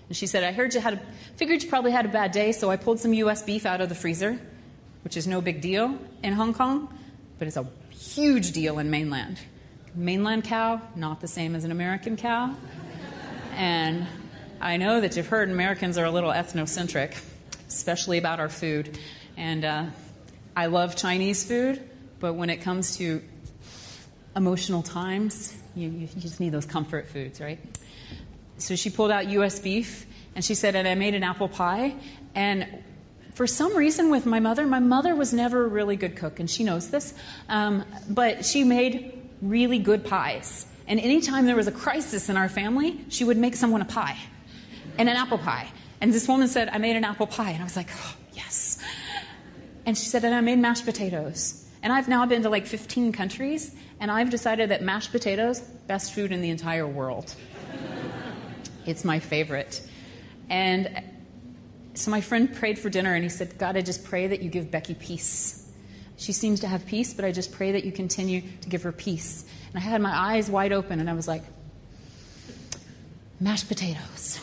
And 0.07 0.17
she 0.17 0.25
said, 0.25 0.43
I 0.43 0.51
heard 0.51 0.73
you 0.73 0.79
had 0.79 0.95
a, 0.95 1.01
figured 1.35 1.61
you 1.61 1.69
probably 1.69 1.91
had 1.91 2.07
a 2.07 2.09
bad 2.09 2.31
day, 2.31 2.51
so 2.51 2.71
I 2.71 2.75
pulled 2.75 2.99
some 2.99 3.13
U.S. 3.13 3.43
beef 3.43 3.67
out 3.67 3.81
of 3.81 3.89
the 3.89 3.95
freezer, 3.95 4.39
which 5.03 5.15
is 5.15 5.27
no 5.27 5.41
big 5.41 5.61
deal 5.61 5.95
in 6.23 6.33
Hong 6.33 6.55
Kong, 6.55 6.91
but 7.37 7.47
it's 7.47 7.57
a 7.57 7.67
huge 7.91 8.51
deal 8.51 8.79
in 8.79 8.89
mainland. 8.89 9.37
Mainland 9.93 10.45
cow, 10.45 10.81
not 10.95 11.21
the 11.21 11.27
same 11.27 11.53
as 11.53 11.65
an 11.65 11.69
American 11.69 12.17
cow. 12.17 12.55
And 13.53 14.07
I 14.61 14.77
know 14.77 15.01
that 15.01 15.17
you've 15.17 15.27
heard 15.27 15.49
Americans 15.49 15.97
are 15.97 16.05
a 16.05 16.11
little 16.11 16.31
ethnocentric, 16.31 17.21
especially 17.67 18.17
about 18.17 18.39
our 18.39 18.49
food. 18.49 18.97
And 19.35 19.65
uh, 19.65 19.85
I 20.55 20.67
love 20.67 20.95
Chinese 20.95 21.43
food, 21.43 21.87
but 22.19 22.33
when 22.33 22.49
it 22.49 22.57
comes 22.57 22.97
to 22.97 23.21
emotional 24.35 24.81
times, 24.81 25.55
you, 25.75 25.89
you 25.89 26.07
just 26.17 26.39
need 26.39 26.51
those 26.51 26.65
comfort 26.65 27.07
foods, 27.07 27.41
right? 27.41 27.59
So 28.57 28.75
she 28.75 28.89
pulled 28.89 29.11
out 29.11 29.27
U.S. 29.27 29.59
beef, 29.59 30.05
and 30.35 30.43
she 30.43 30.55
said, 30.55 30.75
and 30.75 30.87
I 30.87 30.95
made 30.95 31.15
an 31.15 31.23
apple 31.23 31.49
pie. 31.49 31.95
And 32.33 32.83
for 33.33 33.47
some 33.47 33.75
reason, 33.75 34.09
with 34.09 34.25
my 34.25 34.39
mother, 34.39 34.65
my 34.65 34.79
mother 34.79 35.15
was 35.15 35.33
never 35.33 35.65
a 35.65 35.67
really 35.67 35.97
good 35.97 36.15
cook, 36.15 36.39
and 36.39 36.49
she 36.49 36.63
knows 36.63 36.89
this, 36.89 37.13
um, 37.49 37.83
but 38.09 38.45
she 38.45 38.63
made 38.63 39.21
really 39.41 39.79
good 39.79 40.05
pies. 40.05 40.65
And 40.87 40.99
anytime 40.99 41.45
there 41.45 41.55
was 41.57 41.67
a 41.67 41.73
crisis 41.73 42.29
in 42.29 42.37
our 42.37 42.47
family, 42.47 43.03
she 43.09 43.25
would 43.25 43.37
make 43.37 43.55
someone 43.55 43.81
a 43.81 43.85
pie 43.85 44.17
and 44.97 45.09
an 45.09 45.15
apple 45.15 45.37
pie. 45.37 45.69
And 46.01 46.13
this 46.13 46.27
woman 46.27 46.47
said, 46.47 46.69
I 46.69 46.77
made 46.77 46.95
an 46.95 47.03
apple 47.03 47.27
pie. 47.27 47.51
And 47.51 47.61
I 47.61 47.63
was 47.63 47.75
like, 47.75 47.89
oh, 47.93 48.15
yes. 48.33 48.79
And 49.85 49.97
she 49.97 50.05
said, 50.05 50.23
and 50.23 50.33
I 50.33 50.41
made 50.41 50.59
mashed 50.59 50.85
potatoes. 50.85 51.65
And 51.83 51.93
I've 51.93 52.07
now 52.07 52.25
been 52.25 52.41
to 52.43 52.49
like 52.49 52.65
15 52.65 53.11
countries, 53.11 53.75
and 53.99 54.09
I've 54.09 54.31
decided 54.31 54.71
that 54.71 54.81
mashed 54.81 55.11
potatoes, 55.11 55.59
best 55.59 56.13
food 56.13 56.31
in 56.31 56.41
the 56.41 56.49
entire 56.49 56.87
world. 56.87 57.35
it's 58.87 59.05
my 59.05 59.19
favorite. 59.19 59.87
And 60.49 61.03
so 61.93 62.09
my 62.09 62.21
friend 62.21 62.53
prayed 62.53 62.79
for 62.79 62.89
dinner, 62.89 63.13
and 63.13 63.23
he 63.23 63.29
said, 63.29 63.57
God, 63.59 63.77
I 63.77 63.81
just 63.81 64.03
pray 64.03 64.25
that 64.25 64.41
you 64.41 64.49
give 64.49 64.71
Becky 64.71 64.95
peace. 64.95 65.71
She 66.17 66.31
seems 66.31 66.61
to 66.61 66.67
have 66.67 66.85
peace, 66.87 67.13
but 67.13 67.23
I 67.23 67.31
just 67.31 67.51
pray 67.51 67.71
that 67.73 67.83
you 67.83 67.91
continue 67.91 68.41
to 68.61 68.69
give 68.69 68.81
her 68.81 68.91
peace. 68.91 69.45
And 69.69 69.77
I 69.77 69.81
had 69.81 70.01
my 70.01 70.15
eyes 70.15 70.49
wide 70.49 70.71
open, 70.71 70.99
and 70.99 71.07
I 71.07 71.13
was 71.13 71.27
like, 71.27 71.43
mashed 73.39 73.67
potatoes. 73.67 74.39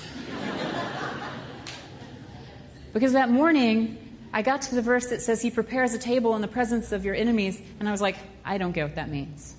Because 2.93 3.15
that 3.15 3.31
morning, 3.31 3.99
I 4.33 4.43
got 4.43 4.63
to 4.63 4.75
the 4.75 4.83
verse 4.83 5.09
that 5.09 5.23
says, 5.23 5.41
He 5.41 5.51
prepares 5.51 5.95
a 5.95 5.99
table 5.99 6.35
in 6.37 6.43
the 6.43 6.49
presence 6.49 6.93
of 6.93 7.05
your 7.05 7.15
enemies, 7.15 7.61
and 7.79 7.89
I 7.89 7.93
was 7.93 8.01
like, 8.01 8.17
I 8.45 8.59
don't 8.59 8.73
get 8.73 8.85
what 8.85 8.95
that 8.97 9.11
means. 9.11 9.55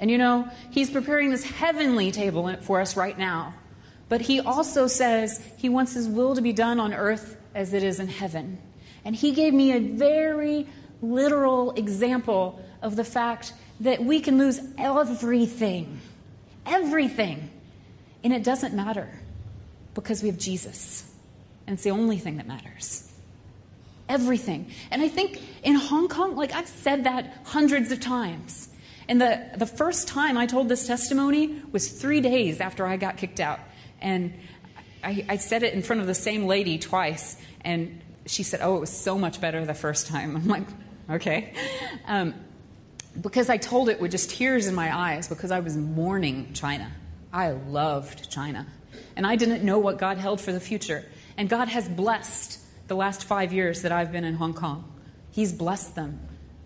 And 0.00 0.10
you 0.10 0.18
know, 0.18 0.48
He's 0.70 0.90
preparing 0.90 1.30
this 1.30 1.44
heavenly 1.44 2.10
table 2.12 2.54
for 2.60 2.80
us 2.80 2.96
right 2.96 3.18
now. 3.18 3.54
But 4.08 4.20
He 4.20 4.40
also 4.40 4.86
says 4.86 5.42
He 5.56 5.68
wants 5.68 5.94
His 5.94 6.06
will 6.06 6.34
to 6.34 6.42
be 6.42 6.52
done 6.52 6.80
on 6.80 6.94
earth 6.94 7.36
as 7.54 7.72
it 7.72 7.82
is 7.82 8.00
in 8.00 8.08
heaven. 8.08 8.58
And 9.04 9.14
He 9.16 9.32
gave 9.32 9.54
me 9.54 9.72
a 9.72 9.80
very 9.80 10.66
literal 11.00 11.72
example 11.72 12.62
of 12.82 12.96
the 12.96 13.04
fact 13.04 13.52
that 13.80 14.02
we 14.02 14.20
can 14.20 14.38
lose 14.38 14.60
everything. 14.76 16.00
Everything. 16.66 17.50
And 18.24 18.32
it 18.32 18.42
doesn't 18.42 18.74
matter 18.74 19.08
because 19.94 20.22
we 20.22 20.28
have 20.28 20.38
Jesus. 20.38 21.07
And 21.68 21.74
it's 21.74 21.84
the 21.84 21.90
only 21.92 22.18
thing 22.18 22.38
that 22.38 22.48
matters 22.48 23.08
everything. 24.08 24.70
And 24.90 25.02
I 25.02 25.08
think 25.08 25.40
in 25.62 25.74
Hong 25.74 26.08
Kong, 26.08 26.36
like 26.36 26.52
I've 26.52 26.68
said 26.68 27.04
that 27.04 27.42
hundreds 27.44 27.92
of 27.92 28.00
times. 28.00 28.68
And 29.08 29.20
the, 29.20 29.42
the 29.56 29.66
first 29.66 30.08
time 30.08 30.36
I 30.36 30.46
told 30.46 30.68
this 30.68 30.86
testimony 30.86 31.60
was 31.72 31.88
three 31.88 32.20
days 32.20 32.60
after 32.60 32.86
I 32.86 32.96
got 32.96 33.16
kicked 33.16 33.40
out. 33.40 33.60
And 34.00 34.34
I, 35.02 35.24
I 35.28 35.36
said 35.36 35.62
it 35.62 35.74
in 35.74 35.82
front 35.82 36.00
of 36.00 36.06
the 36.06 36.14
same 36.14 36.46
lady 36.46 36.78
twice. 36.78 37.36
And 37.62 38.00
she 38.26 38.42
said, 38.42 38.60
Oh, 38.62 38.76
it 38.76 38.80
was 38.80 38.90
so 38.90 39.18
much 39.18 39.40
better 39.40 39.64
the 39.64 39.74
first 39.74 40.06
time. 40.06 40.36
I'm 40.36 40.46
like, 40.46 40.64
Okay. 41.10 41.54
Um, 42.06 42.34
because 43.20 43.48
I 43.48 43.56
told 43.56 43.88
it 43.88 44.00
with 44.00 44.10
just 44.10 44.30
tears 44.30 44.66
in 44.66 44.74
my 44.74 44.96
eyes 44.96 45.28
because 45.28 45.50
I 45.50 45.60
was 45.60 45.76
mourning 45.76 46.52
China. 46.52 46.92
I 47.32 47.50
loved 47.50 48.30
China. 48.30 48.66
And 49.16 49.26
I 49.26 49.36
didn't 49.36 49.64
know 49.64 49.78
what 49.78 49.98
God 49.98 50.18
held 50.18 50.40
for 50.40 50.52
the 50.52 50.60
future. 50.60 51.04
And 51.38 51.48
God 51.48 51.68
has 51.68 51.88
blessed 51.88 52.58
the 52.88 52.96
last 52.96 53.22
five 53.22 53.52
years 53.52 53.82
that 53.82 53.92
I've 53.92 54.10
been 54.10 54.24
in 54.24 54.34
Hong 54.34 54.52
Kong. 54.52 54.84
He's 55.30 55.52
blessed 55.52 55.94
them. 55.94 56.18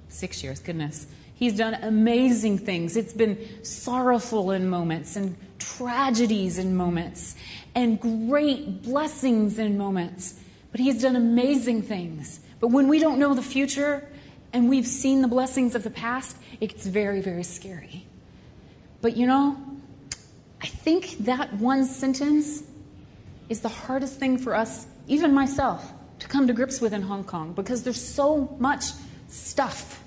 Six 0.09 0.43
years, 0.43 0.61
goodness. 0.61 1.07
He's 1.35 1.59
done 1.59 1.75
amazing 1.75 2.59
things. 2.59 2.97
It's 2.97 3.13
been 3.13 3.65
sorrowful 3.65 4.51
in 4.51 4.71
moments 4.71 5.15
and 5.15 5.37
tragedies 5.59 6.57
in 6.57 6.75
moments 6.75 7.37
and 7.75 8.01
great 8.01 8.83
blessings 8.83 9.59
in 9.59 9.77
moments. 9.77 10.41
But 10.71 10.81
He's 10.81 11.03
done 11.03 11.17
amazing 11.17 11.83
things. 11.83 12.41
But 12.59 12.69
when 12.69 12.89
we 12.89 12.99
don't 12.99 13.19
know 13.19 13.35
the 13.35 13.43
future 13.43 14.09
and 14.55 14.71
we've 14.71 14.87
seen 14.87 15.21
the 15.21 15.29
blessings 15.29 15.75
of 15.75 15.83
the 15.83 15.91
past, 15.91 16.35
it's 16.63 16.87
very, 16.87 17.21
very 17.21 17.43
scary. 17.43 18.07
But 19.03 19.19
you 19.19 19.27
know, 19.27 19.59
I 20.63 20.67
think 20.67 21.19
that 21.27 21.53
one 21.55 21.85
sentence 21.85 22.63
is 23.53 23.61
the 23.61 23.69
hardest 23.69 24.19
thing 24.19 24.39
for 24.39 24.55
us, 24.55 24.87
even 25.07 25.33
myself, 25.33 25.93
to 26.19 26.27
come 26.27 26.47
to 26.47 26.53
grips 26.53 26.81
with 26.81 26.93
in 26.93 27.03
Hong 27.03 27.23
Kong 27.23 27.53
because 27.53 27.83
there's 27.83 28.03
so 28.03 28.57
much 28.59 28.85
stuff. 29.29 30.03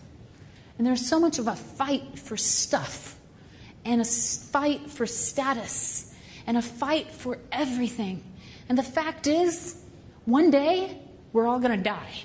And 0.78 0.86
there's 0.86 1.08
so 1.08 1.20
much 1.20 1.40
of 1.40 1.48
a 1.48 1.56
fight 1.56 2.20
for 2.20 2.36
stuff 2.36 3.18
and 3.86 4.02
a 4.02 4.06
fight 4.06 4.90
for 4.90 5.06
status 5.06 6.14
and 6.48 6.58
a 6.58 6.62
fight 6.62 7.12
for 7.12 7.38
everything. 7.52 8.24
And 8.68 8.78
the 8.78 8.84
fact 8.84 9.28
is, 9.28 9.82
one 10.26 10.50
day, 10.50 11.00
we're 11.32 11.48
all 11.48 11.60
going 11.60 11.78
to 11.78 11.84
die. 11.84 12.24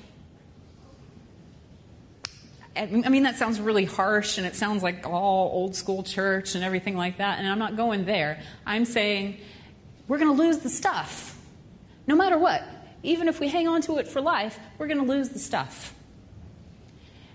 I 2.77 2.87
mean, 2.87 3.25
that 3.25 3.37
sounds 3.37 3.61
really 3.61 3.85
harsh 3.85 4.39
and 4.39 4.47
it 4.47 4.57
sounds 4.57 4.83
like 4.83 5.07
all 5.07 5.51
old 5.53 5.77
school 5.77 6.03
church 6.03 6.55
and 6.55 6.65
everything 6.65 6.97
like 6.97 7.19
that. 7.19 7.39
And 7.39 7.47
I'm 7.47 7.59
not 7.59 7.77
going 7.77 8.07
there. 8.07 8.41
I'm 8.65 8.87
saying 8.87 9.39
we're 10.11 10.19
going 10.19 10.37
to 10.37 10.43
lose 10.43 10.59
the 10.59 10.69
stuff 10.69 11.39
no 12.07 12.17
matter 12.17 12.37
what 12.37 12.63
even 13.03 13.29
if 13.29 13.41
we 13.41 13.49
hang 13.49 13.67
on 13.67 13.83
to 13.83 13.99
it 13.99 14.07
for 14.07 14.21
life, 14.21 14.59
we're 14.79 14.87
going 14.87 14.99
to 15.01 15.07
lose 15.07 15.31
the 15.31 15.39
stuff. 15.39 15.95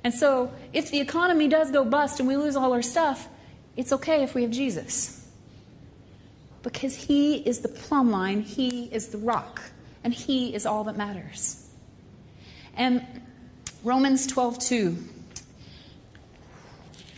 And 0.04 0.14
so, 0.14 0.52
if 0.74 0.92
the 0.92 1.00
economy 1.00 1.48
does 1.48 1.72
go 1.72 1.84
bust 1.84 2.20
and 2.20 2.30
we 2.30 2.38
lose 2.38 2.56
all 2.56 2.74
our 2.74 2.84
stuff, 2.84 3.28
it's 3.76 3.92
okay 3.92 4.22
if 4.22 4.36
we 4.36 4.44
have 4.44 4.52
Jesus. 4.52 5.28
Because 6.62 6.96
He 6.96 7.38
is 7.38 7.60
the 7.60 7.70
plumb 7.70 8.12
line, 8.12 8.42
He 8.42 8.86
is 8.86 9.08
the 9.08 9.18
rock, 9.18 9.62
and 10.04 10.14
He 10.14 10.54
is 10.54 10.66
all 10.68 10.84
that 10.84 10.96
matters. 10.96 11.68
And 12.76 13.04
Romans 13.84 14.28
12 14.28 14.60
2, 14.60 14.98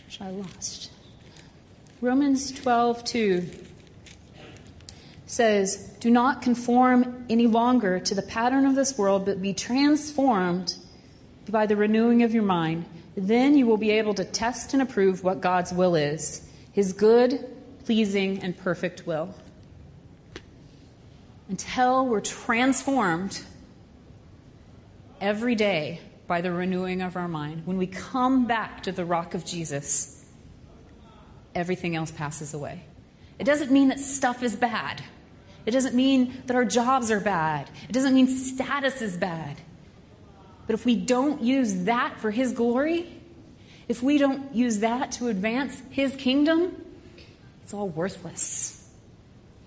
which 0.06 0.20
I 0.20 0.30
lost. 0.30 0.90
Romans 2.00 2.52
12 2.52 3.04
2 3.04 3.50
says, 5.28 5.76
Do 6.00 6.10
not 6.10 6.42
conform 6.42 7.26
any 7.28 7.46
longer 7.46 8.00
to 8.00 8.14
the 8.14 8.22
pattern 8.22 8.66
of 8.66 8.74
this 8.74 8.96
world, 8.98 9.26
but 9.26 9.40
be 9.40 9.52
transformed 9.52 10.74
by 11.48 11.66
the 11.66 11.76
renewing 11.76 12.22
of 12.22 12.34
your 12.34 12.42
mind. 12.42 12.86
Then 13.16 13.56
you 13.56 13.66
will 13.66 13.76
be 13.76 13.90
able 13.92 14.14
to 14.14 14.24
test 14.24 14.72
and 14.74 14.82
approve 14.82 15.24
what 15.24 15.40
God's 15.40 15.72
will 15.72 15.94
is 15.94 16.44
his 16.72 16.92
good, 16.92 17.44
pleasing, 17.84 18.40
and 18.40 18.56
perfect 18.56 19.06
will. 19.06 19.34
Until 21.48 22.06
we're 22.06 22.20
transformed 22.20 23.40
every 25.20 25.56
day 25.56 26.00
by 26.28 26.40
the 26.40 26.52
renewing 26.52 27.02
of 27.02 27.16
our 27.16 27.26
mind, 27.26 27.62
when 27.64 27.78
we 27.78 27.86
come 27.86 28.46
back 28.46 28.84
to 28.84 28.92
the 28.92 29.04
rock 29.04 29.34
of 29.34 29.44
Jesus, 29.44 30.24
everything 31.54 31.96
else 31.96 32.12
passes 32.12 32.54
away. 32.54 32.84
It 33.38 33.44
doesn't 33.44 33.70
mean 33.70 33.88
that 33.88 33.98
stuff 33.98 34.42
is 34.42 34.54
bad. 34.54 35.02
It 35.68 35.72
doesn't 35.72 35.94
mean 35.94 36.42
that 36.46 36.56
our 36.56 36.64
jobs 36.64 37.10
are 37.10 37.20
bad. 37.20 37.68
It 37.90 37.92
doesn't 37.92 38.14
mean 38.14 38.26
status 38.26 39.02
is 39.02 39.18
bad. 39.18 39.60
But 40.66 40.72
if 40.72 40.86
we 40.86 40.96
don't 40.96 41.42
use 41.42 41.84
that 41.84 42.18
for 42.20 42.30
His 42.30 42.52
glory, 42.52 43.06
if 43.86 44.02
we 44.02 44.16
don't 44.16 44.54
use 44.54 44.78
that 44.78 45.12
to 45.12 45.28
advance 45.28 45.82
His 45.90 46.16
kingdom, 46.16 46.74
it's 47.62 47.74
all 47.74 47.86
worthless. 47.86 48.88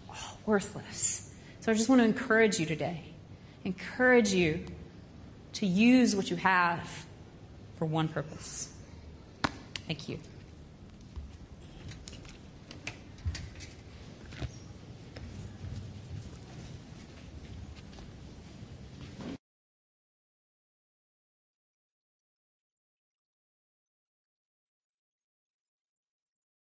All 0.09 0.39
worthless. 0.47 1.31
So 1.59 1.71
I 1.71 1.75
just 1.75 1.87
want 1.87 2.01
to 2.01 2.05
encourage 2.05 2.59
you 2.59 2.65
today. 2.65 3.03
Encourage 3.63 4.33
you 4.33 4.65
to 5.53 5.67
use 5.67 6.15
what 6.15 6.31
you 6.31 6.35
have 6.37 7.05
for 7.75 7.85
one 7.85 8.07
purpose. 8.07 8.73
Thank 9.85 10.09
you. 10.09 10.17